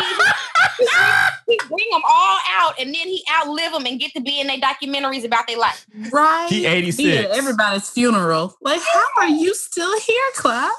[0.76, 4.38] he, he bring them all out and then he outlive them and get to be
[4.40, 5.86] in their documentaries about their life.
[6.12, 6.46] Right.
[6.50, 7.24] He 86.
[7.24, 8.54] at everybody's funeral.
[8.60, 10.70] Like, how are you still here, Clive?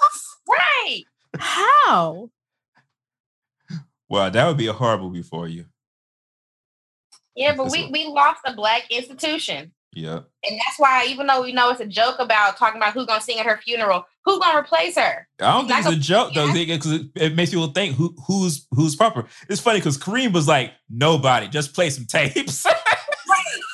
[0.48, 1.04] Right.
[1.40, 2.30] How?
[4.12, 5.66] Well, that would be a horror movie for you.
[7.36, 9.72] Yeah, but That's we, what- we lost a black institution.
[9.94, 10.20] Yeah.
[10.48, 13.20] And that's why, even though we know it's a joke about talking about who's gonna
[13.22, 15.28] sing at her funeral, who's gonna replace her?
[15.42, 18.16] I don't think Like it's a joke though, because it, it makes people think who
[18.26, 19.26] who's who's proper.
[19.50, 22.64] It's funny because Kareem was like, nobody, just play some tapes.
[22.66, 22.74] Well,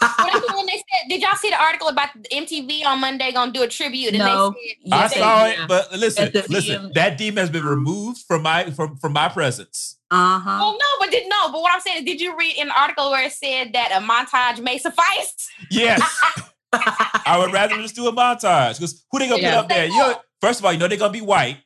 [0.01, 3.61] that's when they said, did y'all see the article about MTV on Monday gonna do
[3.61, 4.09] a tribute?
[4.09, 4.55] And No.
[4.55, 5.63] they said, I Yes, saw yeah.
[5.63, 6.93] it, but listen, listen, VM.
[6.95, 9.96] that demon has been removed from my from from my presence.
[10.09, 10.57] Uh huh.
[10.61, 11.51] Well, no, but did no.
[11.51, 13.99] But what I'm saying is, did you read an article where it said that a
[14.05, 15.49] montage may suffice?
[15.69, 16.01] Yes.
[16.73, 19.55] I would rather just do a montage because who they gonna Yeah.
[19.55, 19.85] put up there?
[19.87, 21.57] You know, first of all, you know they're gonna be white.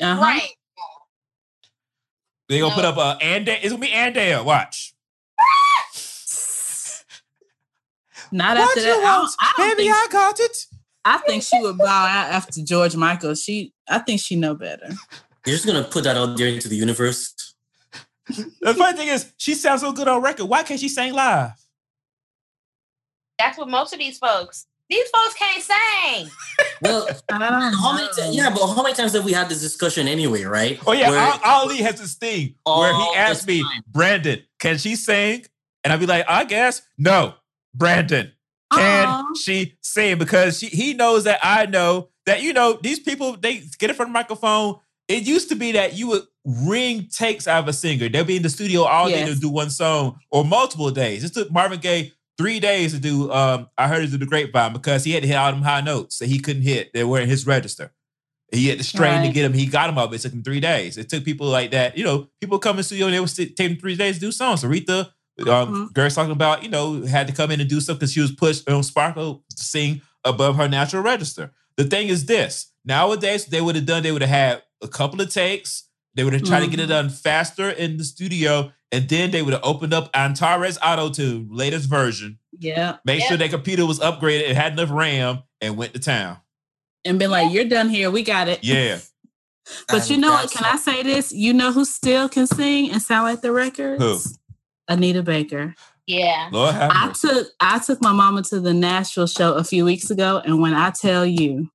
[0.00, 0.20] Uh-huh.
[0.20, 0.48] Right.
[2.48, 2.76] They're gonna No.
[2.76, 4.44] put up a and it's gonna be Adele.
[4.44, 4.94] Watch.
[8.32, 8.98] Not after that.
[8.98, 10.66] I, don't- I don't Baby, think, I got it.
[11.04, 13.34] I think she would bow out after George Michael.
[13.34, 14.88] She, I think she know better.
[15.46, 17.54] You're just gonna put that out there into the universe.
[18.28, 20.46] The funny thing is, she sounds so good on record.
[20.46, 21.52] Why can't she sing live?
[23.38, 24.66] That's what most of these folks.
[24.88, 26.30] These folks can't sing.
[26.82, 27.70] Well, uh-huh.
[27.80, 28.30] how many ti- know.
[28.32, 30.78] yeah, but how many times have we had this discussion anyway, right?
[30.86, 33.64] Oh yeah, Where- Ali has this thing where he asked me.
[33.88, 35.46] Brandon, can she sing?
[35.82, 37.32] And I'd be like, I guess no,
[37.74, 38.30] Brandon.
[38.74, 39.34] Can Aw.
[39.40, 40.18] she sing?
[40.18, 43.96] Because she, he knows that I know that you know these people they get in
[43.96, 44.78] front of the microphone.
[45.08, 48.08] It used to be that you would ring takes out of a singer.
[48.08, 51.24] They'll be in the studio all day to do one song or multiple days.
[51.24, 53.32] It took Marvin Gaye three days to do.
[53.32, 55.80] Um, I heard it through the grapevine because he had to hit all them high
[55.80, 56.92] notes that he couldn't hit.
[56.94, 57.92] They were in his register.
[58.52, 59.52] He had to strain to get him.
[59.54, 60.12] He got him up.
[60.14, 60.96] It took him three days.
[60.96, 61.98] It took people like that.
[61.98, 64.14] You know, people come in the studio and they would sit, take them three days
[64.16, 64.62] to do songs.
[64.62, 65.06] Aretha,
[65.40, 65.92] um, Mhm.
[65.94, 68.30] Girl's talking about, you know, had to come in and do stuff because she was
[68.30, 71.50] pushed on Sparkle to sing above her natural register.
[71.76, 75.20] The thing is this nowadays, they would have done, they would have had a couple
[75.20, 75.85] of takes.
[76.16, 76.88] They would have tried to get it Mhm.
[76.88, 78.72] done faster in the studio.
[78.90, 82.96] And then they would have opened up Antares Auto-Tune latest version, Yeah.
[83.04, 83.28] make Yeah.
[83.28, 86.38] sure their computer was upgraded, it had enough RAM, and went to town.
[87.04, 88.10] And been like, you're done here.
[88.10, 88.60] We got it.
[88.64, 88.98] Yeah.
[89.88, 90.42] But And you know what?
[90.42, 91.32] that's Can I say this?
[91.32, 94.00] You know who still can sing and sound like the records?
[94.00, 94.20] Who?
[94.86, 95.74] Anita Baker.
[96.06, 96.48] Yeah.
[96.52, 100.08] Lord have I took I took my mama to the Nashville show a few weeks
[100.08, 101.68] ago, and when I tell you,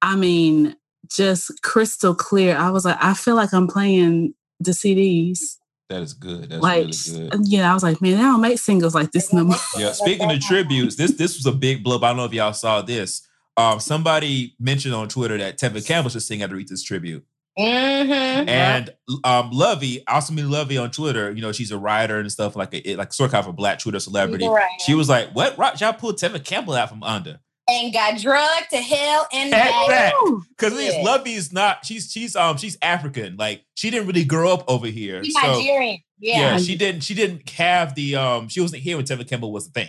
[0.00, 0.74] I mean,
[1.10, 2.56] just crystal clear.
[2.56, 5.56] I was like, I feel like I'm playing the CDs.
[5.88, 6.50] That is good.
[6.50, 7.48] That's like, really good.
[7.48, 9.56] yeah, I was like, man, they don't make singles like this no more.
[9.76, 9.92] Yeah.
[9.92, 12.02] Speaking of tributes, this this was a big blip.
[12.02, 13.26] I don't know if y'all saw this.
[13.56, 17.24] Um, somebody mentioned on Twitter that Tevin Campbell should sing at Aretha's tribute.
[17.58, 18.48] Mm-hmm.
[18.48, 18.90] And
[19.24, 22.94] um, Luvvie, Awesome Luvvie on Twitter, you know, she's a writer and stuff like a,
[22.94, 24.46] like sort of a black Twitter celebrity.
[24.46, 24.70] Right.
[24.86, 27.40] She was like, "What rock y'all pulled Tevin Campbell out from under?"
[27.70, 29.88] And got drugged to hell and back.
[29.88, 30.14] back.
[30.56, 31.02] Because Yeah.
[31.04, 31.84] Luvvie is not.
[31.84, 33.36] She's she's um she's African.
[33.36, 35.20] Like she didn't really grow up over here.
[35.22, 35.98] He's So Nigerian.
[36.18, 36.52] yeah.
[36.52, 36.58] Yeah.
[36.58, 39.70] she didn't she didn't have the um she wasn't here when Tevin Campbell was a
[39.70, 39.88] thing.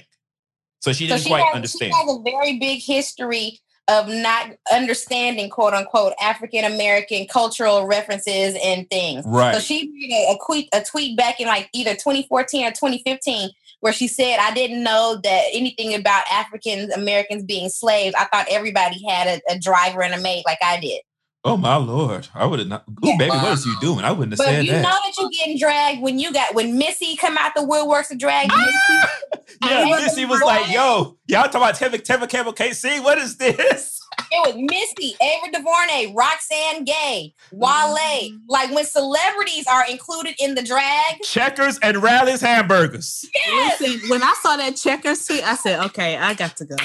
[0.81, 1.93] So she So didn't she quite has, understand.
[1.93, 8.57] she has a very big history of not understanding quote unquote African American cultural references
[8.63, 9.25] and things.
[9.25, 9.55] Right.
[9.55, 13.49] So she made a, a tweet a tweet back in like either 2014 or 2015
[13.81, 18.15] where she said, I didn't know that anything about African Americans being slaves.
[18.17, 21.01] I thought everybody had a, a driver and a maid like I did.
[21.45, 22.27] Oh my lord!
[22.35, 22.83] I would have not.
[22.89, 23.17] Ooh, Yeah.
[23.17, 24.03] baby, what is you doing?
[24.03, 24.51] I wouldn't have said that.
[24.51, 24.81] But said you that.
[24.81, 28.15] know that you're getting dragged when you got when Missy come out the woodworks to
[28.15, 28.67] drag ah!
[28.89, 29.39] you.
[29.69, 32.75] yeah, Missy was like, "Yo, y'all talking about Tevin, Tevin Campbell can't?
[33.03, 33.98] What is this?"
[34.31, 37.95] It was Misty, Ava DuVernay, Roxane Gay, Wale.
[37.97, 38.39] Mm.
[38.47, 41.21] Like when celebrities are included in the drag.
[41.23, 43.27] Checkers and Rally's hamburgers.
[43.33, 43.81] Yes.
[43.81, 46.75] Listen, when I saw that checkers tweet, I said, okay, I got to go.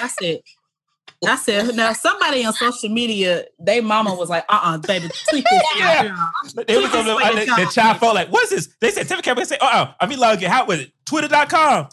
[0.00, 0.40] I said,
[1.24, 5.62] I said, now somebody on social media, they mama was like, uh-uh, baby, tweet this
[5.78, 6.02] Yeah.
[6.04, 6.18] down.
[6.66, 9.06] They was on the, Tweet this the, the child felt like, "What's this?" They said
[9.06, 9.42] Tevin Campbell.
[9.42, 11.88] They said, "Uh, uh I mean, log get hot with it." Twitter.com.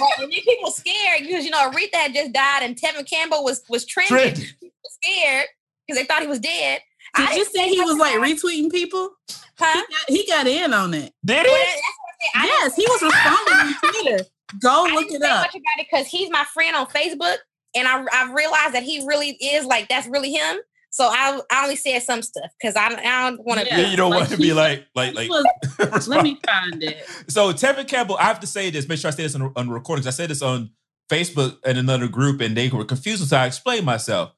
[0.00, 3.44] Right, and then people scared because you know Aretha had just died and Tevin Campbell
[3.44, 4.16] was was trending.
[4.16, 4.44] Trending.
[4.60, 5.46] People scared
[5.86, 6.80] because they thought he was dead.
[7.16, 9.10] Did I you didn't he was like retweeting people?
[9.58, 9.82] Huh?
[10.08, 11.12] He got in on it.
[11.24, 11.60] Did Well, he?
[11.64, 12.30] that's what I said.
[12.34, 14.24] I Yes, he was responding on Twitter.
[14.60, 15.40] Go I look didn't it say up.
[15.42, 17.36] much about it because he's my friend on Facebook,
[17.76, 20.56] and I I realized that he really is like that's really him.
[20.94, 23.66] So I I only said some stuff because I, I don't want to.
[23.66, 23.80] Yeah.
[23.80, 25.28] Yeah, you don't like want to be like, like, like.
[25.28, 27.04] was- let me find it.
[27.26, 28.88] So Tevin Campbell, I have to say this.
[28.88, 30.06] Make sure I say this on, on recordings.
[30.06, 30.70] I said this on
[31.10, 33.26] Facebook and another group, and they were confused.
[33.26, 34.34] So I explained myself.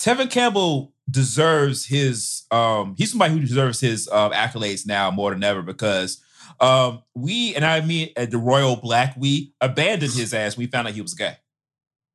[0.00, 2.46] Tevin Campbell deserves his.
[2.50, 6.20] Um, he's somebody who deserves his um, accolades now more than ever because
[6.58, 10.56] um, we and I mean at the Royal Black, we abandoned his ass.
[10.56, 11.36] We found out he was gay.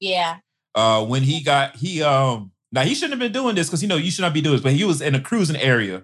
[0.02, 0.40] Yeah.
[0.76, 3.88] Uh, when he got he um now he shouldn't have been doing this because you
[3.90, 6.04] know you should not be doing this, but he was in a cruising area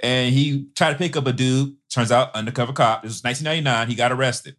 [0.00, 1.76] and he tried to pick up a dude.
[1.90, 3.02] Turns out undercover cop.
[3.02, 3.88] This was 1999.
[3.88, 4.56] He got arrested,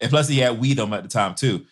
[0.00, 1.64] and plus he had weed on him at the time too.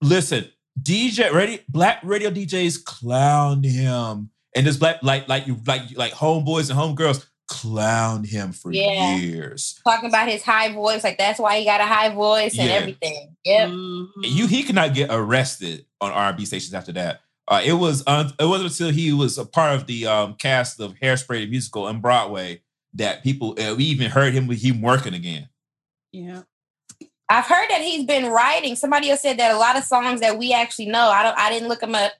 [0.00, 0.48] Listen,
[0.80, 6.12] DJ radio black radio DJs clowned him, and this black like like you like like
[6.12, 9.16] homeboys and homegirls clowned him for Yeah.
[9.16, 9.80] years.
[9.82, 12.74] Talking about his high voice, like that's why he got a high voice and Yeah.
[12.74, 13.36] everything.
[13.44, 13.68] Yep.
[13.70, 14.06] Mhm.
[14.22, 17.22] you he could not get arrested on R&B stations after that.
[17.48, 20.80] Uh, it was un- it wasn't until he was a part of the um, cast
[20.80, 22.60] of Hairspray the musical on Broadway
[22.94, 25.48] that people uh, we even heard him with him working again.
[26.12, 26.42] Yeah.
[27.30, 28.74] I've heard that he's been writing.
[28.74, 31.08] Somebody else said that a lot of songs that we actually know.
[31.08, 31.38] I don't.
[31.38, 32.12] I didn't look him up,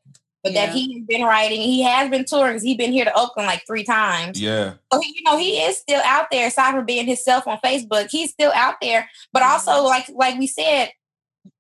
[0.43, 1.61] but that he's been writing.
[1.61, 4.41] He has been touring because he's been here to Oakland like three times.
[4.41, 6.49] Yeah, So he, you know, he is still out there.
[6.49, 9.09] Aside from being himself on Facebook, he's still out there.
[9.33, 10.91] But also, like like we said,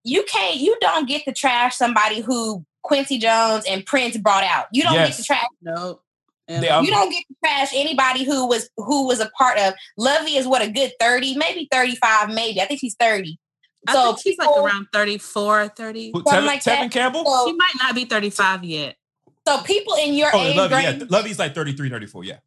[0.05, 0.57] you can't.
[0.57, 4.66] You don't get to trash somebody who Quincy Jones and Prince brought out.
[4.73, 5.09] You don't Yes.
[5.10, 5.44] get to trash.
[5.62, 6.02] Nope.
[6.48, 9.74] Are- You don't get to trash anybody who was who was a part of.
[10.01, 12.60] Luvvie is what a good thirty, maybe thirty five, maybe.
[12.62, 13.39] I think he's thirty.
[13.86, 16.10] I So think he's like around 34, 30.
[16.12, 16.90] Who, Tevin, like Tevin.
[16.90, 17.24] Campbell.
[17.24, 18.97] So, He might not be 35 yet.
[19.47, 22.39] so people in your oh, age Luvvie, yeah, range, Luvvie's like 33, 34, Yeah,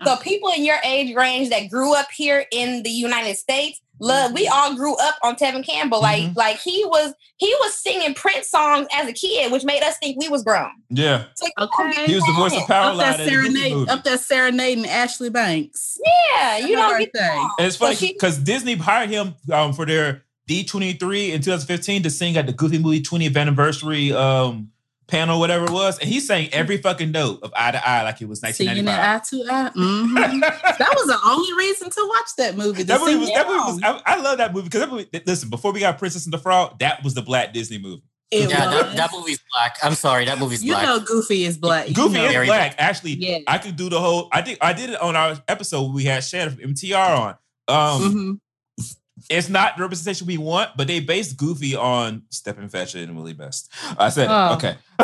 [0.00, 0.04] oh.
[0.06, 4.32] So people in your age range that grew up here in the United States, love.
[4.32, 6.00] We all grew up on Tevin Campbell.
[6.00, 6.36] Like Mhm.
[6.36, 10.20] like he was he was singing Prince songs as a kid, which made us think
[10.20, 10.70] we was grown.
[10.90, 11.24] Yeah.
[11.34, 12.06] So, Okay.
[12.06, 14.20] He was the voice of Power Up that Line in the Disney serenade, up that
[14.20, 15.98] serenading Ashley Banks.
[16.34, 16.88] Yeah, you know.
[16.90, 17.26] don't get birthday.
[17.26, 17.50] that.
[17.58, 22.10] And it's funny she- because Disney hired him um, for their D23 in 2015 to
[22.10, 24.70] sing at the Goofy Movie 20th anniversary um,
[25.12, 25.98] panel, whatever it was.
[26.00, 28.84] And he sang every fucking note of Eye to Eye like it was Singing it
[28.84, 28.98] 1995.
[28.98, 29.70] eye to eye.
[29.76, 30.40] Mhm.
[30.78, 32.82] that was the only reason to watch that movie.
[32.82, 33.80] That movie was, that movie was.
[33.84, 36.38] I, I love that movie because that movie, listen, before we got Princess and the
[36.38, 38.02] Frog, that was the black Disney movie.
[38.30, 39.76] It yeah, that, that movie's black.
[39.82, 40.82] I'm sorry, that movie's you black.
[40.86, 41.88] You know, Goofy is black.
[41.88, 42.24] You Goofy know.
[42.24, 42.74] is Very black.
[42.78, 43.38] Actually, Yeah.
[43.46, 44.28] I could do the whole.
[44.32, 45.92] I think I did it on our episode.
[45.92, 47.34] We had Shannon from MTR on.
[47.68, 48.40] Um, Mhm.
[49.30, 53.32] It's not the representation we want, but they based Goofy on Stepin Fetchit and Willie
[53.32, 53.70] Best.
[53.98, 54.28] I said.
[54.30, 54.54] Oh.
[54.54, 54.76] okay.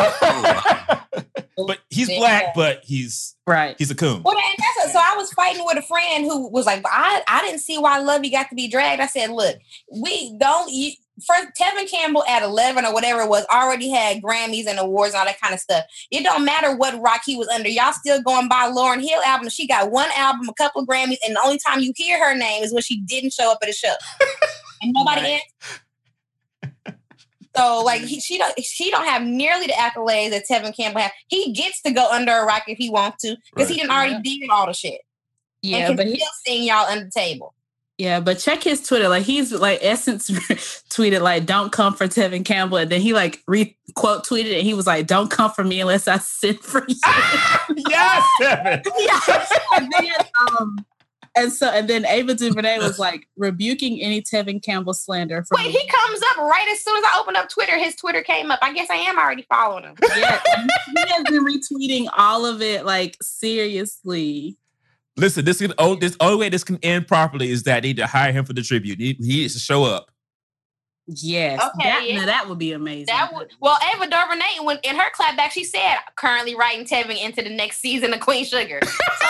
[1.67, 2.19] but he's Yeah.
[2.19, 3.75] black, but he's Right.
[3.79, 4.23] he's a coon.
[4.23, 7.43] Well, and that's so I was fighting with a friend who was like, I, I
[7.43, 9.01] didn't see why Luvvie got to be dragged.
[9.03, 9.57] I said, look,
[9.93, 10.93] we don't you
[11.27, 15.21] first Tevin Campbell at 11 or whatever it was already had Grammys and awards and
[15.21, 15.85] all that kind of stuff.
[16.11, 17.69] It don't matter what rock he was under.
[17.69, 19.49] Y'all still going by Lauryn Hill album.
[19.49, 22.37] She got one album, a couple of Grammys, and the only time you hear her
[22.37, 23.95] name is when she didn't show up at a show.
[24.83, 25.31] and nobody Right.
[25.31, 25.83] answered.
[27.57, 31.11] So like he, she don't she don't have nearly the accolades that Tevin Campbell has.
[31.27, 34.21] He gets to go under a rock if he wants to because he didn't already
[34.23, 35.01] did all the shit
[35.63, 37.55] Yeah, but he, still sing y'all under the table.
[37.99, 39.09] Yeah, but check his Twitter.
[39.09, 40.31] Like he's like Essence
[40.89, 44.63] tweeted like, "Don't come for Tevin Campbell," and then he like re quote tweeted and
[44.63, 46.95] he was like, "Don't come for me unless I send for you."
[47.89, 48.83] yes, Stephen.
[48.99, 49.47] yeah.
[49.75, 50.13] And then,
[50.49, 50.87] um,
[51.37, 55.43] and so and then Ava DuVernay was like rebuking any Tevin Campbell slander.
[55.43, 57.77] From Wait, he comes up right as soon as I open up Twitter.
[57.79, 58.61] His Twitter came up.
[58.63, 59.97] I guess I am already following him.
[60.17, 64.57] yeah, and he has been retweeting all of it like seriously.
[65.19, 67.97] Listen, this can oh, this only way this can end properly is that they need
[67.97, 68.99] to hire him for the tribute.
[68.99, 70.11] He, he needs to show up.
[71.11, 72.21] Yes, Okay, that, yeah.
[72.21, 73.07] now that would be amazing.
[73.07, 77.43] That would well, Ava DuVernay when in her clapback, she said currently writing Tevin into
[77.43, 78.81] the next season of Queen Sugar.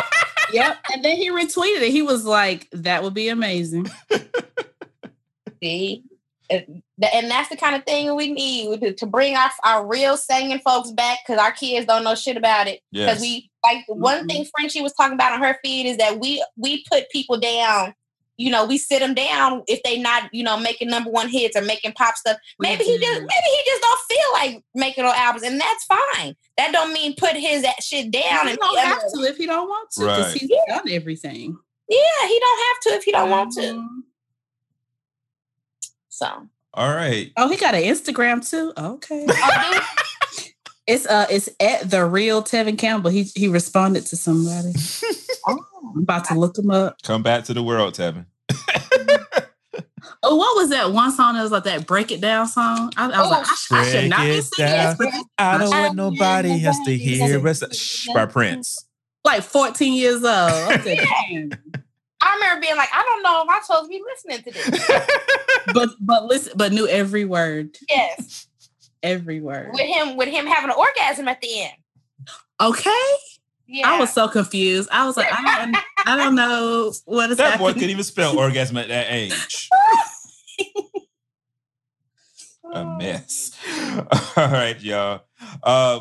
[0.53, 0.79] yep.
[0.93, 1.93] And then he retweeted it.
[1.93, 3.89] He was like, "That would be amazing."
[5.63, 6.03] See,
[6.51, 6.83] and
[7.31, 10.91] that's the kind of thing we need to, to bring our our real singing folks
[10.91, 12.81] back because our kids don't know shit about it.
[12.91, 13.09] Yes.
[13.09, 14.29] Because we like the one Mhm.
[14.31, 17.95] thing Frenchie was talking about on her feed is that we we put people down.
[18.41, 21.57] You know, we sit them down if they not you know making number one hits
[21.57, 22.37] or making pop stuff.
[22.59, 25.85] We Maybe he just maybe he just don't feel like making no albums, and that's
[25.87, 26.37] fine.
[26.57, 28.47] That don't mean put his shit down.
[28.47, 30.41] He And don't have to if he don't want to, because Right.
[30.41, 31.57] he's done everything.
[31.89, 33.61] Yeah, he don't have to if he don't want to.
[33.61, 33.89] Mhm.
[36.09, 37.33] So All right.
[37.37, 38.73] Oh, he got an Instagram too.
[38.79, 39.27] Okay.
[40.89, 43.11] Oh, dude, It's uh it's at the real Tevin Campbell.
[43.11, 44.73] He he responded to somebody.
[45.47, 45.59] I'm
[46.03, 46.97] about to look him up.
[47.03, 48.27] Come back to the world, Tevin.
[50.23, 52.93] Oh, what was that one song that was like that break it down song?
[52.97, 54.97] I, I was Oh, like, I, sh- I should not be singing down.
[54.99, 57.77] this, but I don't want nobody want else to hear else us.
[57.79, 58.27] Shh, by.
[58.27, 58.85] Prince.
[59.25, 60.25] like 14 years old.
[60.25, 60.99] I said,
[61.31, 61.51] damn.
[62.21, 65.01] I remember being like, I don't know if I'm supposed to be listening to this.
[65.75, 67.77] But but listen, but knew every word.
[67.91, 68.48] yes,
[69.03, 69.71] Every word.
[69.73, 71.73] with him with him having an orgasm at the end.
[72.61, 72.91] Okay.
[73.67, 74.89] Yeah, I was so confused.
[74.91, 75.77] I was like, I don't
[76.07, 77.75] I don't know what is that boy happening.
[77.75, 79.69] couldn't even spell orgasm at that age.
[82.73, 83.53] A mess.
[84.37, 85.23] All right, y'all.
[85.63, 86.01] Uh,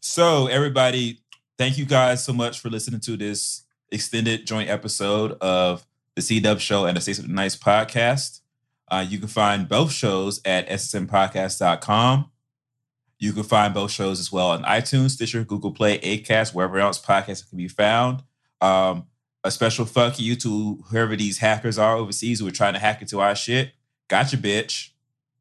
[0.00, 1.22] so, everybody,
[1.58, 3.62] thank you guys so much for listening to this
[3.92, 8.40] extended joint episode of the C Dubb Show and the Say Something Nice podcast.
[8.92, 12.30] Uh, you can find both shows at ssnpodcast.com.
[13.18, 17.00] You can find both shows as well on iTunes, Stitcher, Google Play, Acast, wherever else
[17.00, 18.22] podcasts can be found.
[18.60, 19.06] Um,
[19.44, 23.00] a special fuck you to whoever these hackers are overseas who are trying to hack
[23.00, 23.72] into our shit.
[24.08, 24.90] Gotcha, bitch.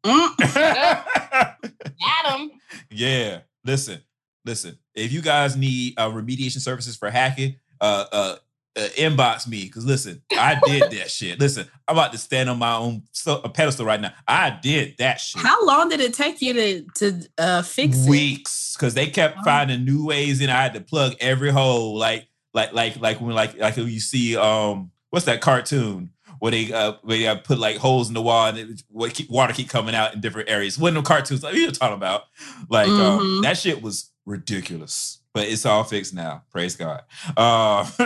[0.06, 0.30] Mm.
[2.26, 2.52] Adam.
[2.90, 3.40] yeah.
[3.66, 4.00] Listen,
[4.46, 4.78] listen.
[4.96, 8.36] If you guys need uh, remediation services for hacking, uh, uh,
[8.78, 11.40] uh, inbox me because listen, I did that shit.
[11.40, 14.14] Listen, I'm about to stand on my own so, a pedestal right now.
[14.28, 15.42] I did that shit.
[15.42, 18.10] How long did it take you to to uh fix it?
[18.10, 19.44] weeks because they kept Oh.
[19.44, 23.36] finding new ways and I had to plug every hole like like like like when
[23.36, 27.36] like like when you see um what's that cartoon where they uh where they uh,
[27.36, 30.22] put like holes in the wall and it, what keep, water keep coming out in
[30.22, 30.78] different areas.
[30.82, 32.24] Of the cartoons like you're talking about
[32.70, 33.44] like um, Mhm.
[33.44, 35.20] that shit was ridiculous.
[35.34, 36.44] But it's all fixed now.
[36.52, 37.04] Praise God.
[37.38, 37.90] Uh,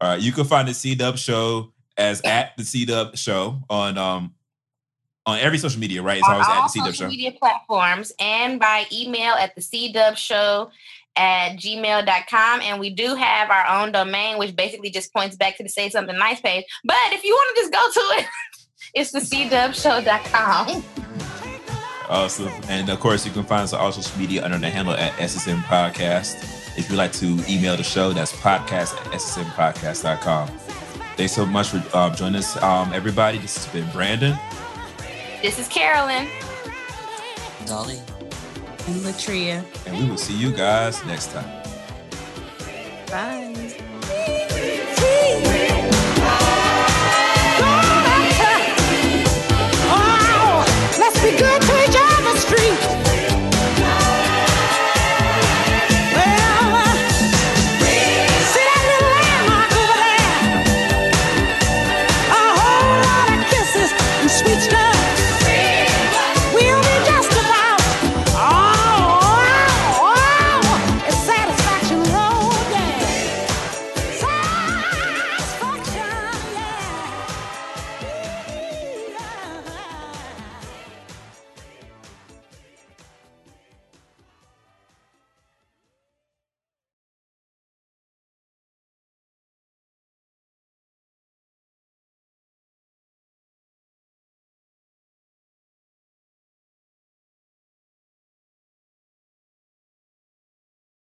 [0.00, 3.98] right, you can find the C Dubb show as at the C Dubb show on
[3.98, 4.34] um
[5.26, 6.18] on every social media, right?
[6.18, 7.08] It's on always at the C Dubb social show.
[7.08, 10.70] media platforms and by email at the C Dubb Show
[11.16, 12.60] at gmail.com.
[12.62, 15.90] And we do have our own domain, which basically just points back to the Say
[15.90, 16.64] Something Nice page.
[16.84, 18.26] But if you want to just go to it,
[18.94, 20.84] it's the cdubbshow.com.
[22.10, 22.50] Awesome.
[22.68, 25.12] And of course, you can find us on all social media under the handle at
[25.12, 26.42] SSN Podcast.
[26.76, 30.48] If you'd like to email the show, that's podcast at ssnpodcast.com.
[31.16, 33.38] Thanks so much for um, joining us, um, everybody.
[33.38, 34.36] This has been Brandon.
[35.40, 36.28] This is Carolyn.
[37.66, 38.00] Dolly.
[38.88, 39.64] And LaTria.
[39.86, 41.62] And we will see you guys next time.
[43.06, 43.50] Bye.
[51.22, 51.69] be good
[52.40, 53.09] street.